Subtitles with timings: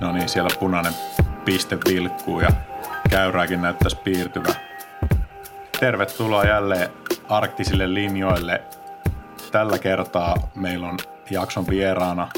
[0.00, 0.92] No niin, siellä punainen
[1.44, 2.50] piste vilkkuu ja
[3.10, 4.54] käyrääkin näyttäisi piirtyvä.
[5.80, 6.88] Tervetuloa jälleen
[7.28, 8.62] arktisille linjoille.
[9.52, 10.98] Tällä kertaa meillä on
[11.30, 12.28] jakson vieraana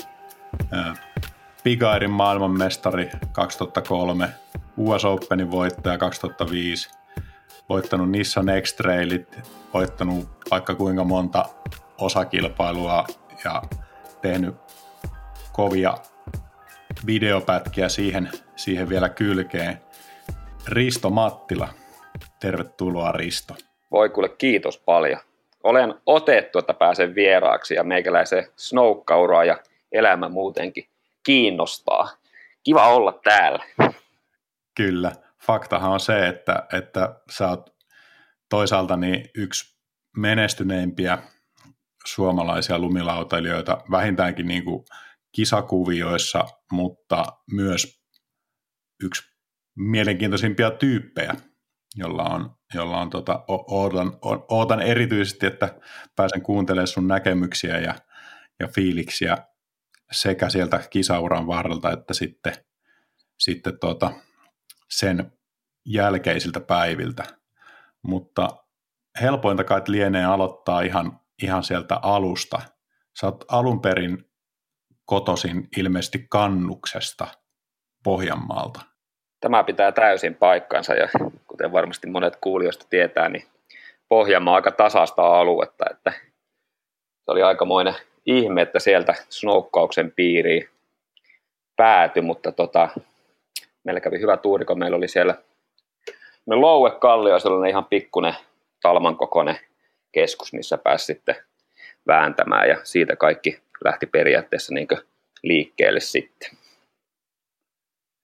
[1.67, 4.29] Big Airin maailmanmestari 2003,
[4.77, 6.91] US Openin voittaja 2005,
[7.69, 9.39] voittanut Nissan X-Trailit,
[9.75, 11.45] voittanut vaikka kuinka monta
[11.99, 13.05] osakilpailua
[13.45, 13.63] ja
[14.23, 14.55] tehnyt
[15.53, 15.95] kovia
[17.07, 19.81] videopätkiä siihen, siihen vielä kylkeen.
[20.69, 21.69] Risto Mattila,
[22.41, 23.55] tervetuloa Risto.
[23.91, 25.21] Voi kuule, kiitos paljon.
[25.63, 29.59] Olen otettu, että pääsen vieraaksi ja meikäläisen snoukkauraa ja
[29.93, 30.89] elämä muutenkin
[31.27, 32.17] kiinnostaa.
[32.65, 33.65] Kiva olla täällä.
[34.77, 35.13] Kyllä.
[35.47, 37.77] Faktahan on se, että, että sä oot
[38.51, 39.77] toisaalta niin yksi
[40.17, 41.19] menestyneimpiä
[42.07, 44.85] suomalaisia lumilautailijoita, vähintäänkin niin kuin
[45.33, 48.01] kisakuvioissa, mutta myös
[49.03, 49.23] yksi
[49.77, 51.35] mielenkiintoisimpia tyyppejä,
[51.97, 54.13] jolla on, jolla on tota, ootan,
[54.49, 55.81] ootan erityisesti, että
[56.17, 57.95] pääsen kuuntelemaan sun näkemyksiä ja,
[58.61, 59.39] ja fiiliksiä
[60.13, 62.53] sekä sieltä kisauran varrelta että sitten,
[63.39, 64.11] sitten tota,
[64.91, 65.33] sen
[65.87, 67.25] jälkeisiltä päiviltä.
[68.03, 68.49] Mutta
[69.21, 72.61] helpointa kai lienee aloittaa ihan, ihan sieltä alusta.
[73.21, 74.31] Sä oot alun perin
[75.05, 77.27] kotosin ilmeisesti kannuksesta
[78.05, 78.81] Pohjanmaalta.
[79.41, 81.09] Tämä pitää täysin paikkansa ja
[81.47, 83.45] kuten varmasti monet kuulijoista tietää, niin
[84.09, 86.13] Pohjanmaa aika tasasta aluetta, että
[87.25, 87.95] se oli aikamoinen
[88.27, 90.69] ihme, että sieltä snoukkauksen piiriin
[91.77, 92.89] päätyi, mutta tota,
[93.85, 95.35] meillä kävi hyvä tuuri, kun meillä oli siellä
[96.47, 98.35] me Loue Kallio, sellainen ihan pikkunen
[98.83, 99.59] talman kokoinen
[100.13, 101.37] keskus, missä pääsi sitten
[102.07, 104.89] vääntämään ja siitä kaikki lähti periaatteessa niin
[105.43, 106.51] liikkeelle sitten.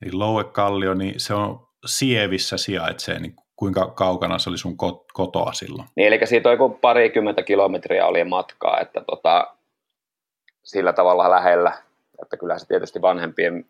[0.05, 4.77] Niin Loue Kallio, niin se on Sievissä sijaitsee, niin kuinka kaukana se oli sun
[5.13, 5.89] kotoa silloin?
[5.97, 9.57] Niin, eli siitä on joku parikymmentä kilometriä oli matkaa, että tota,
[10.63, 11.73] sillä tavalla lähellä,
[12.23, 13.65] että kyllä se tietysti vanhempien,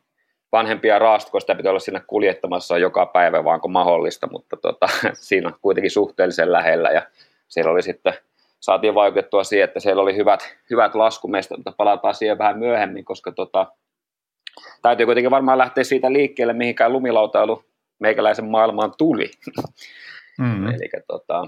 [0.53, 5.49] vanhempia raastako sitä pitää olla siinä kuljettamassa joka päivä vaan kuin mahdollista, mutta tota, siinä
[5.49, 7.03] on kuitenkin suhteellisen lähellä ja
[7.49, 8.13] siellä oli sitten
[8.61, 13.33] saatiin vaikutettua siihen, että siellä oli hyvät, hyvät laskumestot, mutta palataan siihen vähän myöhemmin, koska
[13.33, 13.67] tota,
[14.83, 17.65] täytyy kuitenkin varmaan lähteä siitä liikkeelle, mihinkään lumilautailu
[17.99, 19.31] meikäläisen maailmaan tuli.
[20.39, 20.67] Mm.
[20.67, 21.47] Eli tota,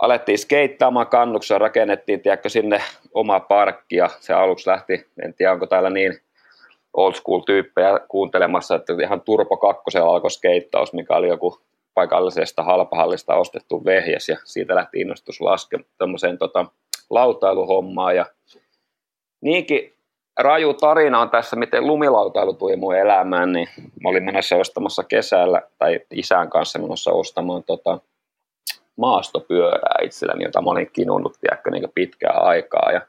[0.00, 2.82] alettiin skeittaamaan kannuksessa, rakennettiin tiedätkö, sinne
[3.14, 6.20] oma parkki ja se aluksi lähti, en tiedä onko täällä niin
[6.92, 11.58] old school tyyppejä kuuntelemassa, että ihan Turbo 2 alkoi skeittaus, mikä oli joku
[11.94, 16.66] paikallisesta halpahallista ostettu vehjes ja siitä lähti innostus laske tämmöiseen tota,
[17.10, 18.26] lautailuhommaan ja
[19.40, 19.94] niinkin
[20.38, 23.68] raju tarina on tässä, miten lumilautailu tuli mun elämään, niin
[24.02, 27.98] mä olin menossa ostamassa kesällä, tai isän kanssa menossa ostamaan tota,
[29.00, 32.92] maastopyörää itselläni, jota mä olin kinunnut tiedäkö, niin pitkää aikaa.
[32.92, 33.00] Ja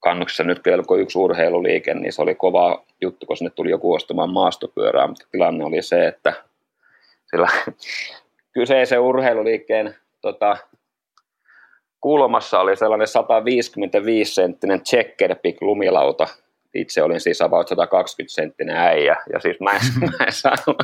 [0.00, 4.32] kannuksessa nyt kun yksi urheiluliike, niin se oli kova juttu, kun sinne tuli joku ostamaan
[4.32, 6.32] maastopyörää, mutta tilanne oli se, että
[7.30, 7.48] sillä
[8.54, 10.56] kyseisen urheiluliikkeen tota,
[12.00, 16.28] kulmassa oli sellainen 155 senttinen checkerpick lumilauta.
[16.74, 20.76] Itse olin siis about 120 senttinen äijä, ja siis mä en, mä en saanut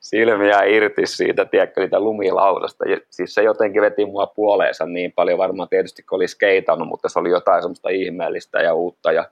[0.00, 2.88] silmiä irti siitä, tiedätkö, niitä lumilaudasta.
[2.88, 7.08] Ja siis se jotenkin veti mua puoleensa niin paljon, varmaan tietysti kun oli skeitannut, mutta
[7.08, 9.12] se oli jotain semmoista ihmeellistä ja uutta.
[9.12, 9.30] Ja,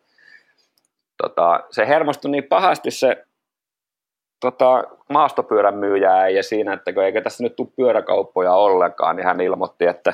[1.22, 3.24] tota, se hermostui niin pahasti se
[4.40, 9.40] tota, maastopyörän myyjää ja siinä, että kun eikä tässä nyt tule pyöräkauppoja ollenkaan, niin hän
[9.40, 10.12] ilmoitti, että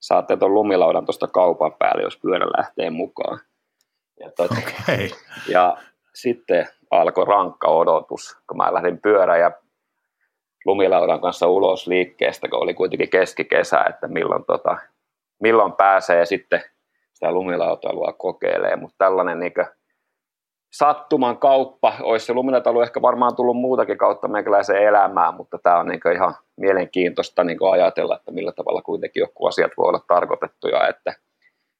[0.00, 3.40] saatte tuon lumilaudan tuosta kaupan päälle, jos pyörä lähtee mukaan.
[4.20, 5.08] Ja, tot, okay.
[5.48, 5.76] ja
[6.14, 9.50] sitten alkoi rankka odotus, kun mä lähdin pyörä ja
[10.64, 14.76] lumilaudan kanssa ulos liikkeestä, kun oli kuitenkin keskikesä, että milloin, tota,
[15.40, 16.62] milloin pääsee sitten
[17.12, 19.52] sitä lumilautailua kokeilee, mutta tällainen niin
[20.72, 21.92] sattuman kauppa.
[22.02, 26.34] Olisi se luminatalu ehkä varmaan tullut muutakin kautta meikäläiseen elämään, mutta tämä on niin ihan
[26.56, 31.14] mielenkiintoista niin ajatella, että millä tavalla kuitenkin joku asiat voi olla tarkoitettuja, että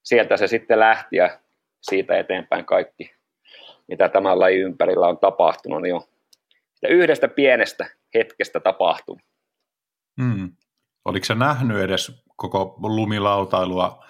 [0.03, 1.31] sieltä se sitten lähti ja
[1.81, 3.11] siitä eteenpäin kaikki,
[3.89, 6.03] mitä tämän lajin ympärillä on tapahtunut, niin on
[6.89, 9.23] yhdestä pienestä hetkestä tapahtunut.
[10.23, 10.53] Hmm.
[11.05, 14.05] Oliko se nähnyt edes koko lumilautailua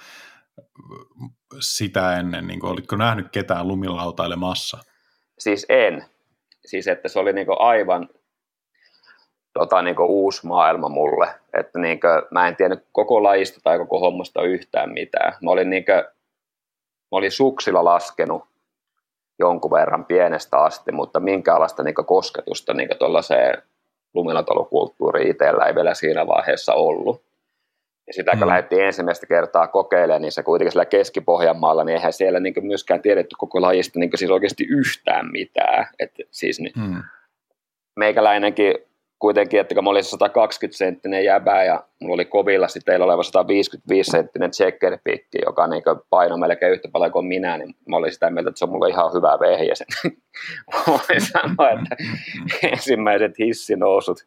[1.61, 4.79] sitä ennen, niin kuin, olitko nähnyt ketään lumilautailemassa?
[5.39, 6.05] Siis en.
[6.67, 8.09] Siis että se oli niinku aivan
[9.53, 11.29] tota, niinku uusi maailma mulle.
[11.59, 15.33] Että niinku, mä en tiennyt koko lajista tai koko hommasta yhtään mitään.
[15.43, 15.93] Mä olin, niinku,
[17.13, 18.43] mä olin suksilla laskenut
[19.39, 23.63] jonkun verran pienestä asti, mutta minkäänlaista niinku kosketusta niinku tuollaiseen
[24.15, 27.23] lumilatolukulttuuriin itsellä ei vielä siinä vaiheessa ollut.
[28.07, 28.47] Ja sitä kun mm.
[28.47, 33.37] lähdettiin ensimmäistä kertaa kokeilemaan, niin se kuitenkin siellä Keski-Pohjanmaalla, niin eihän siellä niin myöskään tiedetty
[33.39, 35.87] koko lajista niin siis oikeasti yhtään mitään.
[35.99, 37.03] Et siis niin, mm.
[37.97, 38.75] Meikäläinenkin
[39.19, 44.11] kuitenkin, että kun mä olin 120 senttinen jäbä ja mulla oli kovilla sitten oleva 155
[44.11, 48.49] senttinen checkerpikki, joka niin paino melkein yhtä paljon kuin minä, niin mä olin sitä mieltä,
[48.49, 50.13] että se on mulle ihan hyvä vehjä sen.
[50.87, 51.97] voin sanoa, että
[52.63, 54.19] ensimmäiset hissinousut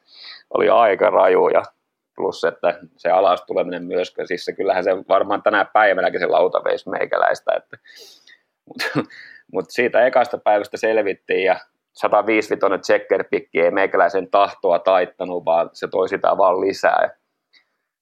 [0.53, 1.63] oli aika rajuja
[2.15, 6.63] plus että se alas tuleminen myös, siis se, kyllähän se varmaan tänä päivänäkin se lauta
[6.63, 7.61] veisi meikäläistä,
[8.65, 8.85] mutta
[9.53, 11.59] mut siitä ekasta päivästä selvittiin ja
[11.93, 17.09] 105 vitonen checkerpikki ei meikäläisen tahtoa taittanut, vaan se toi sitä vaan lisää ja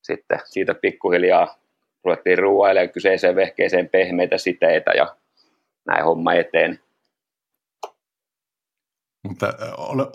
[0.02, 1.56] sitten siitä pikkuhiljaa
[2.06, 5.16] ruvettiin ruoailemaan kyseiseen vehkeeseen pehmeitä siteitä ja
[5.86, 6.80] näin homma eteen.
[9.24, 9.54] Mutta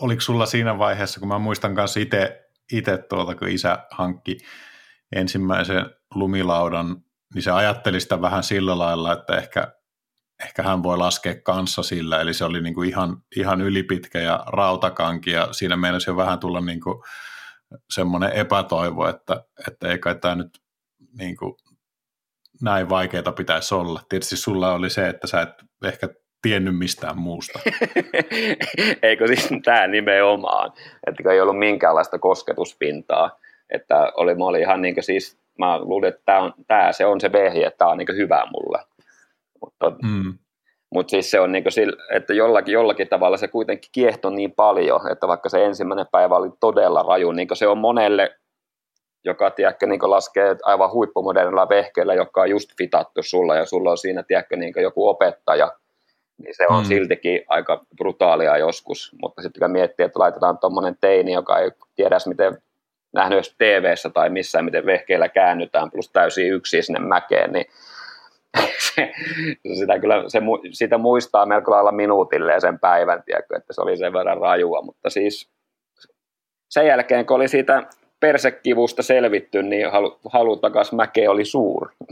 [0.01, 2.01] oliko sulla siinä vaiheessa, kun mä muistan kanssa
[2.73, 4.39] itse tuolta, kun isä hankki
[5.17, 6.97] ensimmäisen lumilaudan,
[7.35, 9.73] niin se ajatteli sitä vähän sillä lailla, että ehkä,
[10.45, 14.45] ehkä hän voi laskea kanssa sillä, eli se oli niin kuin ihan, ihan ylipitkä ja
[14.47, 17.03] rautakanki, ja siinä meinasi jo vähän tulla niin kuin
[17.91, 20.59] semmoinen epätoivo, että, että ei kai tämä nyt
[21.19, 21.55] niin kuin
[22.63, 24.01] näin vaikeita pitäisi olla.
[24.09, 25.55] Tietysti sulla oli se, että sä et
[25.85, 26.09] ehkä
[26.43, 27.61] tiennyt mistään muusta.
[29.03, 30.73] Eikö siis tämä nimenomaan,
[31.07, 33.39] että ei ollut minkäänlaista kosketuspintaa,
[33.71, 37.21] että oli, mä olin ihan niin siis, mä luulin, että tämä, on, tämä se on
[37.21, 38.79] se vehje, että tämä on niin hyvä mulle.
[39.65, 40.39] Mutta, mm.
[40.95, 45.01] mutta siis se on niin kuin, että jollakin, jollakin tavalla se kuitenkin kiehto niin paljon,
[45.13, 48.35] että vaikka se ensimmäinen päivä oli todella raju, niin se on monelle
[49.25, 53.99] joka tiedätkö, niin laskee aivan huippumodernilla vehkeellä, joka on just fitattu sulla ja sulla on
[53.99, 55.73] siinä tiedätkö, niin joku opettaja,
[56.39, 56.89] niin se on mm.
[56.89, 62.17] siltikin aika brutaalia joskus, mutta sitten kun miettii, että laitetaan tuommoinen teini, joka ei tiedä
[62.27, 62.63] miten
[63.13, 67.67] nähnyt edes tv tai missään, miten vehkeillä käännytään, plus täysin yksi sinne mäkeen, niin
[68.95, 69.13] se,
[69.79, 70.41] sitä, kyllä, se,
[70.73, 75.11] sitä muistaa melko lailla minuutille sen päivän, tiedätkö, että se oli sen verran rajua, mutta
[75.11, 75.51] siis
[76.71, 77.83] sen jälkeen, kun oli siitä
[78.21, 81.95] persekivusta selvitty, niin halu, halu takaisin mäkeen oli suuri.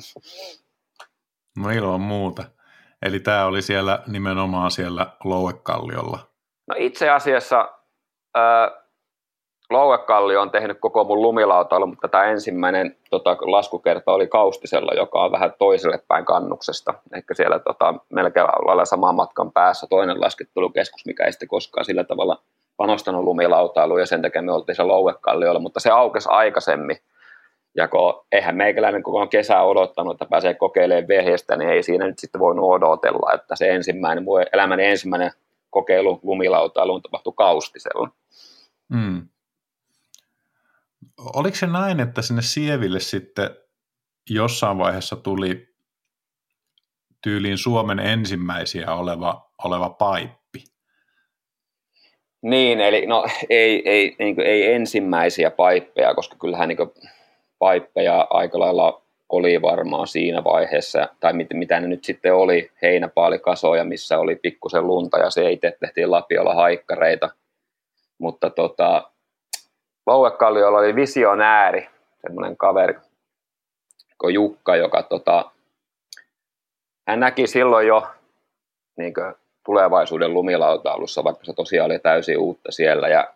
[1.56, 2.44] No ilman muuta.
[3.02, 6.18] Eli tämä oli siellä nimenomaan siellä Louekalliolla.
[6.68, 7.60] No itse asiassa
[8.36, 8.81] äh,
[9.72, 15.32] Louekallio on tehnyt koko mun lumilautailu, mutta tämä ensimmäinen tota, laskukerta oli Kaustisella, joka on
[15.32, 16.94] vähän toiselle päin kannuksesta.
[17.14, 22.04] Ehkä siellä tota, melkein lailla saman matkan päässä toinen laskettelukeskus, mikä ei sitten koskaan sillä
[22.04, 22.38] tavalla
[22.76, 26.96] panostanut lumilautailuun ja sen takia me oltiin se Louekalliolla, mutta se aukesi aikaisemmin
[27.76, 32.18] ja kun eihän meikäläinen koko kesää odottanut, että pääsee kokeilemaan vehjestä, niin ei siinä nyt
[32.18, 35.30] sitten voinut odotella, että se ensimmäinen, elämäni ensimmäinen
[35.70, 38.08] kokeilu lumilautailuun tapahtui kaustisella.
[38.88, 39.28] Mm.
[41.24, 43.50] Oliko se näin, että sinne Sieville sitten
[44.30, 45.68] jossain vaiheessa tuli
[47.22, 50.64] tyyliin Suomen ensimmäisiä oleva, oleva paippi?
[52.42, 56.90] Niin, eli no ei, ei, niin kuin, ei ensimmäisiä paippeja, koska kyllähän niin kuin,
[57.58, 63.84] paippeja aika lailla oli varmaan siinä vaiheessa, tai mit, mitä ne nyt sitten oli, heinäpaalikasoja,
[63.84, 67.30] missä oli pikkusen lunta ja se itse tehtiin Lapiolla haikkareita.
[68.18, 69.11] Mutta tota,
[70.06, 71.88] Louekalliolla oli visionääri,
[72.22, 72.94] semmoinen kaveri,
[74.18, 75.50] kuin Jukka, joka tota,
[77.08, 78.06] hän näki silloin jo
[78.96, 79.14] niin
[79.66, 83.08] tulevaisuuden lumilautailussa, vaikka se tosiaan oli täysin uutta siellä.
[83.08, 83.34] Ja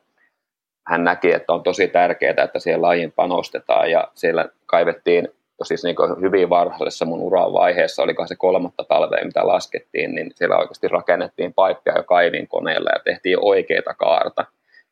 [0.86, 3.90] hän näki, että on tosi tärkeää, että siellä lajiin panostetaan.
[3.90, 5.28] Ja siellä kaivettiin
[5.64, 10.56] siis niin hyvin varhaisessa mun uran vaiheessa, oliko se kolmatta talvea, mitä laskettiin, niin siellä
[10.56, 14.44] oikeasti rakennettiin paikkoja jo kaivin koneella ja tehtiin oikeita kaarta,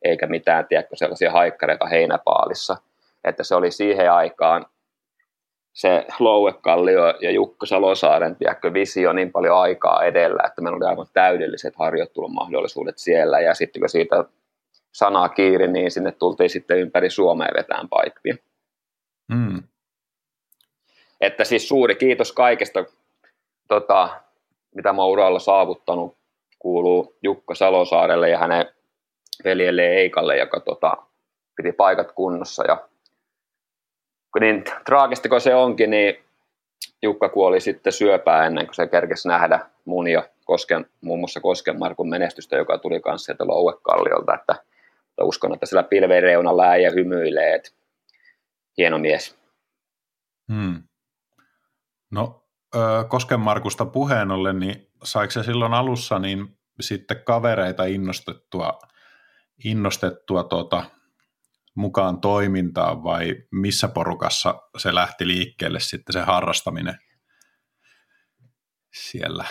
[0.05, 2.77] eikä mitään, tiedätkö, sellaisia haikkareita heinäpaalissa.
[3.25, 4.67] Että se oli siihen aikaan
[5.73, 11.07] se Louekallio ja Jukka Salosaaren tiedätkö, visio niin paljon aikaa edellä, että meillä oli aivan
[11.13, 13.41] täydelliset harjoittelumahdollisuudet siellä.
[13.41, 14.25] Ja sitten kun siitä
[14.93, 18.37] sanaa kiiri, niin sinne tultiin sitten ympäri Suomea vetään paikvia.
[19.29, 19.63] Mm.
[21.21, 22.85] Että siis suuri kiitos kaikesta,
[23.69, 24.09] tota,
[24.75, 26.17] mitä mä uralla saavuttanut,
[26.59, 28.74] kuuluu Jukka Salosaarelle ja hänen
[29.45, 30.97] veljelle Eikalle, joka tota,
[31.57, 32.65] piti paikat kunnossa.
[32.65, 32.89] Ja,
[34.41, 36.25] niin traagista kuin se onkin, niin
[37.03, 41.79] Jukka kuoli sitten syöpää ennen kuin se kerkesi nähdä mun ja Kosken, muun muassa Kosken
[41.79, 44.53] Markun menestystä, joka tuli kanssa sieltä Louekalliolta, että,
[45.09, 47.71] että uskon, että sillä pilveen reunalla äijä hymyilee, että
[48.79, 49.39] hieno mies.
[50.53, 50.83] Hmm.
[52.11, 52.45] No,
[53.09, 58.79] Kosken Markusta puheen ollen, niin saiko se silloin alussa niin sitten kavereita innostettua,
[59.65, 60.85] innostettua tuota,
[61.75, 66.95] mukaan toimintaan vai missä porukassa se lähti liikkeelle sitten se harrastaminen
[68.95, 69.45] siellä?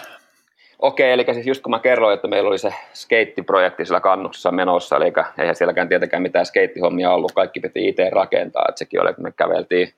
[0.80, 4.96] Okei, eli siis just kun mä kerroin, että meillä oli se skeittiprojekti sillä kannuksessa menossa,
[4.98, 9.22] eli eihän sielläkään tietenkään mitään skeittihommia ollut, kaikki piti itse rakentaa, että sekin oli, että
[9.22, 9.94] me käveltiin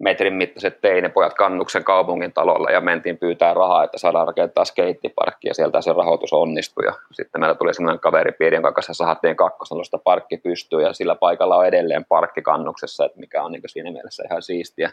[0.00, 5.54] metrin mittaiset teinepojat kannuksen kaupungin talolla ja mentiin pyytää rahaa, että saadaan rakentaa skeittiparkki ja
[5.54, 6.84] sieltä se rahoitus onnistui.
[6.84, 11.56] Ja sitten meillä tuli semmoinen kaveripiiri, jonka kanssa sahattiin kakkosalosta parkki pystyyn ja sillä paikalla
[11.56, 14.90] on edelleen parkki kannuksessa, että mikä on niin siinä mielessä ihan siistiä.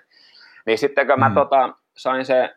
[0.66, 1.36] Niin sitten kun mä mm.
[1.36, 2.56] tota, sain se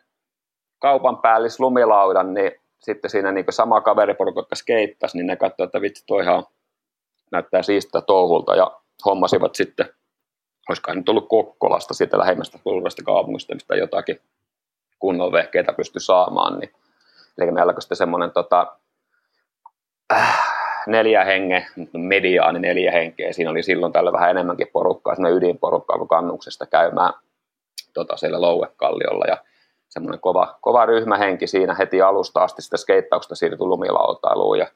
[0.79, 5.81] kaupan päällis lumilaudan, niin sitten siinä niin sama kaveriporukka, joka skeittasi, niin ne katsoivat, että
[5.81, 6.43] vitsi, toihan
[7.31, 8.71] näyttää siistä touhulta ja
[9.05, 9.85] hommasivat sitten
[10.69, 14.21] olisikohan nyt ollut Kokkolasta, siitä lähemmästä suuresta kaupungista, mistä jotakin
[14.99, 16.59] kunnon vehkeitä pystyi saamaan.
[16.59, 16.71] Niin,
[17.37, 18.77] eli meillä alkoi sitten semmoinen tota,
[20.13, 23.33] äh, neljä henge, mediaani neljä henkeä.
[23.33, 27.13] Siinä oli silloin tällä vähän enemmänkin porukkaa, semmoinen ydinporukkaa kuin kannuksesta käymään
[27.93, 29.25] tota, siellä Louekalliolla.
[29.27, 29.37] Ja
[29.89, 34.59] semmoinen kova, kova ryhmähenki siinä heti alusta asti sitä skeittauksesta siirtyi lumilautailuun.
[34.59, 34.67] Ja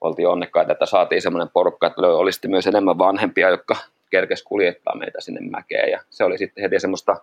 [0.00, 3.76] oltiin onnekkaita, että saatiin semmoinen porukka, että olisi myös enemmän vanhempia, jotka
[4.10, 5.90] kerkesi kuljettaa meitä sinne mäkeen.
[5.90, 7.16] Ja se oli sitten heti semmoista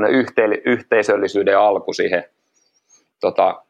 [0.00, 2.24] yhte- yhteisöllisyyden alku siihen
[3.20, 3.62] tota,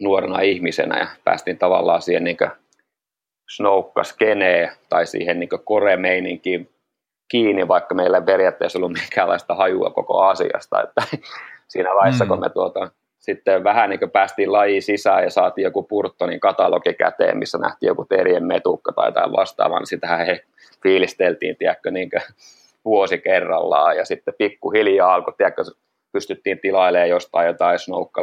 [0.00, 2.36] nuorena ihmisenä ja päästiin tavallaan siihen niin
[3.50, 6.70] snoukka-skeneen tai siihen niin koremeininkiin
[7.28, 10.82] kiinni, vaikka meillä ei periaatteessa ollut minkäänlaista hajua koko asiasta.
[10.82, 11.02] Että
[11.68, 12.28] siinä vaiheessa, mm.
[12.28, 17.38] kun me tuota, sitten vähän niin päästiin lajiin sisään ja saatiin joku Purttonin katalogi käteen,
[17.38, 20.44] missä nähtiin joku terien metukka tai jotain vastaavaa, niin sitähän he
[20.84, 22.10] fiilisteltiin, tiedätkö, niin
[22.84, 25.62] vuosi kerrallaan ja sitten pikkuhiljaa alkoi, tiedätkö,
[26.12, 28.22] pystyttiin tilailemaan jostain jotain snoukka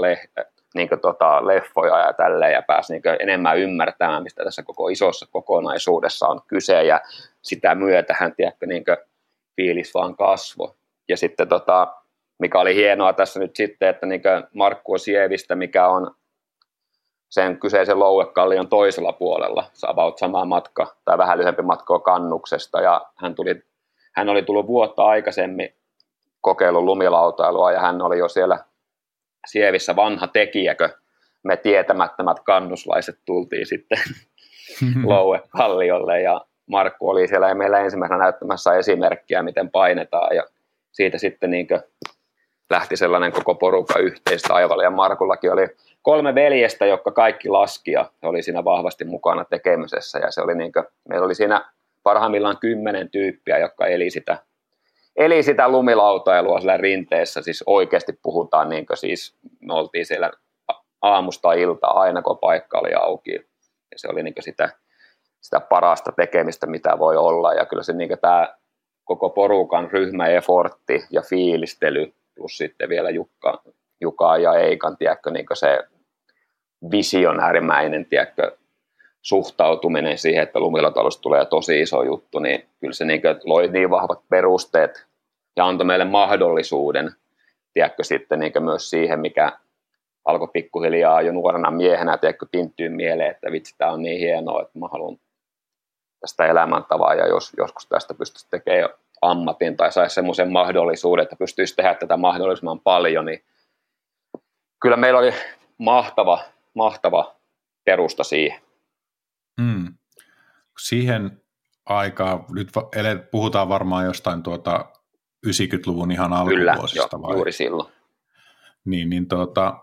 [0.75, 6.27] niin tota, leffoja ja tälleen ja pääsi niin enemmän ymmärtämään, mistä tässä koko isossa kokonaisuudessa
[6.27, 7.01] on kyse ja
[7.41, 8.84] sitä myötähän tiedätkö, niin
[9.56, 10.75] fiilis vaan kasvo.
[11.10, 11.88] Ja sitten tota,
[12.39, 14.22] mikä oli hienoa tässä nyt sitten, että niin
[14.53, 16.12] Markku Sievistä, mikä on
[17.32, 22.82] sen kyseisen louekallion toisella puolella, about sama matka tai vähän lyhyempi matka kannuksesta.
[22.82, 23.64] Ja hän, tuli,
[24.16, 25.76] hän oli tullut vuotta aikaisemmin
[26.42, 28.60] kokeillut lumilautailua ja hän oli jo siellä
[29.48, 30.90] Sievissä vanha tekijäkö.
[31.44, 33.98] Me tietämättömät kannuslaiset tultiin sitten
[35.04, 40.36] louekalliolle ja Markku oli siellä ja meillä ensimmäisenä näyttämässä esimerkkiä, miten painetaan.
[40.36, 40.44] Ja
[40.92, 41.68] siitä sitten niin
[42.70, 44.84] lähti sellainen koko porukka yhteistä aivalle.
[44.84, 45.68] Ja Markullakin oli
[46.01, 50.20] kolme veljestä, jotka kaikki laskia oli siinä vahvasti mukana tekemisessä.
[50.20, 51.72] Ja se oli niin kuin, meillä oli siinä
[52.03, 54.38] parhaimmillaan kymmenen tyyppiä, jotka eli sitä,
[55.15, 60.31] eli sitä lumilautailua siellä rinteessä, siis oikeasti puhutaan niin kuin siis, me oltiin siellä
[61.01, 63.31] aamusta iltaa aina kun paikka oli auki.
[63.91, 64.70] Ja se oli niin sitä,
[65.41, 67.53] sitä parasta tekemistä, mitä voi olla.
[67.53, 68.55] Ja kyllä se niin tämä
[69.03, 73.63] koko porukan ryhmäefortti ja fiilistely plus sitten vielä Jukka,
[74.01, 75.79] Jukaa ja Eikan, tiedätkö, niin se
[76.91, 78.58] visionäärimäinen, tiedätkö,
[79.22, 84.20] suhtautuminen siihen, että lumilatalosta tulee tosi iso juttu, niin kyllä se niin loi niin vahvat
[84.29, 85.05] perusteet
[85.55, 87.12] ja antoi meille mahdollisuuden,
[87.74, 89.51] tiedätkö, sitten niin myös siihen, mikä
[90.25, 94.79] alkoi pikkuhiljaa jo nuorena miehenä, tiedätkö, pinttyy mieleen, että vitsi, tämä on niin hienoa, että
[94.79, 95.17] mä haluan
[96.20, 98.89] tästä elämäntavaa ja jos, joskus tästä pystyisi tekemään
[99.22, 103.43] ammatin tai saisi semmoisen mahdollisuuden, että pystyisi tehdä tätä mahdollisimman paljon, niin
[104.82, 105.34] kyllä meillä oli
[105.78, 107.36] mahtava, mahtava
[107.86, 108.62] perusta siihen.
[109.62, 109.94] Mm.
[110.80, 111.42] Siihen
[111.86, 112.70] aikaan, nyt
[113.32, 114.86] puhutaan varmaan jostain tuota
[115.48, 117.18] 90-luvun ihan alkuvuosista.
[117.18, 117.94] Kyllä, jo, juuri silloin.
[118.86, 119.78] Niin, niin tuota,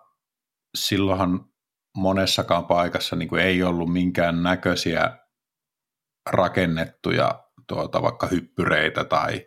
[0.74, 1.44] silloinhan
[1.96, 5.18] monessakaan paikassa niin kuin ei ollut minkään näköisiä
[6.30, 9.46] rakennettuja tuota, vaikka hyppyreitä tai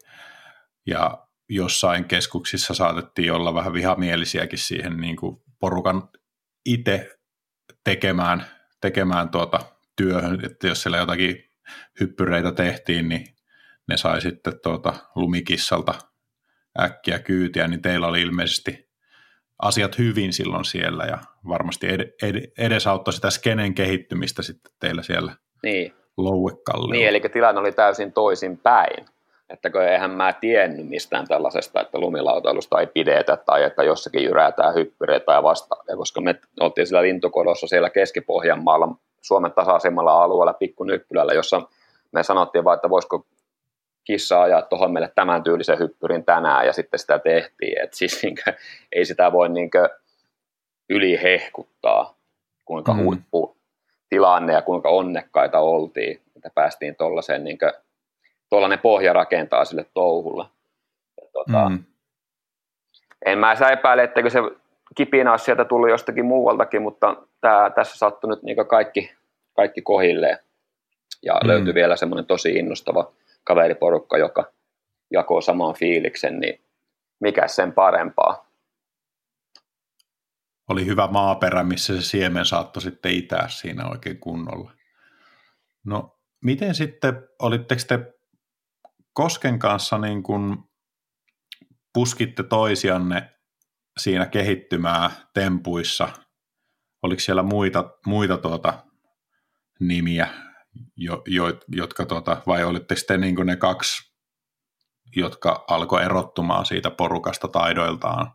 [0.88, 6.10] ja jossain keskuksissa saatettiin olla vähän vihamielisiäkin siihen niin kuin porukan
[6.66, 7.20] itse
[7.84, 8.46] tekemään,
[8.82, 9.60] tekemään tuota
[9.96, 11.52] työhön, että jos siellä jotakin
[12.00, 13.26] hyppyreitä tehtiin, niin
[13.88, 15.94] ne sai sitten tuota lumikissalta
[16.80, 18.90] äkkiä kyytiä, niin teillä oli ilmeisesti
[19.62, 21.18] asiat hyvin silloin siellä ja
[21.48, 25.36] varmasti ed- ed- edesauttoi sitä skenen kehittymistä sitten teillä siellä.
[25.64, 26.92] Niin, louekallio.
[26.92, 29.06] Niin, eli tilanne oli täysin toisin päin.
[29.54, 34.74] Että kun eihän mä tiennyt mistään tällaisesta, että lumilautailusta ei pidetä tai että jossakin jyrätään
[34.74, 41.62] hyppyreitä tai vastaavia, koska me oltiin sillä lintukodossa siellä Keski-Pohjanmaalla Suomen tasaisemmalla alueella Pikkunyppylällä, jossa
[42.12, 43.26] me sanottiin vaan, että voisiko
[44.04, 47.84] kissa ajaa tuohon meille tämän tyylisen hyppyrin tänään ja sitten sitä tehtiin.
[47.84, 48.56] Et siis niin kuin,
[48.92, 49.90] ei sitä voi niin kuin,
[50.90, 52.16] ylihehkuttaa,
[52.66, 53.04] kuinka mm.
[53.04, 53.58] huippu
[54.10, 57.58] tilanne ja kuinka onnekkaita oltiin, että päästiin tuollaiseen niin
[58.52, 60.46] tuollainen pohja rakentaa sille touhulle.
[61.22, 61.84] Ja, tota, mm.
[63.26, 64.40] En mä sä epäile, että se
[64.96, 69.12] kipinä olisi sieltä tullut jostakin muualtakin, mutta tää, tässä sattui nyt niin kaikki,
[69.56, 70.38] kaikki kohilleen.
[71.24, 71.48] Ja mm.
[71.48, 73.12] löytyi vielä semmoinen tosi innostava
[73.44, 74.52] kaveriporukka, joka
[75.12, 76.62] jakoo saman fiiliksen, niin
[77.20, 78.52] mikä sen parempaa.
[80.70, 84.72] Oli hyvä maaperä, missä se siemen saattoi sitten itää siinä oikein kunnolla.
[85.86, 88.21] No, miten sitten, olitteko te
[89.14, 90.58] Kosken kanssa niin kuin
[91.94, 93.30] puskitte toisianne
[94.00, 96.08] siinä kehittymää tempuissa?
[97.04, 98.74] Oliko siellä muita, muita tuota
[99.80, 100.28] nimiä,
[100.98, 104.12] jo, jo, jotka tuota, vai olitte sitten niin ne kaksi,
[105.16, 108.32] jotka alkoi erottumaan siitä porukasta taidoiltaan?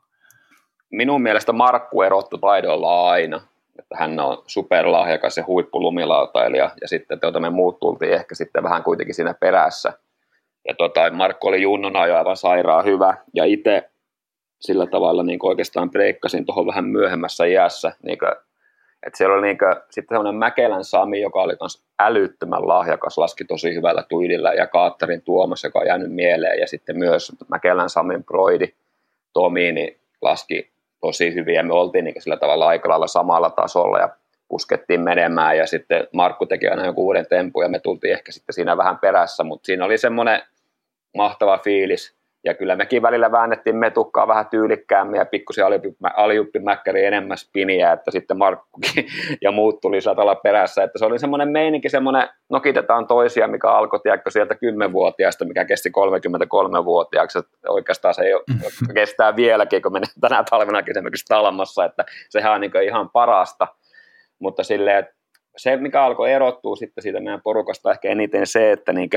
[0.90, 3.37] Minun mielestä Markku erottu taidoilla aina,
[3.78, 8.85] että hän on superlahjakas ja huippulumilautailija, ja sitten tuota, me muut tultiin ehkä sitten vähän
[8.85, 9.92] kuitenkin siinä perässä–
[10.69, 13.91] ja tota, Markku oli junnona jo aivan sairaan hyvä, ja itse
[14.61, 17.93] sillä tavalla niin oikeastaan breikkasin tuohon vähän myöhemmässä iässä.
[18.03, 18.33] Niin kuin,
[19.07, 23.45] että siellä oli niin kuin, sitten semmoinen Mäkelän Sami, joka oli myös älyttömän lahjakas, laski
[23.45, 28.25] tosi hyvällä tuidilla, ja Kaatterin Tuomas, joka on jäänyt mieleen, ja sitten myös Mäkelän Samin
[28.25, 28.75] Broidi
[29.33, 30.71] Tomi, niin laski
[31.01, 34.09] tosi hyvin, ja me oltiin niin sillä tavalla aika lailla samalla tasolla, ja
[34.49, 38.53] puskettiin menemään, ja sitten Markku teki aina joku uuden tempun, ja me tultiin ehkä sitten
[38.53, 40.43] siinä vähän perässä, mutta siinä oli semmoinen
[41.17, 42.17] mahtava fiilis.
[42.47, 45.65] Ja kyllä mekin välillä väännettiin metukkaa vähän tyylikkäämmin ja pikkusen
[46.17, 49.07] alijuppimäkkäri enemmän spiniä, että sitten Markkukin
[49.43, 50.83] ja muut tuli satalla perässä.
[50.83, 55.89] Että se oli semmoinen meininki, semmoinen nokitetaan toisia, mikä alkoi tiedätkö, sieltä 10-vuotiaasta, mikä kesti
[55.89, 57.39] 33-vuotiaaksi.
[57.69, 58.95] Oikeastaan se ei ole, mm.
[58.95, 63.67] kestää vieläkin, kun menee tänä talvena esimerkiksi Talmassa, että sehän on niin ihan parasta.
[64.39, 65.09] Mutta silleen,
[65.57, 69.11] se, mikä alkoi erottua sitten siitä meidän porukasta ehkä eniten se, että niin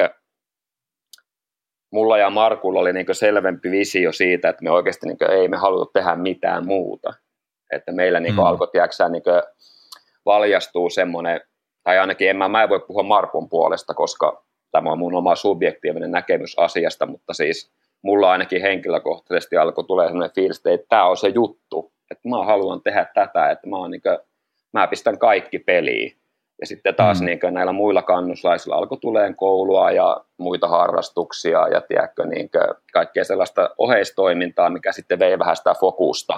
[1.92, 5.92] mulla ja Markulla oli niin selvempi visio siitä, että me oikeasti niin ei me haluta
[5.94, 7.14] tehdä mitään muuta.
[7.72, 8.40] Että meillä niin mm.
[8.40, 9.24] alkoi tiedäksä, niin
[10.26, 11.42] valjastuu semmoinen,
[11.84, 15.36] tai ainakin en mä, mä en voi puhua Markun puolesta, koska tämä on mun oma
[15.36, 17.72] subjektiivinen näkemys asiasta, mutta siis
[18.02, 22.82] mulla ainakin henkilökohtaisesti alkoi tulee semmoinen fiilis, että tämä on se juttu, että mä haluan
[22.82, 24.18] tehdä tätä, että mä, oon niin kuin,
[24.74, 26.18] mä pistän kaikki peliin.
[26.62, 27.26] Ja sitten taas mm.
[27.26, 32.50] niin näillä muilla kannuslaisilla alkoi tuleen koulua ja muita harrastuksia ja tiedätkö, niin
[32.94, 36.34] kaikkea sellaista oheistoimintaa, mikä sitten vei vähän sitä fokusta.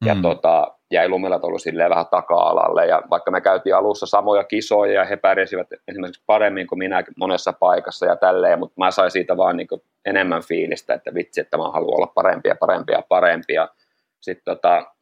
[0.00, 0.08] Mm.
[0.08, 2.86] Ja tota, jäi lumilla ollut silleen vähän taka-alalle.
[2.86, 7.52] Ja vaikka me käytiin alussa samoja kisoja ja he pärjäsivät esimerkiksi paremmin kuin minä monessa
[7.52, 9.68] paikassa ja tälleen, mutta mä sain siitä vaan niin
[10.04, 13.68] enemmän fiilistä, että vitsi, että mä haluan olla parempia, parempia, parempia.
[14.20, 14.95] Sitten tota,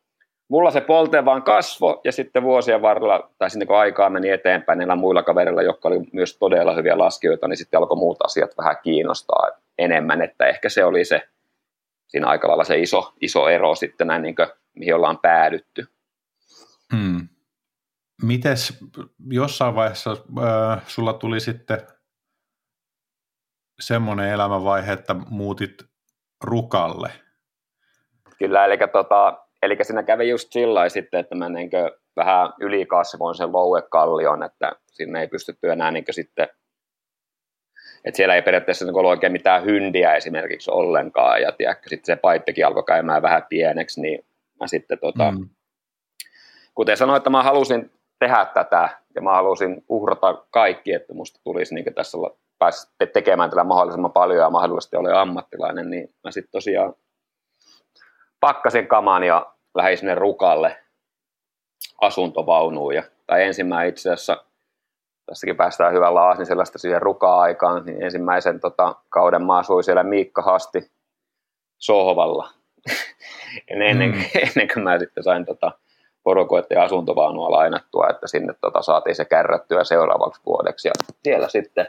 [0.48, 4.78] mulla se polte vaan kasvo ja sitten vuosien varrella, tai sitten kun aikaa meni eteenpäin
[4.78, 8.76] niillä muilla kavereilla, jotka oli myös todella hyviä laskijoita, niin sitten alkoi muut asiat vähän
[8.82, 11.28] kiinnostaa enemmän, että ehkä se oli se
[12.06, 15.86] siinä aika lailla se iso, iso ero sitten näin, niin kuin, mihin ollaan päädytty.
[16.96, 17.28] Hmm.
[18.22, 18.78] Mites
[19.30, 21.80] jossain vaiheessa äh, sulla tuli sitten
[23.80, 25.74] semmoinen elämänvaihe, että muutit
[26.44, 27.10] rukalle?
[28.38, 31.70] Kyllä, eli tota, Eli siinä kävi just sillä sitten, että mä niin
[32.16, 36.48] vähän ylikasvoin sen louekallion, että sinne ei pystytty enää niin sitten
[38.04, 42.20] että siellä ei periaatteessa niin ollut oikein mitään hyndiä esimerkiksi ollenkaan, ja tiedätkö, sitten se
[42.20, 44.24] paittekin alkoi käymään vähän pieneksi, niin
[44.60, 45.48] mä sitten tota, mm.
[46.74, 51.74] kuten sanoin, että mä halusin tehdä tätä, ja mä halusin uhrata kaikki, että musta tulisi
[51.74, 52.18] niin tässä
[52.58, 56.94] pääsi tekemään tällä mahdollisimman paljon ja mahdollisesti ole ammattilainen, niin mä sitten tosiaan
[58.40, 60.76] pakkasin kaman ja lähdin sinne Rukalle
[62.00, 62.94] asuntovaunuun.
[62.94, 64.44] Ja, tai ensimmäinen itse asiassa,
[65.26, 70.42] tässäkin päästään hyvällä aasin sellaista siihen ruka-aikaan, niin ensimmäisen tota, kauden mä asuin siellä Miikka
[70.42, 70.92] Hasti
[71.78, 72.50] sohvalla.
[73.70, 74.24] ennen, mm.
[74.48, 75.72] ennen kuin mä sitten sain tota,
[76.22, 80.88] porukoiden asuntovaunua lainattua, että sinne tota, saatiin se kärrättyä seuraavaksi vuodeksi.
[80.88, 81.86] Ja siellä sitten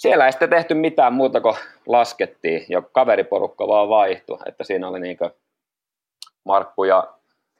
[0.00, 5.00] siellä ei sitten tehty mitään muuta kuin laskettiin ja kaveriporukka vaan vaihtui, että siinä oli
[5.00, 5.18] niin
[6.50, 7.14] Markku ja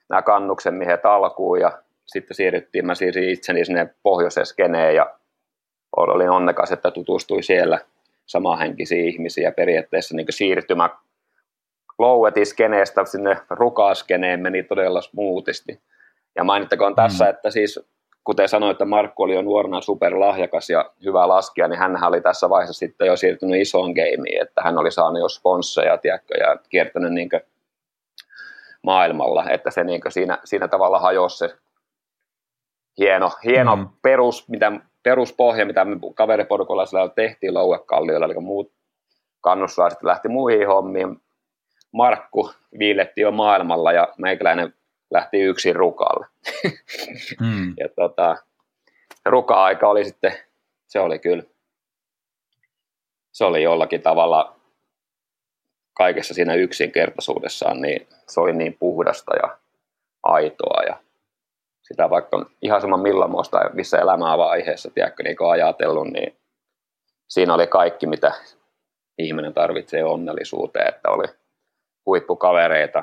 [0.09, 1.73] nämä kannuksen miehet alkuun ja
[2.07, 5.15] sitten siirryttiin, mä siirsin itseni sinne pohjoiseen skeneen ja
[5.97, 7.79] olin onnekas, että tutustui siellä,
[8.27, 10.91] samanhenkisiä ihmisiä periaatteessa niin siirtymä
[11.99, 15.81] Lowetiskeneestä sinne rukaskeneen meni todella smoothisti.
[16.37, 17.31] Ja mainittakoon tässä, mm.
[17.31, 17.81] että siis
[18.25, 22.51] kuten sanoin, että Markku oli jo nuorena superlahjakas ja hyvä laskija, niin hän oli tässä
[22.51, 27.13] vaiheessa sitten jo siirtynyt isoon gameen, että hän oli saanut jo sponsseja tiedätkö, ja kiertänyt
[27.13, 27.29] niin
[28.83, 31.57] maailmalla, että se niin siinä, siinä tavalla hajosi se
[32.99, 33.89] hieno, hieno mm.
[34.03, 38.73] perus, mitä, peruspohja, mitä me kaveriporukalla tehtiin Louekalliolla, eli muut
[39.41, 41.21] kannuslaiset lähti muihin hommiin.
[41.93, 44.75] Markku viiletti jo maailmalla ja meikäläinen
[45.11, 46.27] lähti yksin rukalle.
[47.41, 47.75] Mm.
[47.81, 48.37] ja tota,
[49.25, 50.33] ruka-aika oli sitten,
[50.87, 51.43] se oli kyllä,
[53.33, 54.60] se oli jollakin tavalla
[56.01, 59.59] kaikessa siinä yksinkertaisuudessaan, niin se oli niin puhdasta ja
[60.23, 60.97] aitoa ja
[61.83, 66.37] sitä vaikka ihan sama millamoista missä elämää vaiheessa, tiedätkö, niin ajatellut, niin
[67.29, 68.33] siinä oli kaikki, mitä
[69.19, 71.27] ihminen tarvitsee onnellisuuteen, että oli
[72.07, 73.03] huippukavereita,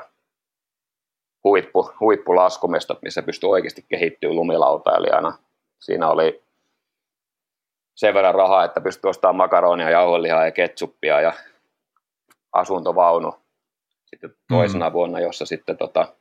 [1.44, 5.38] huippu, huippulaskumestot, missä pystyi oikeasti kehittyä lumilautailijana.
[5.80, 6.42] Siinä oli
[7.94, 11.32] sen verran rahaa, että pystyi ostamaan makaronia, jauhelihaa ja ketsuppia ja
[12.52, 13.34] asuntovaunu.
[14.06, 14.92] Sitten toisena mm.
[14.92, 16.14] vuonna, jossa sitten tota,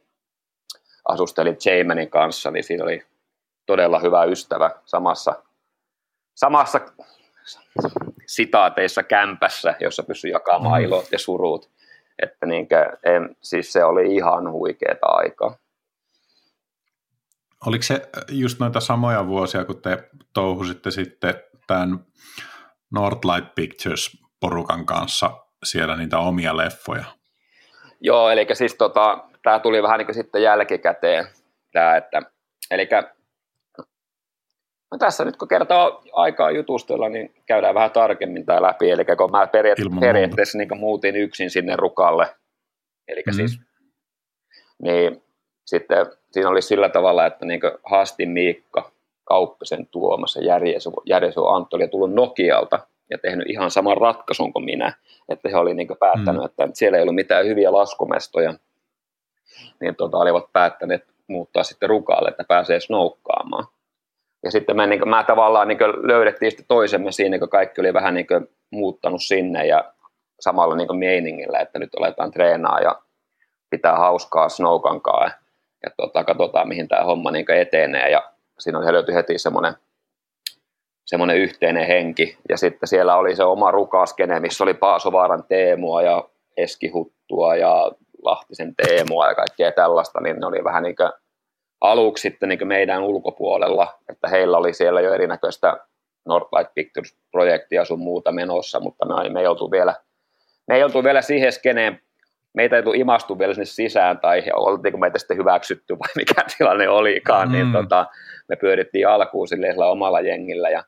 [1.07, 3.05] asustelin Jamenin kanssa, niin siinä oli
[3.65, 5.43] todella hyvä ystävä samassa,
[6.35, 6.79] samassa
[8.25, 10.85] sitaateissa kämpässä, jossa pystyi jakamaan mm.
[10.85, 11.69] ilot ja surut.
[12.23, 15.57] Että niinkö, en, siis se oli ihan huikeeta aikaa.
[17.65, 21.35] Oliko se just noita samoja vuosia, kun te touhusitte sitten
[21.67, 22.05] tämän
[22.91, 27.05] Northlight Pictures-porukan kanssa siellä niitä omia leffoja?
[28.01, 31.25] Joo, eli siis tota, tämä tuli vähän niin kuin sitten jälkikäteen,
[31.73, 32.21] tämä, että,
[32.71, 32.87] eli
[34.91, 38.89] No tässä nyt kun kertaa aikaa jutustella, niin käydään vähän tarkemmin tämä läpi.
[38.89, 42.35] Eli kun mä periaat- periaatteessa niin muutin yksin sinne rukalle,
[43.07, 43.33] eli mm.
[43.33, 43.59] siis,
[44.81, 45.23] niin
[45.65, 48.91] sitten siinä oli sillä tavalla, että niin Hastin Miikka,
[49.23, 54.65] Kauppisen Tuomas ja Järjesu, Järjesu Antto oli tullut Nokialta ja tehnyt ihan saman ratkaisun kuin
[54.65, 54.93] minä,
[55.29, 56.45] että he olivat niin päättänyt, mm.
[56.45, 58.53] että siellä ei ollut mitään hyviä laskumestoja,
[59.81, 63.67] niin tota, olivat päättäneet muuttaa sitten rukalle, että pääsee snoukkaamaan.
[64.43, 67.81] Ja sitten me, niin kuin, mä tavallaan niin kuin, löydettiin sitten toisemme siinä, kun kaikki
[67.81, 69.93] oli vähän niin kuin, muuttanut sinne ja
[70.39, 73.01] samalla niin kuin, meiningillä, että nyt aletaan treenaa ja
[73.69, 75.31] pitää hauskaa snowkankaa ja,
[75.83, 78.09] ja tota, katsotaan, mihin tämä homma niin etenee.
[78.09, 79.73] Ja siinä löytyi heti semmoinen
[81.07, 82.37] semmoinen yhteinen henki.
[82.49, 87.91] Ja sitten siellä oli se oma rukaskene, missä oli Paasovaaran Teemua ja Eskihuttua ja
[88.23, 91.11] Lahtisen Teemua ja kaikkea tällaista, niin ne oli vähän niin kuin
[91.81, 95.77] aluksi sitten niin meidän ulkopuolella, että heillä oli siellä jo erinäköistä
[96.25, 99.95] Northlight Pictures-projektia sun muuta menossa, mutta me, me ei oltu vielä,
[100.67, 102.01] me ei oltu vielä siihen skeneen,
[102.53, 106.89] meitä ei tullut imastu vielä sinne sisään, tai oltiinko meitä sitten hyväksytty vai mikä tilanne
[106.89, 107.73] olikaan, niin mm.
[107.73, 108.05] niin tota,
[108.49, 110.83] me pyörittiin alkuun sillä omalla jengillä, ja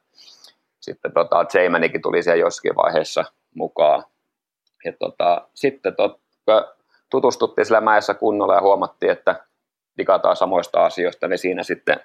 [0.80, 4.04] sitten tota, Jamanikin tuli siellä jossakin vaiheessa mukaan.
[4.86, 6.20] Ja tota, sitten tot,
[7.10, 9.36] tutustuttiin sillä mäessä kunnolla ja huomattiin, että
[9.98, 12.00] digataan samoista asioista, niin siinä sitten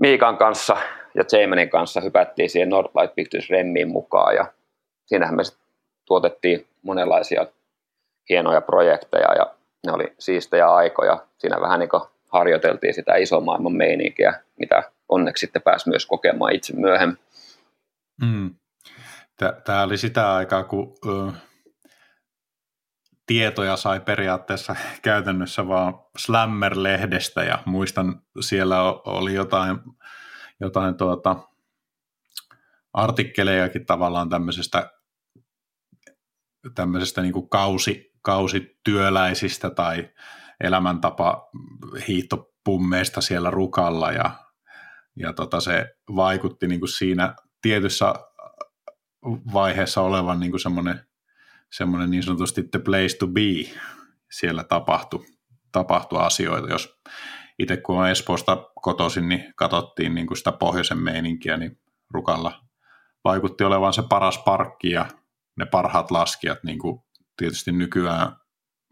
[0.00, 0.76] Miikan kanssa
[1.14, 4.46] ja Jamanin kanssa hypättiin siihen Northlight Pictures Remmiin mukaan ja
[5.06, 5.42] siinähän me
[6.04, 7.46] tuotettiin monenlaisia
[8.28, 9.54] hienoja projekteja ja
[9.86, 11.18] ne oli siistejä aikoja.
[11.38, 16.54] Siinä vähän niin kuin harjoiteltiin sitä iso maailman meininkiä, mitä onneksi sitten pääsi myös kokemaan
[16.54, 17.18] itse myöhemmin.
[18.22, 18.54] Mm.
[19.64, 20.96] Tämä oli sitä aikaa, kun
[23.26, 29.78] tietoja sai periaatteessa käytännössä vaan Slammer-lehdestä ja muistan siellä oli jotain,
[30.60, 31.36] jotain tuota,
[32.92, 34.90] artikkelejakin tavallaan tämmöisestä,
[36.74, 40.10] tämmöisestä niin kuin kausi, kausityöläisistä tai
[40.62, 41.50] elämäntapa
[42.08, 44.30] hiihtopummeista siellä rukalla ja,
[45.16, 48.14] ja tota, se vaikutti niin kuin siinä tietyssä
[49.52, 51.06] vaiheessa olevan niin kuin semmoinen
[51.72, 53.80] semmoinen niin sanotusti the place to be.
[54.30, 55.26] Siellä tapahtui,
[55.72, 56.68] tapahtui asioita.
[56.68, 57.00] Jos
[57.58, 62.64] itse kun on Espoosta kotoisin, niin katsottiin niin kuin sitä pohjoisen meininkiä, niin Rukalla
[63.24, 65.06] vaikutti olevan se paras parkki ja
[65.56, 67.02] ne parhaat laskijat, niin kuin
[67.36, 68.36] tietysti nykyään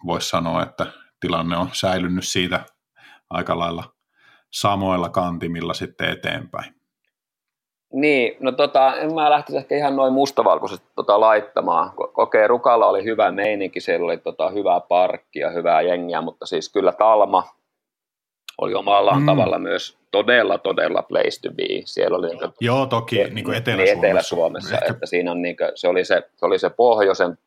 [0.07, 0.87] voisi sanoa, että
[1.21, 2.61] tilanne on säilynyt siitä
[3.31, 3.85] aika lailla
[4.51, 6.75] samoilla kantimilla sitten eteenpäin.
[7.93, 11.93] Niin, no tota, en mä lähtisi ehkä ihan noin mustavalkoisesti tota laittamaan.
[12.13, 16.93] Kokee Rukalla oli hyvä meininki, siellä oli tota hyvää parkkia, hyvää jengiä, mutta siis kyllä
[16.93, 17.45] Talma
[18.59, 19.27] oli omallaan mm.
[19.27, 21.83] tavalla myös todella, todella place to be.
[21.85, 23.95] Siellä oli, niin Joo, toki niin kuin Etelä-Suomessa.
[23.95, 24.93] Niin Etelä-Suomessa Ehkä...
[24.93, 27.39] että siinä on, niin kuin, se, oli se, se oli se pohjoisen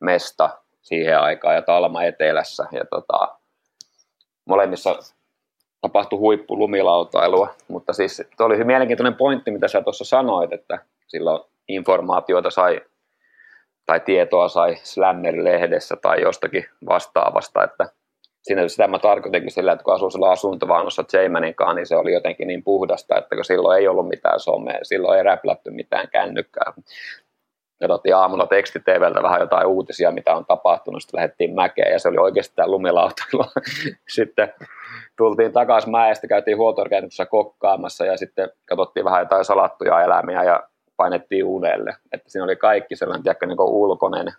[0.00, 0.50] mesta
[0.86, 2.66] siihen aikaan ja Talma etelässä.
[2.72, 3.38] Ja tota,
[4.48, 4.98] molemmissa
[5.80, 12.50] tapahtui huippulumilautailua, mutta siis se oli mielenkiintoinen pointti, mitä sä tuossa sanoit, että silloin informaatiota
[12.50, 12.80] sai
[13.86, 17.88] tai tietoa sai Slammer-lehdessä tai jostakin vastaavasta, että
[18.42, 22.12] siinä sitä mä tarkoitinkin sillä, että kun asuu sillä asuntovaunussa Jaymanin kanssa, niin se oli
[22.12, 26.72] jotenkin niin puhdasta, että kun silloin ei ollut mitään somea, silloin ei räplätty mitään kännykkää.
[27.80, 32.16] Katsottiin aamulla tekstiteveltä vähän jotain uutisia, mitä on tapahtunut, sitten lähdettiin mäkeen ja se oli
[32.18, 33.46] oikeasti tämä lumilautailua.
[34.16, 34.52] sitten
[35.16, 40.62] tultiin takaisin mäestä, käytiin huoltorakennuksessa kokkaamassa ja sitten katsottiin vähän jotain salattuja elämiä ja
[40.96, 41.96] painettiin unelle.
[42.12, 44.32] Että siinä oli kaikki sellainen tiedätkö, niin ulkoinen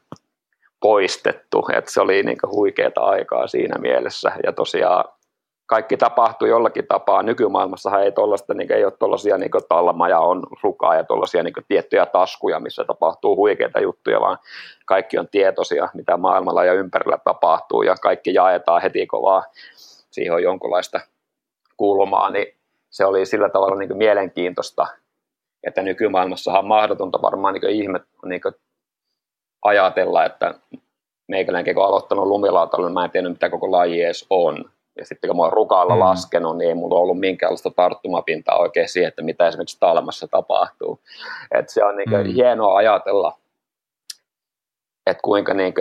[0.80, 4.32] poistettu, että se oli niin huikeaa aikaa siinä mielessä.
[4.44, 5.06] Ja tosiaan
[5.68, 7.24] kaikki tapahtui jollakin tapaa.
[7.24, 8.12] Nykymaailmassahan ei,
[8.54, 13.36] niin ei ole tuollaisia niin talmaja on rukaa ja tuollaisia niin tiettyjä taskuja, missä tapahtuu
[13.36, 14.38] huikeita juttuja, vaan
[14.86, 19.44] kaikki on tietoisia, mitä maailmalla ja ympärillä tapahtuu ja kaikki jaetaan heti kovaa.
[20.12, 21.00] Siihen on jonkunlaista
[21.78, 22.58] kulmaa, niin
[22.90, 24.88] se oli sillä tavalla niin mielenkiintoista,
[25.64, 28.42] että nykymaailmassahan on mahdotonta varmaan niin ihme niin
[29.66, 30.54] ajatella, että
[31.28, 34.66] meikäläinkin kun aloittanut lumilautalla, niin mä en tiennyt mitä koko laji edes on.
[34.98, 36.00] Ja sitten kun mä oon rukaalla mm.
[36.00, 41.00] laskenut, niin ei mulla ollut minkäänlaista tarttumapintaa oikein siihen, että mitä esimerkiksi talmassa tapahtuu.
[41.52, 42.34] Et se on niin mm.
[42.34, 43.38] hienoa ajatella,
[45.06, 45.74] että kuinka niin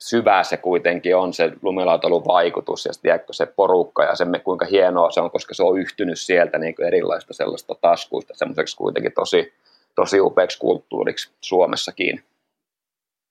[0.00, 5.10] syvää se kuitenkin on se lumilautailun vaikutus ja tiedätkö, se porukka ja se, kuinka hienoa
[5.10, 9.52] se on, koska se on yhtynyt sieltä niin erilaista sellaista taskuista semmoiseksi kuitenkin tosi,
[9.94, 12.24] tosi upeaksi kulttuuriksi Suomessakin.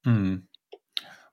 [0.06, 0.42] Mm.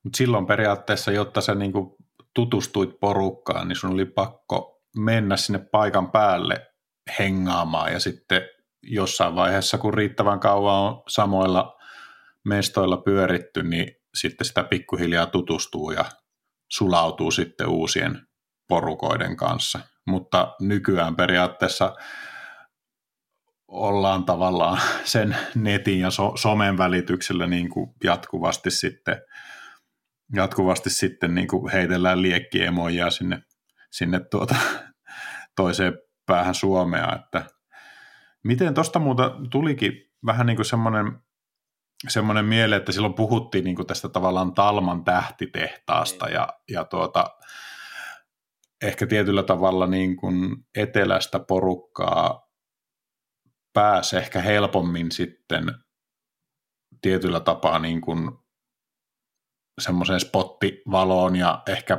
[0.05, 1.97] Mutta silloin periaatteessa, jotta sä niinku
[2.35, 6.67] tutustuit porukkaan, niin sun oli pakko mennä sinne paikan päälle
[7.19, 8.43] hengaamaan ja sitten
[8.83, 11.77] jossain vaiheessa, kun riittävän kauan on samoilla
[12.45, 16.05] mestoilla pyöritty, niin sitten sitä pikkuhiljaa tutustuu ja
[16.71, 18.27] sulautuu sitten uusien
[18.69, 19.81] porukoiden kanssa.
[20.07, 21.95] Mutta nykyään periaatteessa
[23.69, 29.17] ollaan tavallaan sen netin ja so, somen välityksellä niin kuin jatkuvasti sitten,
[30.33, 33.43] jatkuvasti sitten niin kuin heitellään liekkiemoja sinne,
[33.91, 34.55] sinne tuota,
[35.57, 37.45] toiseen päähän Suomea, että
[38.45, 39.93] miten tuosta muuta tulikin
[40.27, 41.13] vähän niin kuin semmoinen,
[42.09, 47.25] semmoinen miele, että silloin puhuttiin niin tästä tavallaan Talman tähtitehtaasta ja, ja tuota,
[48.83, 52.49] ehkä tietyllä tavalla niin kuin etelästä porukkaa
[53.73, 55.65] pääsi ehkä helpommin sitten
[57.03, 58.42] tietyllä tapaa niin kuin
[59.81, 61.99] semmoiseen spottivaloon ja ehkä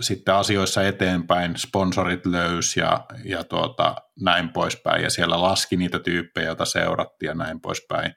[0.00, 6.46] sitten asioissa eteenpäin sponsorit löys ja, ja tuota, näin poispäin ja siellä laski niitä tyyppejä,
[6.46, 8.14] joita seurattiin ja näin poispäin,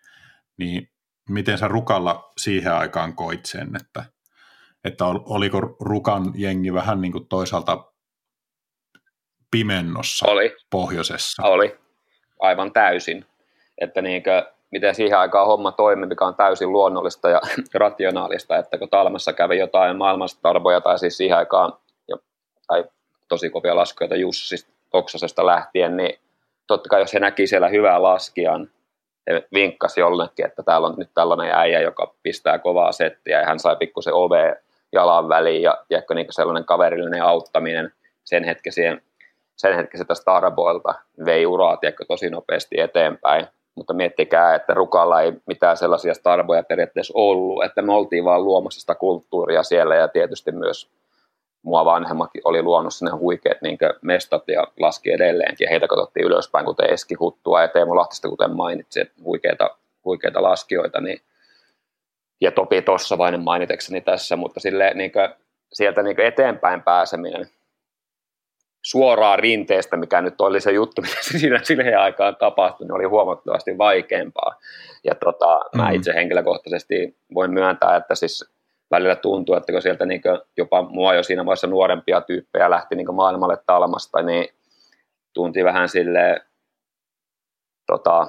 [0.58, 0.92] niin
[1.30, 4.06] miten sä Rukalla siihen aikaan koit sen, että,
[4.84, 7.92] että oliko Rukan jengi vähän niin kuin toisaalta
[9.52, 10.56] pimennossa Oli.
[10.72, 11.44] pohjoisessa?
[11.44, 11.78] Oli,
[12.40, 13.26] aivan täysin.
[13.82, 17.42] Että niinkö, miten siihen aikaan homma toimii, mikä on täysin luonnollista ja
[17.74, 21.74] rationaalista, että kun Talmassa kävi jotain maailmanstarboja tai siis siihen aikaan,
[22.68, 22.86] tai
[23.28, 26.20] tosi kovia laskuja Jussi Oksasesta lähtien, niin
[26.68, 28.70] totta kai jos he näki siellä hyvää laskijan,
[29.28, 33.60] he vinkkasi jollekin, että täällä on nyt tällainen äijä, joka pistää kovaa settiä ja hän
[33.60, 34.62] sai pikkusen ove
[34.92, 39.02] jalan väliin ja tiedätkö, niin sellainen kaverillinen auttaminen sen hetkisen
[39.56, 40.94] sen hetkiseltä Starboilta
[41.26, 43.48] vei uraa tiedätkö, tosi nopeasti eteenpäin.
[43.76, 48.80] Mutta miettikää, että Rukalla ei mitään sellaisia Starboja periaatteessa ollut, että me oltiin vaan luomassa
[48.80, 50.90] sitä kulttuuria siellä ja tietysti myös
[51.66, 56.90] mua vanhemmat oli luonut sinne huikeat niin mestat ja laski edelleenkin heitä katsottiin ylöspäin, kuten
[56.90, 61.22] Eski Huttua ja Teemu Lahtista, kuten mainitsin, huikeita, huikeita laskijoita, niin,
[62.42, 65.30] ja Topi Tossavainen mainitekseni tässä, mutta sille, niin kuin,
[65.74, 67.50] sieltä niin eteenpäin pääseminen
[68.86, 73.78] suoraan rinteestä, mikä nyt oli se juttu, mitä siinä siihen aikaan tapahtui, niin oli huomattavasti
[73.78, 74.60] vaikeampaa.
[75.04, 75.82] Ja tota, mm.
[75.82, 78.52] mä itse henkilökohtaisesti voin myöntää, että siis
[78.92, 80.22] välillä tuntuu, että kun sieltä niin
[80.58, 84.48] jopa mua jo siinä vaiheessa nuorempia tyyppejä lähti niin maailmalle talmasta, niin
[85.34, 86.42] tunti vähän sille
[87.88, 88.28] tota,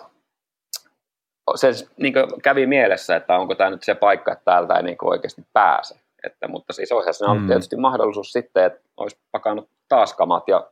[1.54, 5.42] se niin kävi mielessä, että onko tämä nyt se paikka, että täältä ei niin oikeasti
[5.52, 5.94] pääse.
[6.24, 7.48] Että, mutta siis olisi se ollut mm.
[7.48, 10.70] tietysti mahdollisuus sitten, että olisi pakannut taas kamat ja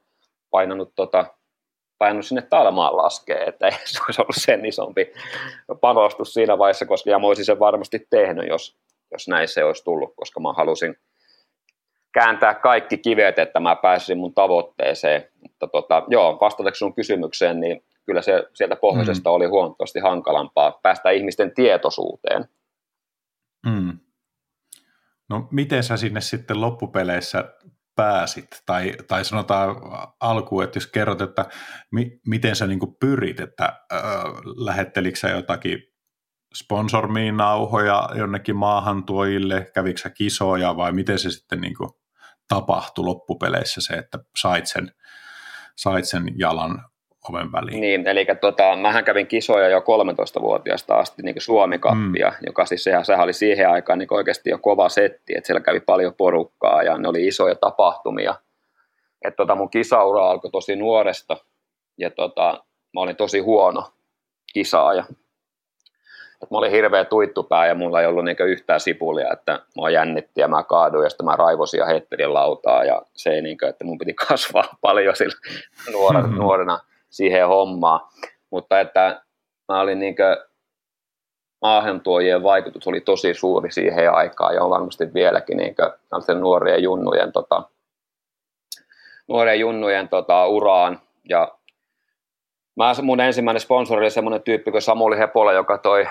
[0.51, 1.27] painanut, tota,
[1.99, 5.13] painanut sinne Talmaan laskee, että ei se olisi ollut sen isompi
[5.81, 8.79] panostus siinä vaiheessa, koska ja mä olisin sen varmasti tehnyt, jos,
[9.13, 10.97] jos näin se olisi tullut, koska mä halusin,
[12.15, 15.29] kääntää kaikki kivet, että mä pääsisin mun tavoitteeseen.
[15.43, 19.35] Mutta tota, joo, vastataanko sun kysymykseen, niin kyllä se sieltä pohjoisesta mm.
[19.35, 22.45] oli huomattavasti hankalampaa päästä ihmisten tietoisuuteen.
[23.67, 23.99] Mm.
[25.29, 27.45] No miten sä sinne sitten loppupeleissä
[27.97, 28.63] pääsit?
[28.67, 29.77] Tai, tai sanotaan
[30.21, 31.47] alkuun, että jos kerrot, että
[31.93, 34.01] mi, miten sä niin pyrit, että äh,
[34.57, 35.79] lähettelikö sä jotakin
[36.55, 41.75] sponsormiin-nauhoja jonnekin maahantuojille, kävikö sä kisoja vai miten se sitten niin
[42.49, 44.93] tapahtui loppupeleissä se, että sait sen,
[45.77, 46.85] sait sen jalan
[47.29, 47.81] oven väliin.
[47.81, 52.47] Niin, eli tota, mähän kävin kisoja jo 13-vuotiaasta asti niin Suomi-kappia, mm.
[52.47, 55.81] joka siis sehän, sehän oli siihen aikaan niin oikeasti jo kova setti, että siellä kävi
[55.81, 58.35] paljon porukkaa ja ne oli isoja tapahtumia.
[59.25, 61.37] että tota, mun kisaura alkoi tosi nuoresta
[61.99, 63.85] ja tota, mä olin tosi huono
[64.53, 65.05] kisaaja.
[66.43, 70.41] Et mä olin hirveä tuittupää ja mulla ei ollut niinku yhtään sipulia, että mua jännitti
[70.41, 73.85] ja mä kaaduin ja sitten mä raivosin ja heittelin lautaa ja se ei niinku, että
[73.85, 75.37] mun piti kasvaa paljon sillä
[75.93, 76.41] nuorena, mm-hmm.
[76.41, 76.81] nuorena
[77.15, 78.01] siihen hommaan.
[78.51, 79.23] Mutta että
[79.69, 80.17] mä olin niin
[81.63, 85.75] maahantuojien vaikutus oli tosi suuri siihen aikaan ja on varmasti vieläkin niin
[86.41, 87.63] nuorien junnujen, tota,
[89.29, 91.01] nuorien junnujen tota, uraan.
[91.29, 91.59] Ja
[92.77, 96.07] mä, mun ensimmäinen sponsori oli semmoinen tyyppi kuin Samuli Hepola, joka toi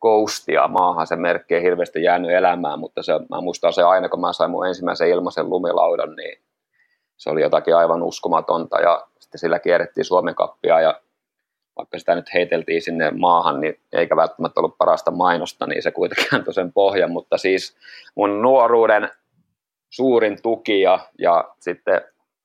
[0.00, 1.06] Ghostia maahan.
[1.06, 4.50] Se merkki ei hirveästi jäänyt elämään, mutta se, mä muistan se aina, kun mä sain
[4.50, 6.38] mun ensimmäisen ilmaisen lumilaudan, niin
[7.16, 8.80] se oli jotakin aivan uskomatonta.
[8.80, 11.00] Ja sitten sillä kierrettiin Suomen kappia ja
[11.76, 16.26] vaikka sitä nyt heiteltiin sinne maahan, niin eikä välttämättä ollut parasta mainosta, niin se kuitenkin
[16.34, 17.76] antoi sen pohjan, mutta siis
[18.14, 19.10] mun nuoruuden
[19.90, 22.00] suurin tuki ja, ja sitten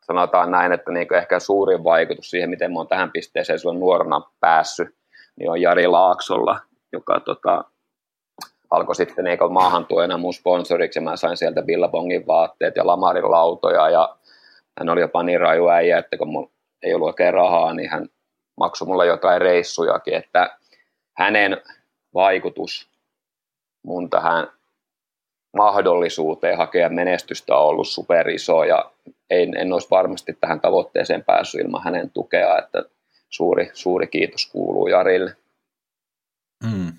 [0.06, 4.22] sanotaan näin, että niin ehkä suurin vaikutus siihen, miten mä oon tähän pisteeseen silloin nuorena
[4.40, 4.96] päässyt,
[5.36, 6.60] niin on Jari Laaksolla,
[6.92, 7.64] joka tota,
[8.70, 13.90] alkoi sitten niin maahantuojana mun sponsoriksi ja mä sain sieltä Billabongin vaatteet ja Lamarin lautoja
[13.90, 14.16] ja
[14.80, 16.52] hän oli jopa niin raju äijä, että kun mun
[16.84, 18.10] ei ollut oikein rahaa, niin hän
[18.58, 20.58] maksoi mulle jotain reissujakin, että
[21.18, 21.62] hänen
[22.14, 22.90] vaikutus
[23.84, 24.48] mun tähän
[25.58, 28.92] mahdollisuuteen hakea menestystä on ollut superiso ja
[29.30, 32.84] en, en olisi varmasti tähän tavoitteeseen päässyt ilman hänen tukea, että
[33.30, 35.36] suuri, suuri kiitos kuuluu Jarille.
[36.64, 36.94] Mm.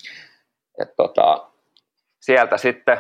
[0.78, 1.48] Et tota,
[2.20, 2.98] sieltä sitten,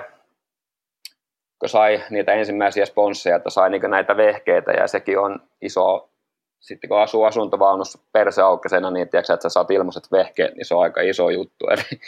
[1.60, 6.10] kun sai niitä ensimmäisiä sponsseja, että sai niin näitä vehkeitä ja sekin on iso
[6.60, 10.82] sitten kun asuu asuntovaunussa perseaukkisena, niin tiedätkö, että sä saat ilmaiset vehkeet, niin se on
[10.82, 11.66] aika iso juttu.
[11.72, 12.00] Eli,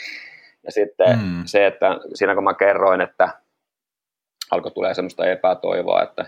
[0.63, 1.41] ja sitten mm.
[1.45, 3.29] se, että siinä kun mä kerroin, että
[4.51, 6.25] alkoi tulee semmoista epätoivoa, että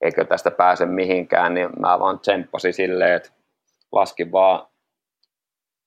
[0.00, 3.30] eikö tästä pääse mihinkään, niin mä vaan tsemppasin silleen, että
[3.92, 4.66] laskin vaan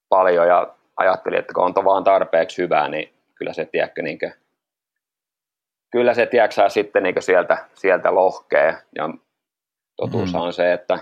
[0.10, 4.34] paljon ja ajattelin, että kun on vaan tarpeeksi hyvää, niin kyllä se, tiedätkö, niin kuin,
[5.94, 8.78] kyllä se, tiedätkö, sitten niin sieltä, sieltä lohkee.
[8.96, 9.10] Ja
[9.96, 10.40] Totuus mm.
[10.40, 11.00] on se, että,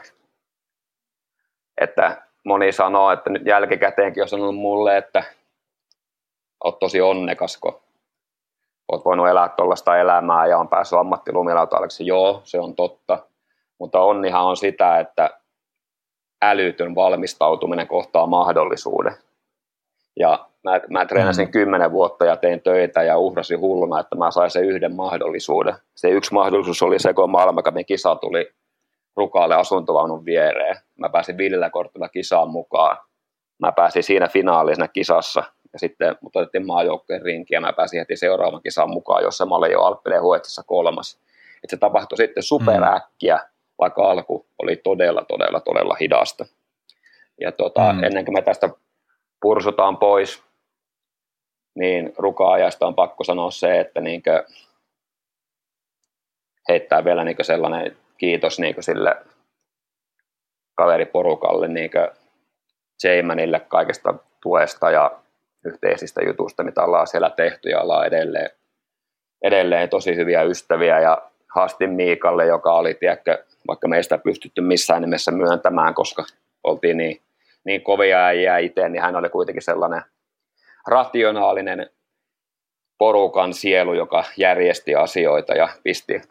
[1.82, 5.24] että moni sanoo, että nyt jälkikäteenkin on sanonut mulle, että
[6.64, 7.82] oot tosi onnekas, kun
[8.92, 12.06] oot voinut elää tuollaista elämää ja on päässyt ammattilumilautaileksi.
[12.06, 13.20] Joo, se on totta,
[13.80, 15.30] mutta onnihan on sitä, että
[16.42, 19.14] älytön valmistautuminen kohtaa mahdollisuuden.
[20.20, 21.52] Ja mä, mä treenasin mm.
[21.52, 25.74] kymmenen vuotta ja tein töitä ja uhrasin hulluna, että mä sain sen yhden mahdollisuuden.
[25.96, 28.52] Se yksi mahdollisuus oli se, kun maailmankapin kisa tuli
[29.16, 30.76] Rukaalle asuntovaunun viereen.
[31.00, 32.98] Mä pääsin viidellä kortilla kisaan mukaan.
[33.60, 35.44] Mä pääsin siinä finaalisena kisassa
[35.74, 39.56] ja sitten mut otettiin maajoukkojen rinki ja mä pääsin heti seuraavan kisan mukaan, jossa mä
[39.56, 41.20] olin jo Alppileen Huetsassa kolmas.
[41.64, 43.42] Et se tapahtui sitten superäkkiä, mm.
[43.80, 46.46] vaikka alku oli todella, todella, todella hidasta.
[47.42, 48.04] Ja tota, mm.
[48.04, 48.70] ennen kuin me tästä
[49.42, 50.44] pursutaan pois,
[51.76, 54.46] niin rukaajasta on pakko sanoa se, että niinkö
[56.70, 59.16] heittää vielä niinkö sellainen kiitos niin kuin sille
[60.76, 62.08] kaveriporukalle, niin kuin
[63.04, 65.12] Jaymanille kaikesta tuesta ja
[65.66, 68.50] yhteisistä jutusta, mitä ollaan siellä tehty ja ollaan edelleen,
[69.42, 71.00] edelleen tosi hyviä ystäviä.
[71.00, 76.24] Ja haastin Miikalle, joka oli, tiedätkö, vaikka meistä pystytty missään nimessä myöntämään, koska
[76.64, 77.22] oltiin niin,
[77.66, 80.02] niin kovia äijää itse, niin hän oli kuitenkin sellainen
[80.88, 81.90] rationaalinen
[82.98, 86.22] porukan sielu, joka järjesti asioita ja pisti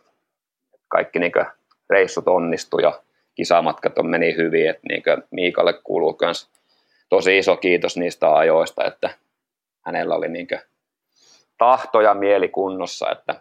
[0.89, 1.33] kaikki niin
[1.91, 3.03] reissut onnistui ja
[3.35, 6.51] kisamatkat on meni hyvin, että niin Miikalle kuuluu myös
[7.09, 9.11] tosi iso kiitos niistä ajoista, että
[9.87, 10.49] hänellä oli niin
[11.59, 13.41] tahto ja mieli kunnossa, että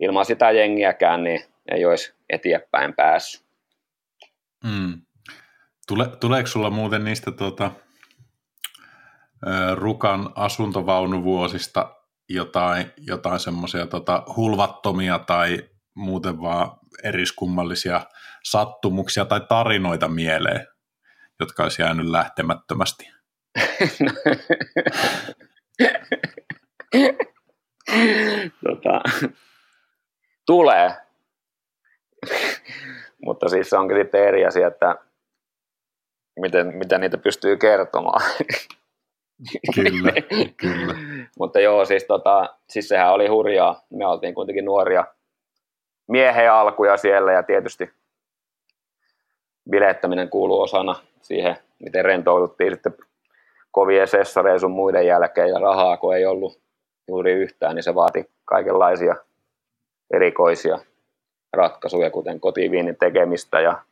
[0.00, 3.42] ilman sitä jengiäkään niin ei olisi eteenpäin päässyt.
[4.64, 5.02] Mm.
[5.88, 7.70] Tule, tuleeko sulla muuten niistä tuota,
[9.74, 11.96] Rukan asuntovaunuvuosista
[12.28, 15.58] jotain, jotain semmoisia tota, hulvattomia tai
[15.94, 16.70] muuten vaan
[17.04, 18.00] eriskummallisia
[18.44, 20.66] sattumuksia tai tarinoita mieleen,
[21.40, 23.08] jotka olisi jäänyt lähtemättömästi?
[28.64, 29.02] tota,
[30.46, 30.96] tulee.
[33.24, 34.96] Mutta siis se onkin sitten eri asia, että
[36.40, 38.22] miten, miten niitä pystyy kertomaan.
[39.74, 40.12] kyllä,
[40.62, 40.94] kyllä.
[41.38, 43.82] Mutta joo, siis, tota, siis sehän oli hurjaa.
[43.90, 45.04] Me oltiin kuitenkin nuoria
[46.08, 47.90] miehen alkuja siellä ja tietysti
[49.70, 52.94] bilettäminen kuuluu osana siihen, miten rentouduttiin sitten
[53.70, 56.60] kovien sessareja sun muiden jälkeen ja rahaa kun ei ollut
[57.08, 59.16] juuri yhtään, niin se vaati kaikenlaisia
[60.14, 60.78] erikoisia
[61.52, 63.82] ratkaisuja, kuten kotiviinin tekemistä ja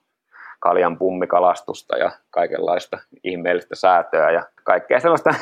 [0.61, 5.35] kaljan pummikalastusta ja kaikenlaista ihmeellistä säätöä ja kaikkea sellaista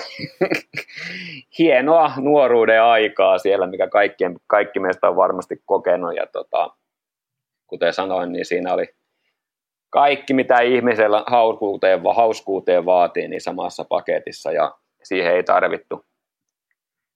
[1.58, 6.16] hienoa nuoruuden aikaa siellä, mikä kaikkien, kaikki meistä on varmasti kokenut.
[6.16, 6.70] Ja tota,
[7.66, 8.94] kuten sanoin, niin siinä oli
[9.90, 16.04] kaikki, mitä ihmisellä hauskuuteen, hauskuuteen vaatii, niin samassa paketissa ja siihen ei tarvittu,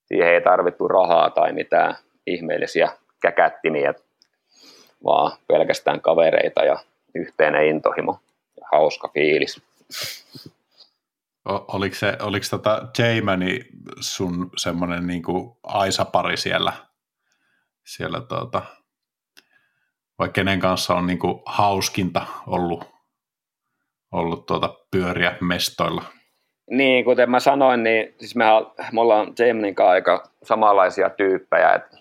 [0.05, 1.95] siihen ei tarvittu rahaa tai mitään
[2.27, 2.91] ihmeellisiä
[3.23, 3.95] käkättimiä,
[5.05, 6.79] vaan pelkästään kavereita ja
[7.15, 8.19] yhteinen intohimo
[8.61, 9.63] ja hauska fiilis.
[11.49, 13.61] O, oliko, se, oliko tota Jamani
[14.01, 15.23] sun semmoinen niin
[15.63, 16.73] aisapari siellä,
[17.85, 18.63] siellä tuota,
[20.19, 22.85] vai kenen kanssa on niin kuin hauskinta ollut,
[24.13, 26.03] ollut tuota pyöriä mestoilla?
[26.71, 28.45] Niin, kuten mä sanoin, niin siis me,
[28.93, 31.97] me ollaan Jamanin kanssa aika samanlaisia tyyppejä, että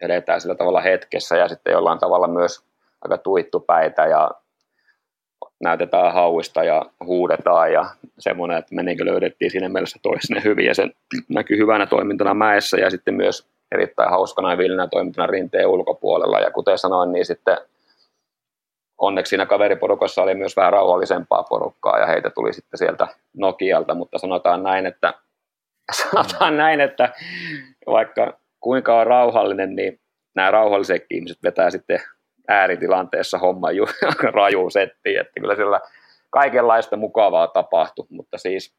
[0.00, 2.65] eletään sillä tavalla hetkessä ja sitten jollain tavalla myös
[3.06, 4.30] aika tuittupäitä ja
[5.62, 7.86] näytetään hauista ja huudetaan ja
[8.18, 10.66] semmoinen, että me niin löydettiin siinä mielessä toisenne hyvin.
[10.66, 10.88] Ja se
[11.28, 16.40] näkyy hyvänä toimintana mäessä ja sitten myös erittäin hauskana ja villinä toimintana rinteen ulkopuolella.
[16.40, 17.56] Ja kuten sanoin, niin sitten
[18.98, 24.18] onneksi siinä kaveriporukassa oli myös vähän rauhallisempaa porukkaa ja heitä tuli sitten sieltä Nokialta, mutta
[24.18, 25.14] sanotaan näin, että
[26.12, 27.12] sanotaan näin, että
[27.86, 30.00] vaikka kuinka on rauhallinen, niin
[30.34, 32.00] nämä rauhalliset ihmiset vetää sitten
[32.48, 33.86] ääritilanteessa homma ju,
[34.36, 35.80] raju setti, että kyllä siellä
[36.30, 38.74] kaikenlaista mukavaa tapahtui, mutta siis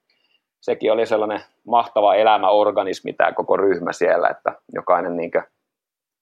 [0.61, 5.32] sekin oli sellainen mahtava elämäorganismi tämä koko ryhmä siellä, että jokainen niin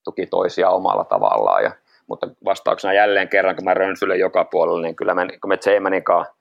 [0.03, 1.63] tuki toisia omalla tavallaan.
[1.63, 1.71] Ja,
[2.07, 5.57] mutta vastauksena jälleen kerran, kun mä rönsylen joka puolella, niin kyllä me, kun me
[6.03, 6.35] kanssa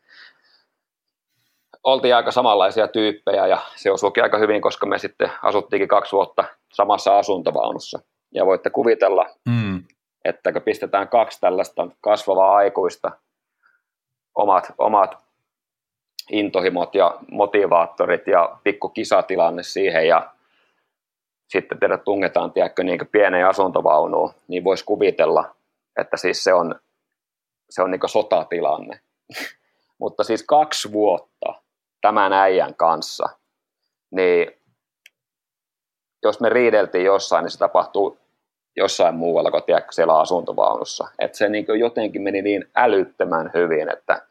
[1.84, 6.44] oltiin aika samanlaisia tyyppejä ja se osuikin aika hyvin, koska me sitten asuttiinkin kaksi vuotta
[6.72, 7.98] samassa asuntovaunussa.
[8.34, 9.82] Ja voitte kuvitella, mm
[10.24, 13.10] että kun pistetään kaksi tällaista kasvavaa aikuista,
[14.34, 15.24] omat, omat
[16.30, 20.34] intohimot ja motivaattorit ja pikku kisatilanne siihen ja
[21.48, 25.54] sitten teidät tungetaan tiedätkö, niin pieneen asuntovaunuun, niin voisi kuvitella,
[26.00, 26.80] että siis se on,
[27.70, 29.00] se on niin sotatilanne.
[29.98, 31.54] Mutta siis kaksi vuotta
[32.00, 33.28] tämän äijän kanssa,
[34.10, 34.60] niin
[36.22, 38.18] jos me riideltiin jossain, niin se tapahtuu
[38.76, 41.08] jossain muualla kuin tiedätkö, siellä asuntovaunussa.
[41.18, 44.22] Että se niin jotenkin meni niin älyttömän hyvin, että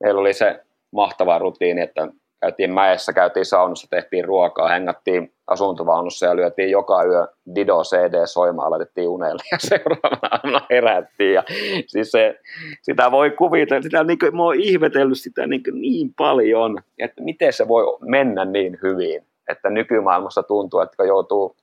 [0.00, 0.60] meillä oli se
[0.92, 2.08] mahtava rutiini, että
[2.40, 8.70] käytiin mäessä, käytiin saunassa, tehtiin ruokaa, hengattiin asuntovaunussa ja lyötiin joka yö Dido CD soimaan,
[8.70, 11.34] laitettiin unelle ja seuraavana aamuna herättiin.
[11.34, 11.42] Ja
[11.86, 12.40] siis se,
[12.82, 17.52] sitä voi kuvitella, sitä niin kuin, mä oon ihmetellyt sitä niin, niin paljon, että miten
[17.52, 19.22] se voi mennä niin hyvin.
[19.48, 21.56] Että nykymaailmassa tuntuu, että kun joutuu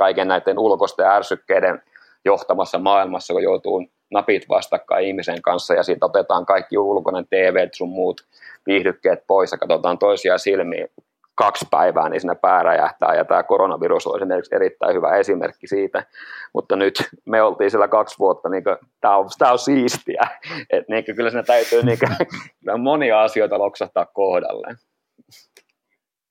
[0.00, 1.82] kaiken näiden ulkoisten ärsykkeiden
[2.24, 7.88] johtamassa maailmassa, kun joutuu napit vastakkain ihmisen kanssa ja siitä otetaan kaikki ulkoinen TV sun
[7.88, 8.20] muut
[8.66, 10.88] viihdykkeet pois ja katsotaan toisia silmiin
[11.34, 16.06] kaksi päivää, niin sinne pää räjähtää ja tämä koronavirus on esimerkiksi erittäin hyvä esimerkki siitä,
[16.54, 16.94] mutta nyt
[17.26, 18.62] me oltiin siellä kaksi vuotta, niin
[19.00, 20.22] tämä on, tämä on siistiä,
[20.70, 24.76] että niin kyllä siinä täytyy niin kuin, monia asioita loksahtaa kohdalleen.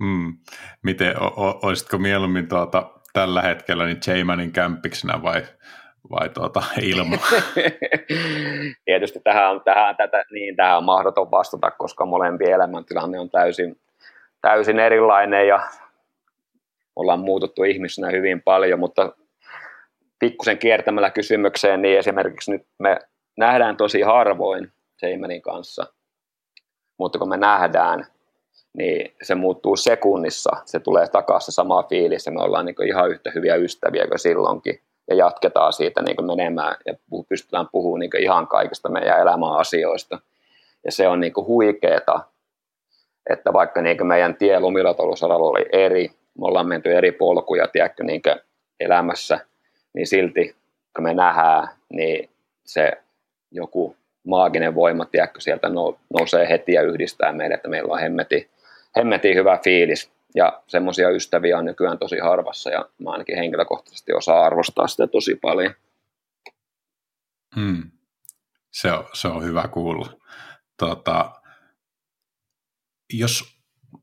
[0.04, 0.34] Hmm.
[0.84, 5.44] Miten, o, o, olisitko mieluummin tuota, tällä hetkellä niin Jaymanin kämppiksenä vai,
[6.10, 7.20] vai tuota, ilman?
[8.86, 13.80] Tietysti tähän on, tähän, tätä, niin, tähän on mahdoton vastata, koska molempien elämäntilanne on täysin,
[14.42, 15.60] täysin erilainen ja
[16.96, 19.14] ollaan muututtu ihmisenä hyvin paljon, mutta
[20.20, 23.00] pikkusen kiertämällä kysymykseen, niin esimerkiksi nyt me
[23.38, 25.86] nähdään tosi harvoin Jaymanin kanssa,
[26.98, 28.06] mutta kun me nähdään,
[28.78, 33.10] niin se muuttuu sekunnissa, se tulee takaisin se sama fiilis ja me ollaan niin ihan
[33.10, 36.94] yhtä hyviä ystäviä kuin silloinkin ja jatketaan siitä niin menemään ja
[37.30, 40.20] pystytään puhumaan niin ihan kaikista meidän elämän asioista.
[40.86, 42.20] Ja se on niin huikeeta,
[43.30, 48.22] että vaikka niin meidän tie lumilatoulusaralla oli eri me ollaan menty eri polkuja, tiedätkö, niin
[48.80, 49.40] elämässä,
[49.94, 50.56] niin silti
[50.96, 52.30] kun me nähdään, niin
[52.66, 52.92] se
[53.52, 53.96] joku
[54.28, 55.70] maaginen voima, tiedätkö, sieltä
[56.20, 58.50] nousee heti ja yhdistää meille, että meillä on hemmeti,
[58.96, 60.12] hemmeti hyvä fiilis.
[60.36, 65.36] Ja semmoisia ystäviä on nykyään tosi harvassa ja mä ainakin henkilökohtaisesti osaan arvostaa sitä tosi
[65.36, 65.74] paljon.
[67.56, 67.92] Hmm.
[68.72, 70.14] Se, on, se on hyvä kuulla.
[70.78, 71.32] Tota,
[73.14, 73.44] jos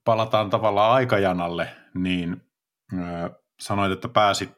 [0.05, 2.43] palataan tavallaan aikajanalle, niin
[2.95, 3.31] äh,
[3.61, 4.55] sanoit, että pääsit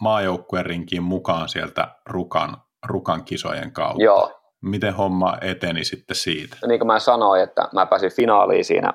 [0.00, 2.56] maajoukkueen rinkiin mukaan sieltä Rukan,
[2.86, 4.04] Rukan kisojen kautta.
[4.04, 4.37] Joo.
[4.62, 6.56] Miten homma eteni sitten siitä?
[6.62, 8.92] No niin kuin mä sanoin, että mä pääsin finaaliin siinä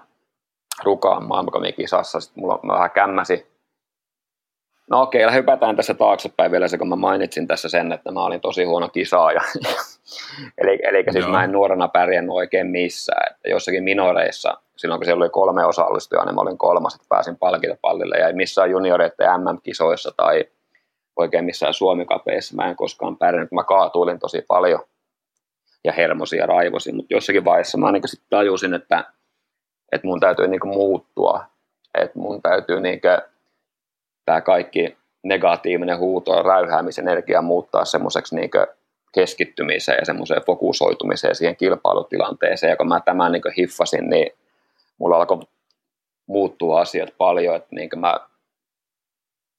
[0.84, 2.20] Rukaan maailmankomikisassa.
[2.20, 3.54] Sitten mulla mä vähän kämmäsi.
[4.90, 8.42] No okei, hypätään tässä taaksepäin vielä se, kun mä mainitsin tässä sen, että mä olin
[8.42, 9.42] tosi huono kisaaja.
[10.62, 11.32] eli, eli siis Joo.
[11.32, 13.32] mä en nuorena pärjännyt oikein missään.
[13.32, 17.38] Että jossakin minoreissa, silloin kun siellä oli kolme osallistujaa, niin mä olin kolmas, että pääsin
[17.38, 18.18] palkintopallille.
[18.18, 20.46] Ja ei missään junioreiden MM-kisoissa tai
[21.16, 23.52] oikein missään Suomi-kapeissa mä en koskaan pärjännyt.
[23.52, 24.80] Mä kaatuilin tosi paljon
[25.84, 29.04] ja hermosin ja raivosin, mutta jossakin vaiheessa mä ainakin sitten tajusin, että,
[29.92, 31.46] että mun täytyy niinku muuttua,
[31.98, 33.08] että mun täytyy niinku,
[34.26, 38.58] tämä kaikki negatiivinen huuto ja räyhäämisenergia muuttaa semmoiseksi niinku
[39.14, 42.70] keskittymiseen ja semmoiseen fokusoitumiseen siihen kilpailutilanteeseen.
[42.70, 44.32] Ja kun mä tämän niinku hiffasin, niin
[44.98, 45.40] mulla alkoi
[46.28, 48.20] muuttua asiat paljon, että niin mä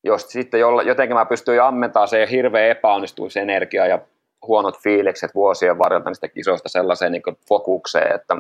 [0.04, 3.98] jos sitten jotenkin mä pystyin ammentamaan se hirveä epäonnistumisenergia ja
[4.46, 8.36] huonot fiilikset vuosien varrelta niistä kisoista sellaiseen niin fokukseen, että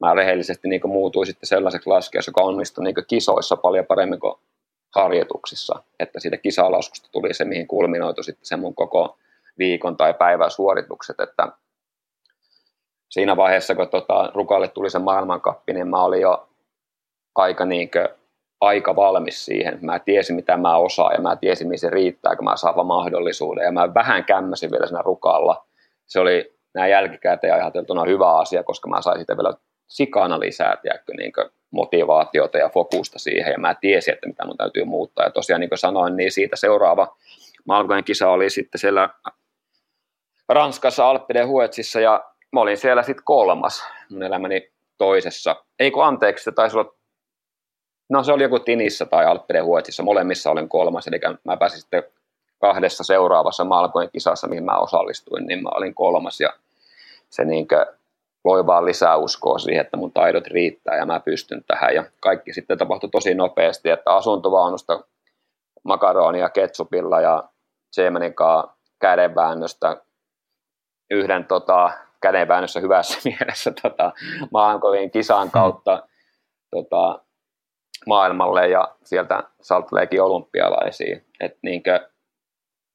[0.00, 4.34] mä rehellisesti niin muutuin sitten sellaiseksi laskeessa, joka onnistui niin kisoissa paljon paremmin kuin
[4.94, 9.18] harjoituksissa, että siitä kisalaskusta tuli se, mihin kulminoitu sitten se mun koko
[9.58, 11.48] viikon tai päivän suoritukset, että
[13.10, 16.48] siinä vaiheessa, kun tota, Rukalle tuli se maailmankappi, niin mä olin jo
[17.34, 17.90] aika niin
[18.60, 19.78] aika valmis siihen.
[19.82, 23.64] Mä tiesin, mitä mä osaan ja mä tiesin, mihin se riittää, kun mä saan mahdollisuuden.
[23.64, 25.66] Ja mä vähän kämmäsin vielä siinä rukalla.
[26.06, 29.54] Se oli näin jälkikäteen ajateltuna hyvä asia, koska mä sain sitä vielä
[29.88, 31.32] sikana lisää tiedätkö, niin
[31.70, 33.52] motivaatiota ja fokusta siihen.
[33.52, 35.24] Ja mä tiesin, että mitä mun täytyy muuttaa.
[35.24, 37.16] Ja tosiaan niin kuin sanoin, niin siitä seuraava
[37.64, 39.08] Malkojen kisa oli sitten siellä
[40.48, 45.56] Ranskassa Alppiden Huetsissa ja mä olin siellä sitten kolmas mun elämäni toisessa.
[45.78, 46.94] Ei kun anteeksi, se taisi olla
[48.08, 52.02] No se oli joku Tinissä tai Alppiden Huetsissa, molemmissa olin kolmas, eli mä pääsin sitten
[52.60, 56.40] kahdessa seuraavassa Malkojen kisassa, mihin mä osallistuin, niin mä olin kolmas.
[56.40, 56.52] Ja
[57.30, 57.86] se niinkö
[58.44, 61.94] loi vaan lisää uskoa siihen, että mun taidot riittää ja mä pystyn tähän.
[61.94, 65.00] Ja kaikki sitten tapahtui tosi nopeasti, että asuntovaunusta
[65.82, 67.44] makaronia ketsupilla ja
[67.90, 68.34] Seemanin
[68.98, 69.96] kädenväännöstä
[71.10, 71.90] yhden tota,
[72.20, 74.12] kädenväännössä hyvässä mielessä tota,
[74.50, 76.02] maailmankovien kisan kautta
[76.70, 77.25] tota,
[78.06, 81.24] maailmalle ja sieltä Salt Lakein olympialaisiin.
[81.40, 82.08] Et niinkö,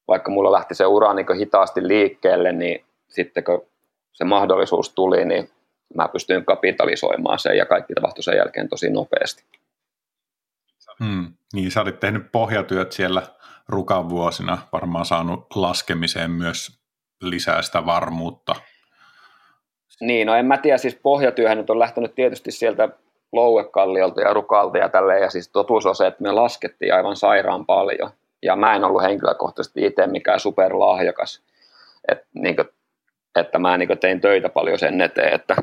[0.07, 3.67] vaikka mulla lähti se ura niin hitaasti liikkeelle, niin sitten kun
[4.13, 5.49] se mahdollisuus tuli, niin
[5.95, 9.43] mä pystyin kapitalisoimaan sen ja kaikki tapahtui sen jälkeen tosi nopeasti.
[11.03, 11.33] Hmm.
[11.53, 13.21] Niin, sä olit tehnyt pohjatyöt siellä
[13.67, 16.79] rukan vuosina, varmaan saanut laskemiseen myös
[17.21, 18.55] lisää sitä varmuutta.
[20.01, 22.89] Niin, no en mä tiedä, siis pohjatyöhän nyt on lähtenyt tietysti sieltä
[23.31, 27.65] Louekalliolta ja Rukalta ja tälleen, ja siis totuus on se, että me laskettiin aivan sairaan
[27.65, 28.11] paljon,
[28.41, 31.43] ja mä en ollut henkilökohtaisesti itse mikään superlahjakas,
[32.07, 32.67] että, niin kuin,
[33.35, 35.55] että mä niin tein töitä paljon sen eteen, että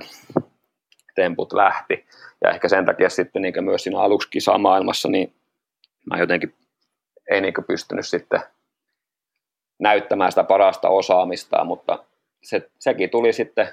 [1.15, 2.07] temput lähti,
[2.45, 5.35] ja ehkä sen takia sitten niin myös siinä aluksi kisamaailmassa, niin
[6.11, 6.55] mä jotenkin
[7.31, 8.41] ei niin pystynyt sitten
[9.79, 12.05] näyttämään sitä parasta osaamista, mutta
[12.43, 13.69] se, sekin tuli sitten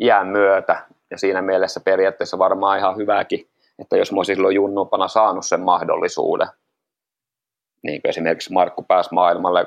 [0.00, 3.48] iän myötä, ja siinä mielessä periaatteessa varmaan ihan hyväkin,
[3.78, 6.48] että jos mä olisin silloin junnupana saanut sen mahdollisuuden,
[7.82, 9.66] niin kuin esimerkiksi Markku pääsi maailmalle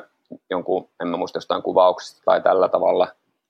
[0.50, 3.08] jonkun, en mä muista jostain kuvauksista tai tällä tavalla,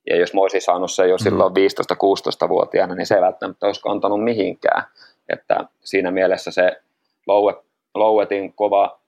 [0.09, 1.23] ja jos mä olisin saanut sen jo mm.
[1.23, 4.83] silloin 15-16-vuotiaana, niin se ei välttämättä olisi kantanut mihinkään.
[5.29, 6.81] Että siinä mielessä se
[7.95, 8.99] Louetin kova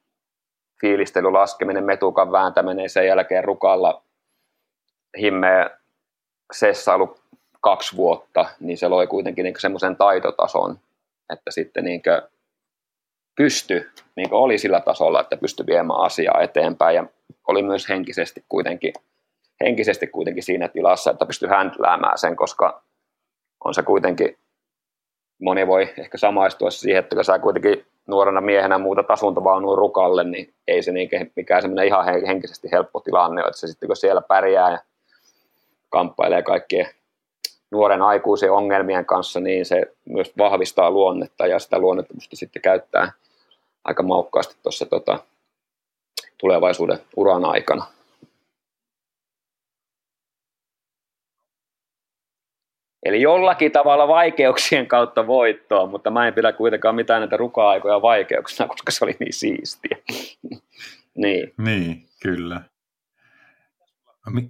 [0.82, 4.04] fiilistely, laskeminen, metukan vääntäminen, sen jälkeen rukalla
[5.20, 5.70] himmeä
[6.54, 7.18] sessailu
[7.62, 10.80] kaksi vuotta, niin se loi kuitenkin niin semmoisen taitotason,
[11.34, 12.02] että sitten niin
[13.36, 16.96] pysty, niin oli sillä tasolla, että pystyi viemään asiaa eteenpäin.
[16.96, 17.06] Ja
[17.48, 18.94] oli myös henkisesti kuitenkin,
[19.64, 22.84] henkisesti kuitenkin siinä tilassa, että pystyi häntläämään sen, koska
[23.66, 24.38] on se kuitenkin,
[25.42, 30.54] moni voi ehkä samaistua siihen, että kun sä kuitenkin nuorena miehenä muuta asuntovaunuun rukalle, niin
[30.68, 34.72] ei se niin mikään semmoinen ihan henkisesti helppo tilanne, että se sitten kun siellä pärjää
[34.72, 34.80] ja
[35.90, 36.88] kamppailee kaikkien
[37.72, 43.12] nuoren aikuisen ongelmien kanssa, niin se myös vahvistaa luonnetta ja sitä luonnetta sitten käyttää
[43.84, 45.20] aika maukkaasti tuossa tota,
[46.38, 47.86] tulevaisuuden uran aikana.
[53.06, 58.68] Eli jollakin tavalla vaikeuksien kautta voittoa, mutta mä en pidä kuitenkaan mitään näitä ruka-aikoja vaikeuksena,
[58.68, 59.98] koska se oli niin siistiä.
[61.24, 61.54] niin.
[61.58, 62.62] Niin, kyllä.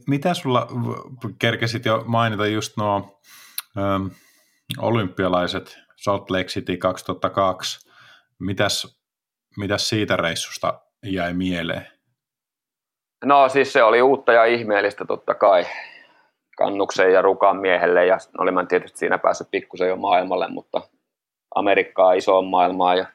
[0.07, 0.67] Mitä sulla,
[1.39, 3.19] kerkesit jo mainita just nuo
[3.77, 4.07] ähm,
[4.77, 7.89] olympialaiset Salt Lake City 2002.
[8.39, 9.01] Mitäs,
[9.57, 11.87] mitäs siitä reissusta jäi mieleen?
[13.25, 15.65] No siis se oli uutta ja ihmeellistä totta kai
[16.57, 20.81] kannuksen ja rukan miehelle ja olin mä tietysti siinä päässyt pikkusen jo maailmalle, mutta
[21.55, 23.05] Amerikkaa isoon maailmaan ja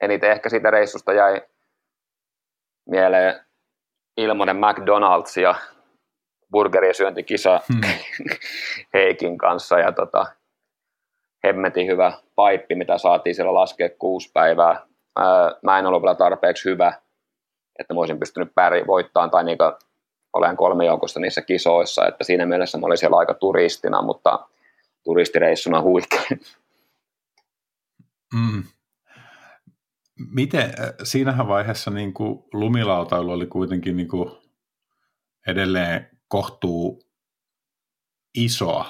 [0.00, 1.42] eniten ehkä siitä reissusta jäi
[2.86, 3.40] mieleen
[4.16, 5.54] ilmoinen McDonald's ja
[6.52, 7.80] burgerien syöntikisa hmm.
[8.94, 10.26] Heikin kanssa ja tota,
[11.46, 14.86] hemmetin hyvä paippi, mitä saatiin siellä laskea kuusi päivää.
[15.62, 16.92] mä en ollut vielä tarpeeksi hyvä,
[17.78, 19.58] että mä olisin pystynyt pärjäämään voittamaan tai niin
[20.32, 24.46] olen kolme joukossa niissä kisoissa, että siinä mielessä mä olin siellä aika turistina, mutta
[25.04, 26.22] turistireissuna huikea.
[28.34, 28.64] Mm.
[30.34, 34.30] Miten, äh, siinähän vaiheessa niin kuin lumilautailu oli kuitenkin niin kuin
[35.46, 37.02] edelleen kohtuu
[38.34, 38.86] isoa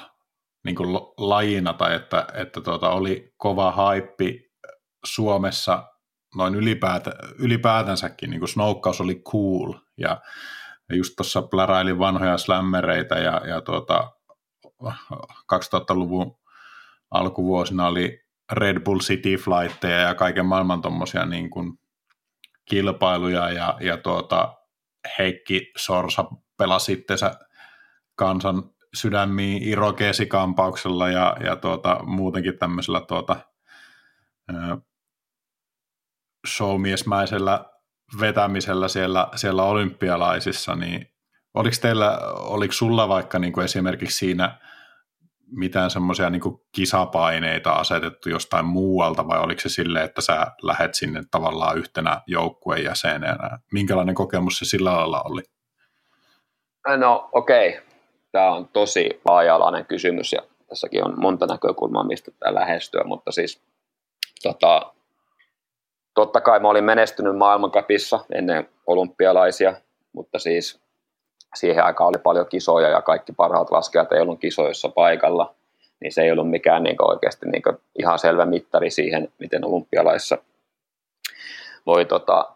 [0.65, 4.51] niin kuin lajina, tai että, että tuota, oli kova haippi
[5.05, 5.87] Suomessa
[6.35, 10.21] noin ylipäätä, ylipäätänsäkin, niin kuin snowkkaus oli cool, ja
[10.93, 14.11] just tuossa pläräilin vanhoja slämmereitä ja, ja tuota,
[15.53, 16.35] 2000-luvun
[17.11, 18.21] alkuvuosina oli
[18.51, 21.49] Red Bull City Flightteja ja kaiken maailman tuommoisia niin
[22.65, 24.53] kilpailuja ja, ja tuota,
[25.19, 26.25] Heikki Sorsa
[26.57, 27.39] pelasi itseensä
[28.15, 33.35] kansan sydämiin irokeesikampauksella ja, ja tuota, muutenkin tämmöisellä tuota,
[36.47, 37.65] showmiesmäisellä
[38.19, 41.13] vetämisellä siellä, siellä olympialaisissa, niin
[41.53, 44.59] oliko teillä, oliko sulla vaikka niin kuin esimerkiksi siinä
[45.51, 46.41] mitään semmoisia niin
[46.71, 52.83] kisapaineita asetettu jostain muualta vai oliko se sille, että sä lähet sinne tavallaan yhtenä joukkueen
[52.83, 53.59] jäsenenä?
[53.71, 55.41] Minkälainen kokemus se sillä lailla oli?
[56.87, 57.81] No okei, okay.
[58.31, 63.61] tämä on tosi laaja-alainen kysymys ja tässäkin on monta näkökulmaa, mistä tämä lähestyä, mutta siis
[64.43, 64.93] tota,
[66.13, 69.73] totta kai mä olin menestynyt maailmankapissa ennen olympialaisia,
[70.13, 70.81] mutta siis
[71.55, 75.55] siihen aikaan oli paljon kisoja ja kaikki parhaat laskijat ei ollut kisoissa paikalla,
[75.99, 77.63] niin se ei ollut mikään niin oikeasti niin
[77.99, 80.37] ihan selvä mittari siihen, miten olympialaissa
[81.85, 82.55] voi tota,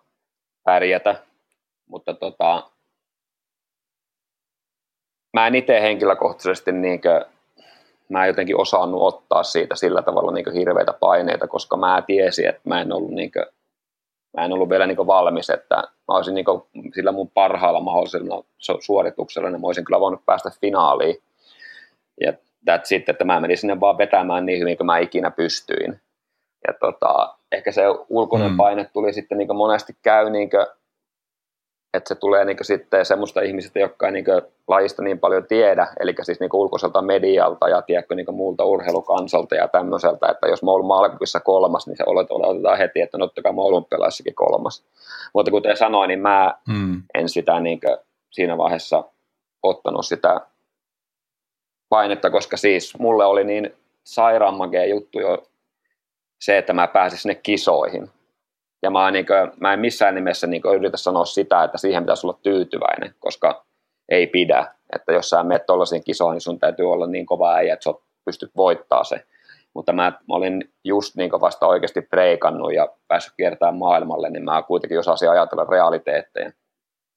[0.64, 1.16] pärjätä.
[1.88, 2.70] Mutta tota,
[5.34, 7.26] mä en itse henkilökohtaisesti niin kuin,
[8.10, 12.62] mä en jotenkin osannut ottaa siitä sillä tavalla niin hirveitä paineita, koska mä tiesin, että
[12.64, 13.46] mä en ollut, niin kuin,
[14.38, 16.62] mä en ollut vielä niin valmis, että mä olisin niin kuin,
[16.94, 18.44] sillä mun parhaalla mahdollisella
[18.80, 21.22] suorituksella, niin mä olisin kyllä voinut päästä finaaliin.
[22.22, 22.34] Ja
[22.70, 26.02] that's it, että mä menin sinne vaan vetämään niin hyvin kuin mä ikinä pystyin.
[26.68, 28.58] Ja tota, ehkä se ulkoinen mm.
[28.58, 30.66] paine tuli sitten niin monesti käy niin kuin,
[31.94, 34.26] että se tulee niin sitten semmoista ihmisistä, jotka ei niin
[34.68, 39.68] lajista niin paljon tiedä, eli siis niin ulkoiselta medialta ja tiedätkö, niin muulta urheilukansalta ja
[39.68, 43.62] tämmöiseltä, että jos mä oon maailmankupissa kolmas, niin se otetaan heti, että no ottakaa mä
[43.62, 44.84] olympialaissakin kolmas.
[45.34, 47.02] Mutta kuten sanoin, niin mä hmm.
[47.16, 47.80] en sitä niin
[48.32, 49.04] siinä vaiheessa
[49.64, 50.42] ottanut sitä
[51.90, 53.74] painetta, koska siis mulle oli niin
[54.04, 54.56] sairaan
[54.90, 55.48] juttu jo
[56.42, 58.10] se, että mä pääsin sinne kisoihin.
[58.84, 62.28] Ja mä, niin kuin, mä en missään nimessä niin yritä sanoa sitä, että siihen pitäisi
[62.28, 63.66] olla tyytyväinen, koska
[64.10, 64.74] ei pidä.
[64.96, 67.94] Että jos sä menet tuollaisiin kisoihin, niin sun täytyy olla niin kova äijä, että sä
[68.26, 69.26] pystyt voittaa se.
[69.74, 74.64] Mutta mä, mä olin just niin vasta oikeasti preikannut ja päässyt kiertämään maailmalle, niin mä
[74.64, 76.52] kuitenkin osasin ajatella realiteetteja.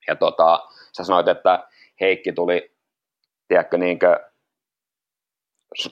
[0.09, 1.65] Ja tota, sä sanoit, että
[2.01, 2.73] Heikki tuli,
[3.49, 3.99] tiedätkö, niin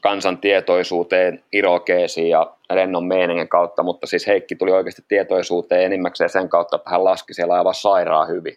[0.01, 6.49] kansan tietoisuuteen Irokeesiin ja rennon meiningin kautta, mutta siis Heikki tuli oikeasti tietoisuuteen enimmäkseen sen
[6.49, 8.57] kautta, että hän laski siellä aivan sairaan hyvin.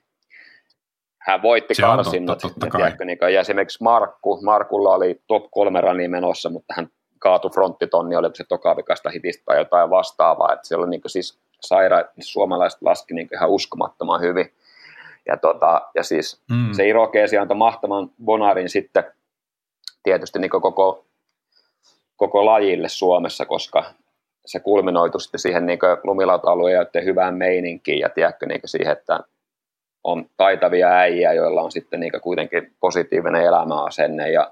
[1.17, 5.81] Hän voitti Se karsinnat, totta, totta tiedätkö, niin, ja esimerkiksi Markku, Markulla oli top kolme
[5.81, 10.83] rani menossa, mutta hän kaatui fronttitonni, oli se tokavikasta hitistä tai jotain vastaavaa, että siellä
[10.83, 14.53] oli niin siis sairaat, suomalaiset laski niin ihan uskomattoman hyvin.
[15.27, 16.73] Ja, tota, ja siis mm.
[16.73, 19.03] se Irokeesi antoi mahtavan bonarin sitten
[20.03, 21.05] tietysti niin koko
[22.21, 23.83] koko lajille Suomessa, koska
[24.45, 29.19] se kulminoitu sitten siihen niin lumilautailujen hyvään meininkiin ja tiedätkö, niin siihen, että
[30.03, 34.51] on taitavia äijä, joilla on sitten niin kuitenkin positiivinen elämäasenne ja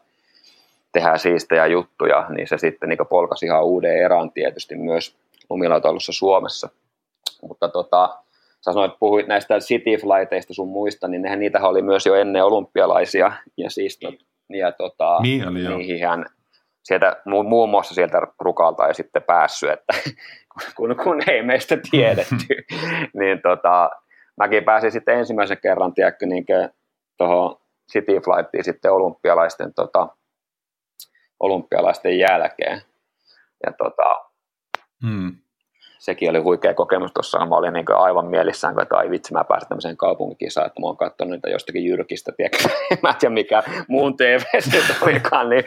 [0.92, 5.16] tehdään siistejä juttuja, niin se sitten niin polkasi ihan uuden erän tietysti myös
[5.50, 6.70] lumilautailussa Suomessa.
[7.42, 8.18] Mutta tota,
[8.62, 12.46] sä sanoit, puhuit näistä city flighteista sun muista, niin nehän niitä oli myös jo ennen
[12.46, 13.32] olympialaisia.
[13.58, 14.00] Ja siis
[14.50, 15.78] ja tota, niin oli jo.
[16.84, 19.94] Sieltä, muun muassa sieltä rukalta ei sitten päässyt, että
[20.78, 22.56] kun, kun ei meistä tiedetty,
[23.20, 23.90] niin tota,
[24.38, 26.46] mäkin pääsin sitten ensimmäisen kerran, tiedätkö, niin
[27.18, 27.58] tuohon
[27.92, 30.08] City Flightiin sitten olympialaisten, tota,
[31.40, 32.82] olympialaisten jälkeen.
[33.66, 34.26] Ja tota,
[35.04, 35.49] hmm
[36.00, 37.46] sekin oli huikea kokemus tuossa.
[37.46, 40.98] Mä olin niin aivan mielissään, että ai vitsi, mä pääsin tämmöiseen kaupunkikisaan, että mä oon
[40.98, 42.70] katsonut niitä jostakin jyrkistä, tiedätkö?
[43.04, 44.42] mä en tiedä mikä muun tv
[45.02, 45.64] olikaan, niin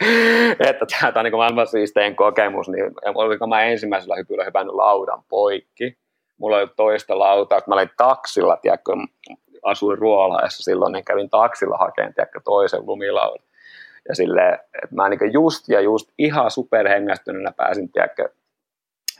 [0.59, 5.97] että tämä on niin maailman siistein kokemus, niin oliko mä ensimmäisellä hypyllä hypännyt laudan poikki.
[6.37, 8.91] Mulla oli toista lautaa, kun mä olin taksilla, tiedätkö,
[9.63, 13.45] asuin Ruolaessa silloin, niin kävin taksilla hakemaan tiedätkö, toisen lumilaudan.
[14.09, 18.29] Ja silleen, että mä niin just ja just ihan superhengästyneenä pääsin, tiedätkö,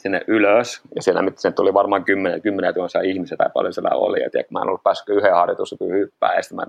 [0.04, 4.22] sinne ylös, ja siellä sen tuli varmaan kymmenen, kymmenen tuhansia ihmisiä tai paljon siellä oli,
[4.24, 6.66] ja tiedä, mä en ollut päässyt yhden harjoituksen hyppää, ja sitten mä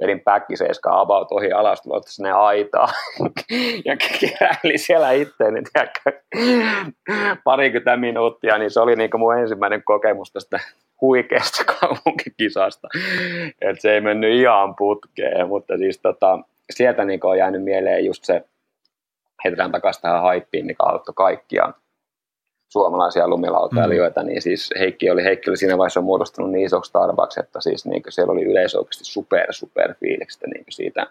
[0.00, 2.88] vedin päkkiseiskaa about ohi alas, tullut sinne aitaa,
[3.86, 6.12] ja keräili siellä itteeni, tiedätkö,
[7.44, 10.60] parikymmentä minuuttia, niin se oli niin mun ensimmäinen kokemus tästä
[11.00, 12.88] huikeasta kaupunkikisasta,
[13.60, 16.38] että se ei mennyt ihan putkeen, mutta siis tota,
[16.70, 18.44] sieltä niin on jäänyt mieleen just se,
[19.44, 21.72] heitetään takaisin tähän haippiin, mikä auttoi kaikkia
[22.72, 24.26] suomalaisia lumilautailijoita, mm.
[24.26, 28.02] niin siis Heikki oli, Heikki oli siinä vaiheessa muodostunut niin isoksi tarvaksi, että siis niin
[28.08, 31.06] siellä oli yleisö oikeasti super, super fiiliksestä niin siitä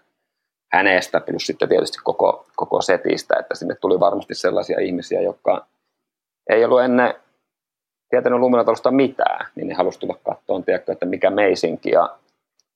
[0.71, 5.65] hänestä, plus sitten tietysti koko, koko setistä, että sinne tuli varmasti sellaisia ihmisiä, jotka
[6.49, 7.13] ei ollut ennen
[8.09, 12.17] tietänyt lumilautailusta mitään, niin ne halusivat tulla katsomaan, tiedätkö, että mikä meisinki, ja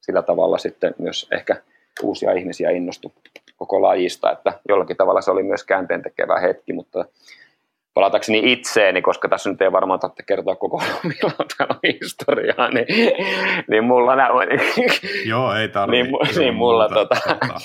[0.01, 1.55] sillä tavalla sitten myös ehkä
[2.03, 3.11] uusia ihmisiä innostui
[3.57, 7.05] koko lajista, että jollakin tavalla se oli myös käänteentekevä hetki, mutta
[7.93, 12.85] palatakseni itseeni, koska tässä nyt ei varmaan tarvitse kertoa koko milloin historiaa, niin,
[13.67, 14.29] niin mulla nämä,
[15.25, 16.03] Joo, ei tarvitse.
[16.03, 17.15] Niin, niin mulla, tota,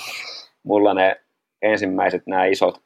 [0.64, 1.20] mulla ne
[1.62, 2.82] ensimmäiset nämä isot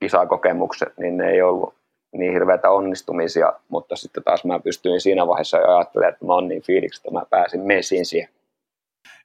[0.00, 1.74] kisakokemukset, niin ne ei ollut
[2.12, 6.62] niin hirveätä onnistumisia, mutta sitten taas mä pystyin siinä vaiheessa ajattelemaan, että mä oon niin
[6.62, 8.28] fiiliksi, että mä pääsin messiin siihen.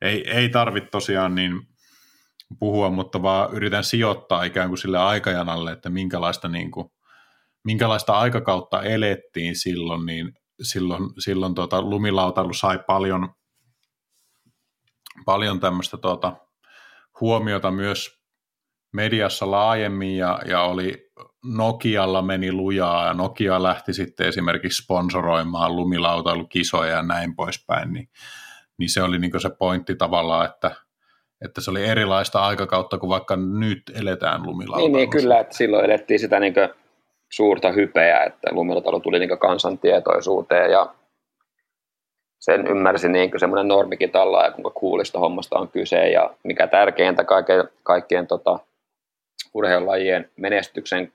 [0.01, 1.61] Ei, ei tarvitse tosiaan niin
[2.59, 6.91] puhua, mutta vaan yritän sijoittaa ikään kuin sille aikajanalle, että minkälaista niin kuin
[7.63, 13.29] minkälaista aikakautta elettiin silloin, niin silloin, silloin tuota, lumilautailu sai paljon,
[15.25, 16.35] paljon tämmöistä tuota,
[17.21, 18.21] huomiota myös
[18.93, 21.11] mediassa laajemmin ja, ja oli
[21.43, 28.09] Nokialla meni lujaa ja Nokia lähti sitten esimerkiksi sponsoroimaan lumilautailukisoja ja näin poispäin, niin,
[28.77, 30.71] niin se oli niin se pointti tavallaan, että,
[31.45, 34.97] että se oli erilaista aikakautta kuin vaikka nyt eletään lumilautailussa.
[34.97, 36.53] Niin, niin kyllä, että silloin elettiin sitä niin
[37.31, 40.93] suurta hypeä, että lumilatalo tuli niin kansantietoisuuteen ja
[42.39, 47.23] sen ymmärsi niin semmoinen normikin tällä ja kuinka kuulista hommasta on kyse ja mikä tärkeintä
[47.23, 48.59] kaikkien, kaikkien tota,
[49.53, 51.13] urheilulajien menestyksen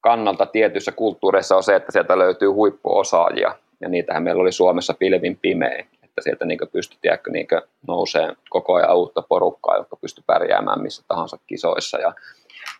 [0.00, 5.36] kannalta tietyissä kulttuureissa on se, että sieltä löytyy huippuosaajia ja niitähän meillä oli Suomessa pilvin
[5.36, 6.98] pimeä, että sieltä niin pystyi
[7.32, 7.46] niin
[7.86, 12.12] nousee koko ajan uutta porukkaa, jotka pystyi pärjäämään missä tahansa kisoissa ja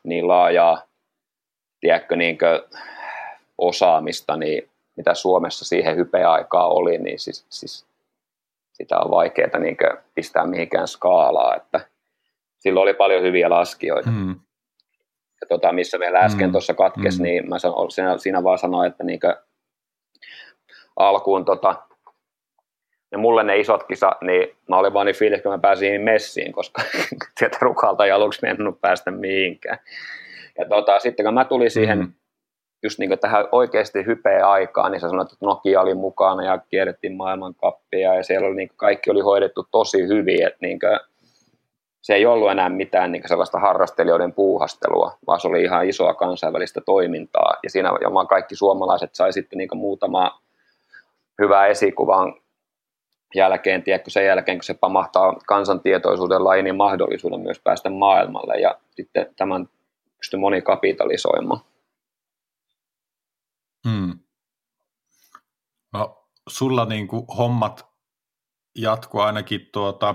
[0.05, 0.88] niin laajaa
[1.81, 2.39] tiedätkö, niin
[3.59, 7.87] osaamista, niin mitä Suomessa siihen hypeaikaa oli, niin siis, siis
[8.73, 9.77] sitä on vaikeaa niin
[10.15, 11.81] pistää mihinkään skaalaa, että
[12.59, 14.11] silloin oli paljon hyviä laskijoita.
[14.11, 14.41] Mm.
[15.41, 16.53] Ja tota, missä meillä äsken mm.
[16.53, 17.23] tuossa katkes, mm.
[17.23, 19.21] niin mä sanon, siinä, siinä vaan sanoin, että niin
[20.97, 21.75] alkuun tota,
[23.13, 26.53] ja mulle ne isot kisa, niin mä olin vaan niin fiilis, kun mä pääsin messiin,
[26.53, 26.83] koska
[27.39, 29.79] sieltä rukalta ei aluksi mennyt päästä mihinkään.
[30.59, 32.13] Ja tota, sitten kun mä tulin siihen mm-hmm.
[32.83, 37.17] just niin tähän oikeasti hypeä aikaan, niin sä sanoit, että Nokia oli mukana ja kierrettiin
[37.17, 40.99] maailmankappia ja siellä oli, niin kaikki oli hoidettu tosi hyvin, että niin kuin,
[42.01, 46.81] se ei ollut enää mitään niin sellaista harrastelijoiden puuhastelua, vaan se oli ihan isoa kansainvälistä
[46.81, 47.55] toimintaa.
[47.63, 50.41] Ja siinä ja kaikki suomalaiset sai sitten niin muutama
[51.43, 52.35] hyvää esikuvan
[53.35, 58.61] jälkeen, tiedätkö, sen jälkeen, kun se pamahtaa kansantietoisuuden lain, niin mahdollisuuden myös päästä maailmalle.
[58.61, 59.69] Ja sitten tämän
[60.19, 61.61] pysty moni kapitalisoimaan.
[63.89, 64.19] Hmm.
[65.93, 67.89] No, sulla niin kuin hommat
[68.75, 70.15] jatku ainakin tuota,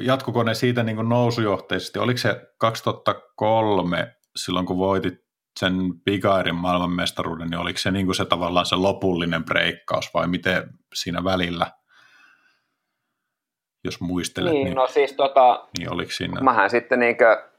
[0.00, 1.98] jatkuko ne siitä niin kuin nousujohteisesti?
[1.98, 5.14] Oliko se 2003 silloin, kun voitit
[5.60, 10.70] sen Bigairin maailmanmestaruuden, niin oliko se, niin kuin se tavallaan se lopullinen breikkaus vai miten
[10.94, 11.70] siinä välillä,
[13.84, 14.52] jos muistelet?
[14.52, 16.40] Niin, niin no siis tota, niin oliko siinä?
[16.40, 17.51] mähän sitten niin kuin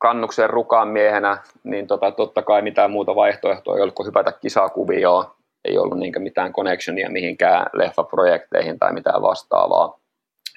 [0.00, 5.24] kannuksen rukaan miehenä, niin tota, totta kai mitään muuta vaihtoehtoa ei ollut kuin hypätä kisakuvioon.
[5.64, 9.98] Ei ollut niinkö mitään connectionia mihinkään leffaprojekteihin tai mitään vastaavaa.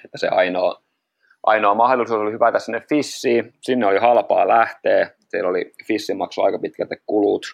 [0.04, 0.82] Että se ainoa,
[1.42, 3.52] ainoa mahdollisuus oli hypätä sinne Fissiin.
[3.60, 5.10] Sinne oli halpaa lähteä.
[5.28, 7.46] Siellä oli Fissin maksu aika pitkälti kulut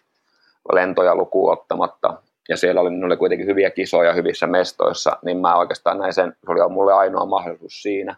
[0.72, 2.22] lentoja lukuun ottamatta.
[2.48, 6.52] Ja siellä oli, oli kuitenkin hyviä kisoja hyvissä mestoissa, niin mä oikeastaan näin sen, se
[6.52, 8.16] oli mulle ainoa mahdollisuus siinä.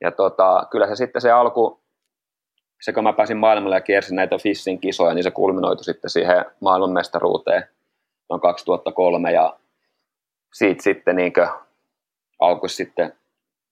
[0.00, 1.80] Ja tota, kyllä se sitten se alku,
[2.80, 6.44] se kun mä pääsin maailmalle ja kiersin näitä Fissin kisoja, niin se kulminoitu sitten siihen
[6.60, 7.68] maailmanmestaruuteen
[8.28, 9.58] noin 2003 ja
[10.52, 11.32] siitä sitten niin
[12.38, 13.12] alkoi sitten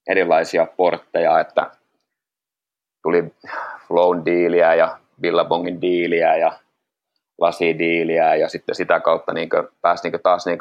[0.09, 1.71] erilaisia portteja, että
[3.03, 3.35] tuli
[3.89, 6.59] Flown diiliä ja Billabongin diiliä ja
[7.39, 9.49] lasidiiliä ja sitten sitä kautta niin
[9.81, 10.59] pääsi niin taas niin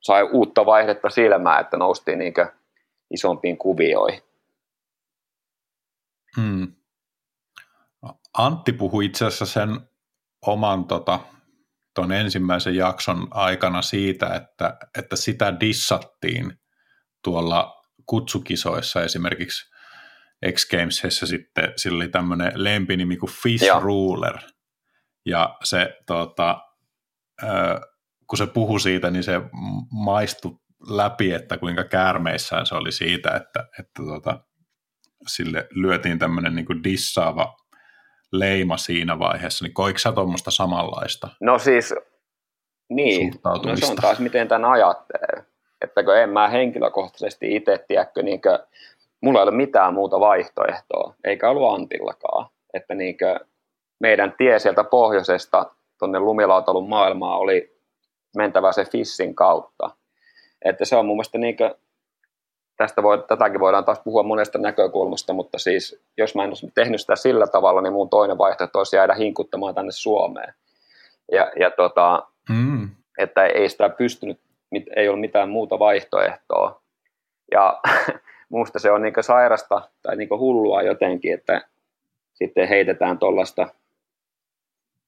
[0.00, 2.34] sai uutta vaihdetta silmään, että noustiin niin
[3.10, 4.20] isompiin kuvioihin.
[6.36, 6.72] Hmm.
[8.38, 9.80] Antti puhui itse asiassa sen
[10.46, 11.20] oman tota,
[11.94, 16.60] ton ensimmäisen jakson aikana siitä, että, että sitä dissattiin
[17.24, 19.72] tuolla kutsukisoissa esimerkiksi
[20.52, 23.80] X Gamesissa sitten, sillä oli tämmöinen lempinimi kuin Fish Joo.
[23.80, 24.38] Ruler.
[25.26, 26.60] Ja se, tota,
[28.26, 29.40] kun se puhui siitä, niin se
[29.90, 30.58] maistui
[30.88, 34.44] läpi, että kuinka käärmeissään se oli siitä, että, että tota,
[35.26, 37.56] sille lyötiin tämmöinen niin dissaava
[38.32, 41.28] leima siinä vaiheessa, niin koiko sä tuommoista samanlaista?
[41.40, 41.94] No siis,
[42.88, 45.44] niin, no se on taas miten tämän ajattelee.
[45.84, 48.58] Että kun en mä henkilökohtaisesti itse, tiedäkö, niin kuin,
[49.20, 52.46] mulla ei ole mitään muuta vaihtoehtoa, eikä ollut Antillakaan.
[52.74, 53.40] Että niin kuin,
[54.00, 55.66] meidän tie sieltä pohjoisesta
[55.98, 57.76] tuonne lumilautalun maailmaan oli
[58.36, 59.90] mentävä se Fissin kautta.
[60.64, 61.74] Että se on mun mielestä niin kuin,
[62.82, 67.00] tästä voi, tätäkin voidaan taas puhua monesta näkökulmasta, mutta siis jos mä en olisi tehnyt
[67.00, 70.54] sitä sillä tavalla, niin mun toinen vaihtoehto olisi jäädä hinkuttamaan tänne Suomeen.
[71.32, 72.90] Ja, ja tota, mm.
[73.18, 74.40] että ei sitä pystynyt,
[74.96, 76.82] ei ollut mitään muuta vaihtoehtoa.
[77.52, 77.80] Ja
[78.48, 81.68] musta se on niin sairasta tai niin hullua jotenkin, että
[82.34, 83.68] sitten heitetään tuollaista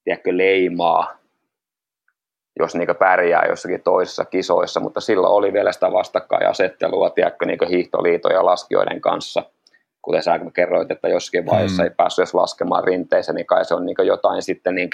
[0.04, 1.18] tiedätkö, leimaa,
[2.58, 8.32] jos niin pärjää jossakin toisessa kisoissa, mutta silloin oli vielä sitä vastakkainasettelua, tiedätkö, niin hiihtoliiton
[8.32, 9.42] ja laskijoiden kanssa,
[10.02, 11.84] kuten sä kerroit, että jossakin vaiheessa mm.
[11.84, 14.90] ei päässyt edes laskemaan rinteeseen, niin kai se on niin jotain sitten niin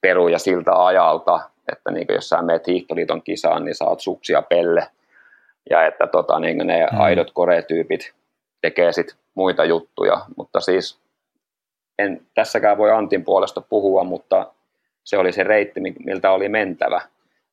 [0.00, 1.40] peruja siltä ajalta,
[1.72, 4.86] että niin jos sä meet hiihtoliiton kisaan, niin saat suksia pelle,
[5.70, 7.00] ja että tota, niin ne mm.
[7.00, 8.12] aidot koretyypit
[8.62, 10.98] tekee sit muita juttuja, mutta siis
[11.98, 14.46] en tässäkään voi Antin puolesta puhua, mutta
[15.04, 17.00] se oli se reitti, miltä oli mentävä.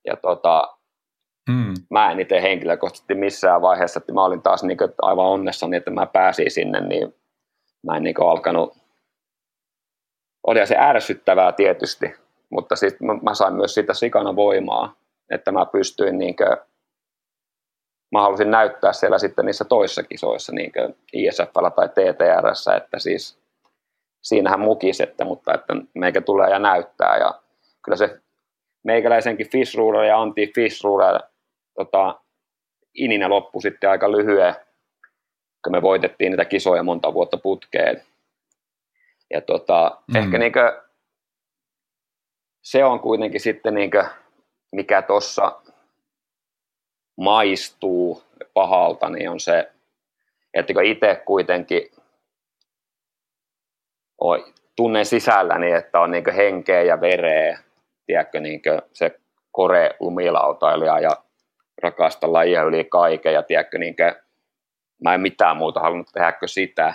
[0.06, 0.78] Ja tota,
[1.50, 1.74] mm.
[1.90, 6.06] mä en itse henkilökohtaisesti missään vaiheessa, että mä olin taas niin aivan onnessani, että mä
[6.06, 7.16] pääsin sinne, niin
[7.86, 8.78] mä en niin alkanut,
[10.48, 12.14] oli se ärsyttävää tietysti,
[12.50, 14.96] mutta sitten mä, mä sain myös sitä sikana voimaa,
[15.32, 16.58] että mä pystyin niin kuin,
[18.12, 23.40] mä halusin näyttää siellä sitten niissä toissa kisoissa, niin kuin ISFllä tai TTRssä, että siis
[24.22, 27.18] siinähän mukisi, että, mutta että meikä tulee ja näyttää.
[27.18, 27.42] Ja
[27.86, 28.20] kyllä se
[28.84, 31.20] meikäläisenkin fish ruler ja anti fish ruler
[31.76, 32.22] tota,
[32.94, 34.56] ininä loppui sitten aika lyhyen,
[35.64, 38.04] kun me voitettiin niitä kisoja monta vuotta putkeen.
[39.30, 40.16] Ja tota, mm.
[40.16, 40.82] ehkä niinkö,
[42.62, 44.06] se on kuitenkin sitten niinkö,
[44.72, 45.62] mikä tuossa
[47.18, 49.72] maistuu pahalta, niin on se,
[50.54, 51.92] että kun itse kuitenkin
[54.76, 57.60] tunnen sisälläni, että on niin henkeä ja vereä,
[58.06, 58.62] tiedätkö, niin
[58.94, 59.20] se
[59.52, 61.10] kore lumilautailija ja
[61.84, 64.16] rakasta lajia yli kaiken ja tiedätkö, niin kuin,
[65.04, 66.94] mä en mitään muuta halunnut tehdäkö sitä,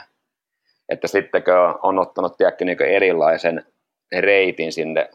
[0.89, 3.67] että sittenkö on ottanut tiedätkö, niin erilaisen
[4.19, 5.11] reitin sinne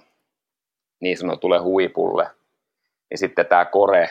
[1.02, 2.30] niin sanotulle huipulle,
[3.10, 4.10] niin sitten tämä kore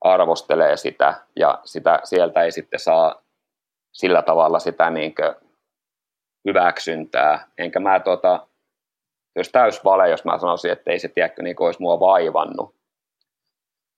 [0.00, 3.22] arvostelee sitä ja sitä, sieltä ei sitten saa
[3.92, 5.14] sillä tavalla sitä niin
[6.46, 8.46] hyväksyntää, enkä mä tota,
[9.36, 12.74] jos täys vale, jos mä sanoisin, että ei se tiedäkö, niin olisi mua vaivannut.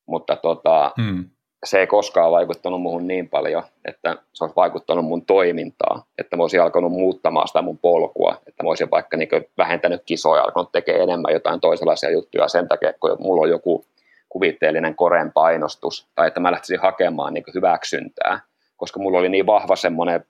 [0.07, 1.24] Mutta tota, hmm.
[1.64, 6.42] se ei koskaan vaikuttanut muuhun niin paljon, että se olisi vaikuttanut mun toimintaa, että mä
[6.42, 9.28] olisin alkanut muuttamaan sitä mun polkua, että mä olisin vaikka niin
[9.59, 12.49] vähentänyt kisoja, alkanut tekemään enemmän jotain toisenlaisia juttuja.
[12.49, 13.84] Sen takia, kun mulla on joku
[14.28, 18.40] kuvitteellinen koren painostus, tai että mä lähtisin hakemaan niin hyväksyntää,
[18.76, 20.24] koska mulla oli niin vahva semmoinen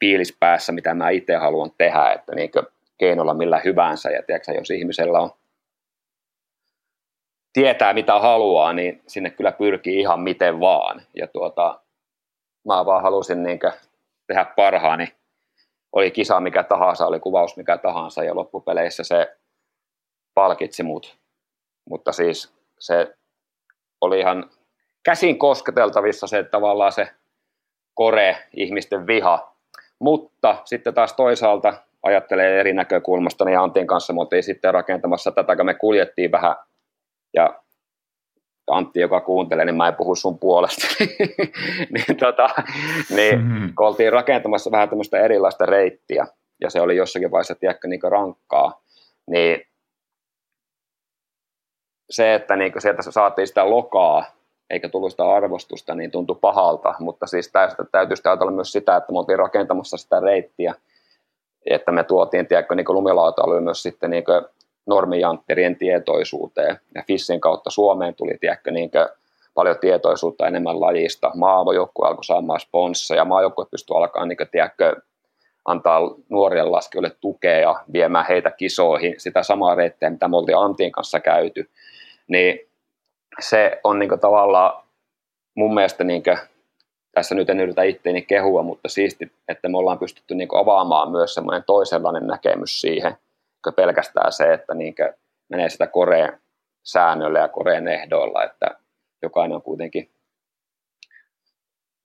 [0.00, 2.50] fiilis päässä, mitä mä itse haluan tehdä, että niin
[2.98, 5.30] keinolla millä hyvänsä, ja tiedätkö, jos ihmisellä on
[7.52, 11.80] tietää mitä haluaa, niin sinne kyllä pyrkii ihan miten vaan, ja tuota,
[12.68, 13.58] mä vaan halusin niin
[14.26, 15.08] tehdä parhaani
[15.92, 19.36] oli kisa mikä tahansa, oli kuvaus mikä tahansa ja loppupeleissä se
[20.34, 21.18] palkitsi mut.
[21.88, 23.16] Mutta siis se
[24.00, 24.50] oli ihan
[25.02, 27.08] käsin kosketeltavissa se tavallaan se
[27.94, 29.55] kore, ihmisten viha.
[29.98, 35.56] Mutta sitten taas toisaalta ajattelee eri näkökulmasta, niin Antin kanssa me oltiin sitten rakentamassa tätä,
[35.56, 36.56] kun me kuljettiin vähän,
[37.34, 37.60] ja
[38.70, 40.86] Antti, joka kuuntelee, niin mä en puhu sun puolesta,
[41.94, 42.48] niin, tota,
[43.10, 43.74] niin mm-hmm.
[43.74, 46.26] kun oltiin rakentamassa vähän tämmöistä erilaista reittiä,
[46.60, 48.82] ja se oli jossakin vaiheessa, tiedätkö, niin rankkaa,
[49.30, 49.60] niin
[52.10, 54.24] se, että niin sieltä saatiin sitä lokaa,
[54.70, 59.12] eikä tullut sitä arvostusta, niin tuntui pahalta, mutta siis tästä täytyy ajatella myös sitä, että
[59.12, 60.74] me oltiin rakentamassa sitä reittiä,
[61.70, 64.24] että me tuotiin, tiedätkö, niin lumilauta myös sitten niin
[64.86, 68.90] normijantterien tietoisuuteen, ja Fissin kautta Suomeen tuli, tiedätkö, niin
[69.54, 71.30] paljon tietoisuutta enemmän lajista.
[71.34, 74.96] Maavojoukkue alkoi saamaan sponsseja, maajoukkue pystyi alkaa, niin kuin, tiedätkö,
[75.64, 80.92] antaa nuorille laskijoille tukea ja viemään heitä kisoihin, sitä samaa reittiä, mitä me oltiin Antin
[80.92, 81.70] kanssa käyty,
[82.28, 82.58] niin
[83.40, 84.82] se on niin tavallaan
[85.54, 86.22] mun mielestä niin
[87.14, 91.34] tässä nyt en yritä itteeni kehua, mutta siisti, että me ollaan pystytty niin avaamaan myös
[91.34, 93.16] semmoinen toisenlainen näkemys siihen,
[93.64, 94.94] kuin pelkästään se, että niin
[95.48, 96.40] menee sitä Koreen
[96.84, 98.66] säännöllä ja Koreen ehdoilla, että
[99.22, 100.10] jokainen on kuitenkin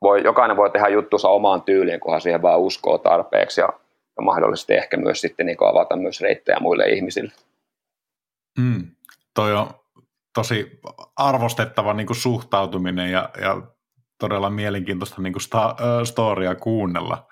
[0.02, 3.70] voi, jokainen voi tehdä juttusa omaan tyyliin, kunhan siihen vaan uskoo tarpeeksi ja,
[4.18, 7.32] ja mahdollisesti ehkä myös sitten niin avata myös reittejä muille ihmisille.
[8.60, 8.88] Mm,
[9.34, 9.81] toi on
[10.34, 10.80] tosi
[11.16, 13.62] arvostettava niin kuin suhtautuminen ja, ja
[14.20, 17.28] todella mielenkiintoista niin kuin sta, äh, storia kuunnella.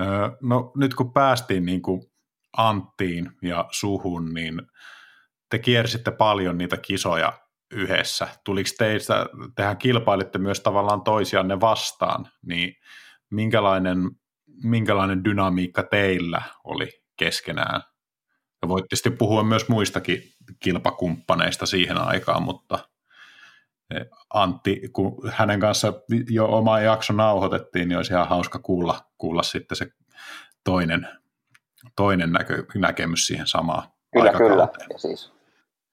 [0.00, 2.02] Äh, no nyt kun päästiin niin kuin
[2.56, 4.62] Anttiin ja suhun, niin
[5.50, 7.32] te kiersitte paljon niitä kisoja
[7.70, 8.28] yhdessä.
[8.44, 9.26] Tuliko teistä,
[9.56, 12.74] tehän kilpailitte myös tavallaan toisianne vastaan, niin
[13.30, 13.98] minkälainen,
[14.62, 17.82] minkälainen dynamiikka teillä oli keskenään?
[18.62, 20.22] Ja voit tietysti puhua myös muistakin
[20.60, 22.78] kilpakumppaneista siihen aikaan, mutta
[23.94, 24.00] e,
[24.34, 25.92] Antti, kun hänen kanssa
[26.30, 29.86] jo oma jakso nauhoitettiin, niin olisi ihan hauska kuulla, kuulla sitten se
[30.64, 31.08] toinen,
[31.96, 33.82] toinen näkö, näkemys siihen samaan
[34.12, 34.68] Kyllä, kyllä.
[34.92, 35.32] Ja siis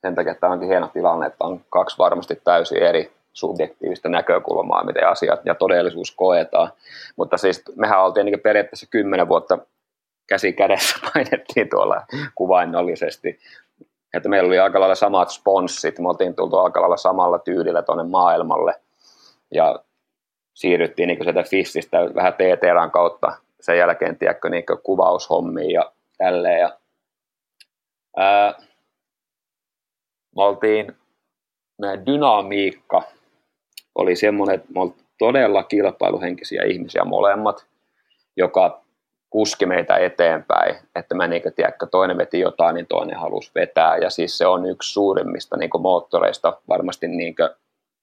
[0.02, 5.08] sen takia tämä onkin hieno tilanne, että on kaksi varmasti täysin eri subjektiivista näkökulmaa, miten
[5.08, 6.72] asiat ja todellisuus koetaan.
[7.16, 9.58] Mutta siis mehän oltiin niin periaatteessa kymmenen vuotta
[10.28, 12.02] käsi kädessä painettiin tuolla
[12.36, 13.40] kuvainnollisesti.
[14.14, 18.04] Että meillä oli aika lailla samat sponssit, me oltiin tultu aika lailla samalla tyylillä tuonne
[18.04, 18.74] maailmalle.
[19.54, 19.80] Ja
[20.54, 26.60] siirryttiin niin sieltä Fissistä vähän TTRan kautta sen jälkeen, tiedätkö, niin kuvaushommiin ja tälleen.
[26.60, 26.78] Ja,
[28.18, 28.54] ää,
[30.36, 30.98] me oltiin,
[32.06, 33.04] dynamiikka
[33.96, 34.80] oli semmoinen, että me
[35.20, 37.66] todella kilpailuhenkisiä ihmisiä molemmat,
[38.38, 38.85] joka
[39.36, 44.10] kuski meitä eteenpäin, että me niin tiedätkö, toinen veti jotain, niin toinen halusi vetää, ja
[44.10, 47.50] siis se on yksi suurimmista niin moottoreista varmasti niin kuin,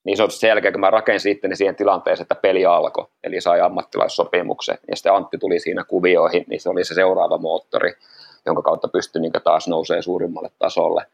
[0.05, 3.61] niin sanotusti sen jälkeen, kun mä rakensin itteni siihen tilanteeseen, että peli alkoi, eli sai
[3.61, 7.93] ammattilaissopimuksen, ja sitten Antti tuli siinä kuvioihin, niin se oli se seuraava moottori,
[8.47, 11.07] jonka kautta pystyi niin taas nousee suurimmalle tasolle.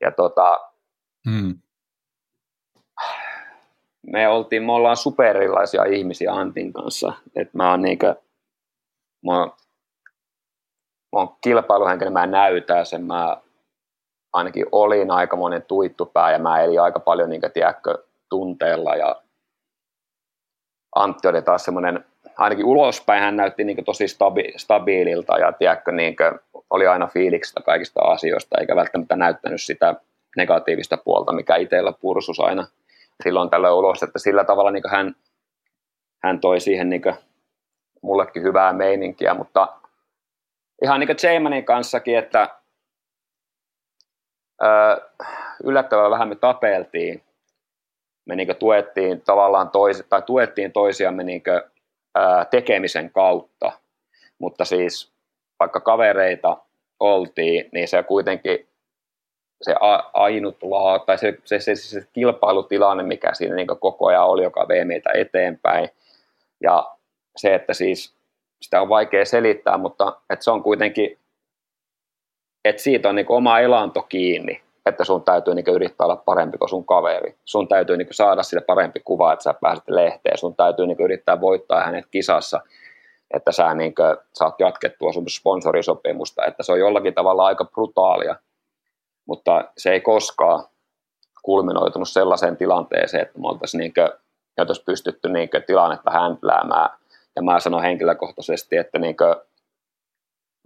[0.00, 0.58] Ja tota,
[1.30, 1.54] hmm.
[4.06, 8.14] me oltiin, me ollaan superilaisia ihmisiä Antin kanssa, että mä oon niinkö,
[9.26, 9.48] mä
[11.12, 13.36] mä oon kilpailuhenkilö, mä näytän sen, mä
[14.32, 19.22] ainakin olin aika monen tuittupää ja mä elin aika paljon niin tiedätkö, tunteella ja
[20.94, 22.04] Antti oli taas semmoinen,
[22.36, 26.16] ainakin ulospäin hän näytti niin tosi stabi- stabiililta ja tiedätkö, niin
[26.70, 29.94] oli aina fiiliksestä kaikista asioista eikä välttämättä näyttänyt sitä
[30.36, 32.66] negatiivista puolta, mikä itsellä pursus aina
[33.22, 35.16] silloin tällöin ulos, että sillä tavalla niin hän,
[36.22, 37.02] hän toi siihen niin
[38.02, 39.68] mullekin hyvää meininkiä, mutta
[40.82, 42.48] ihan niin kuin Jaymanin kanssakin, että
[44.62, 44.96] öö,
[45.64, 47.22] yllättävän vähän me tapeltiin.
[48.26, 51.60] Me niin tuettiin tavallaan toisi, tai tuettiin toisiamme niin kuin,
[52.14, 53.72] ää, tekemisen kautta,
[54.38, 55.12] mutta siis
[55.60, 56.56] vaikka kavereita
[57.00, 58.68] oltiin, niin se kuitenkin
[59.62, 59.74] se
[60.12, 64.68] ainut laa, tai se, se, se, se, kilpailutilanne, mikä siinä niin koko ajan oli, joka
[64.68, 65.88] vei meitä eteenpäin.
[66.60, 66.96] Ja
[67.38, 68.14] se, että siis
[68.62, 71.18] sitä on vaikea selittää, mutta että se on kuitenkin,
[72.64, 76.68] että siitä on niin oma elanto kiinni, että sun täytyy niin yrittää olla parempi kuin
[76.68, 77.36] sun kaveri.
[77.44, 80.38] Sun täytyy niin saada sille parempi kuva, että sä pääset lehteen.
[80.38, 82.60] Sun täytyy niin yrittää voittaa hänet kisassa,
[83.34, 83.94] että sä niin
[84.32, 86.44] saat jatkettua sun sponsorisopimusta.
[86.44, 88.36] Että se on jollakin tavalla aika brutaalia
[89.28, 90.64] mutta se ei koskaan
[91.42, 96.90] kulminoitunut sellaiseen tilanteeseen, että me oltaisiin niin kuin, pystytty niin tilannetta häntläämään.
[97.38, 99.34] Ja mä sanon henkilökohtaisesti, että niin kuin,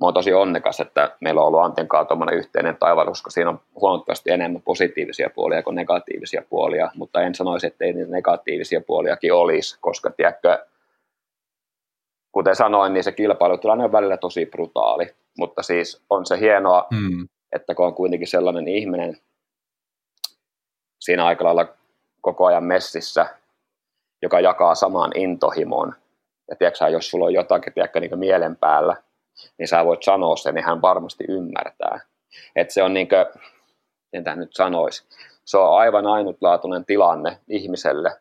[0.00, 3.50] mä oon tosi onnekas, että meillä on ollut Antin kanssa tuommoinen yhteinen taivaan, koska siinä
[3.50, 8.80] on huomattavasti enemmän positiivisia puolia kuin negatiivisia puolia, mutta en sanoisi, että ei niitä negatiivisia
[8.86, 10.66] puoliakin olisi, koska tiedätkö,
[12.32, 17.28] kuten sanoin, niin se kilpailutilanne on välillä tosi brutaali, mutta siis on se hienoa, mm.
[17.52, 19.16] että kun on kuitenkin sellainen ihminen
[21.00, 21.68] siinä aika lailla
[22.20, 23.26] koko ajan messissä,
[24.22, 25.94] joka jakaa samaan intohimon,
[26.50, 28.96] ja tiedätkö, jos sulla on jotakin tiedätkö, niin mielen päällä,
[29.58, 32.00] niin sä voit sanoa sen, niin hän varmasti ymmärtää.
[32.56, 35.04] Että se on niin kuin, nyt sanoisi,
[35.44, 38.12] se on aivan ainutlaatuinen tilanne ihmiselle,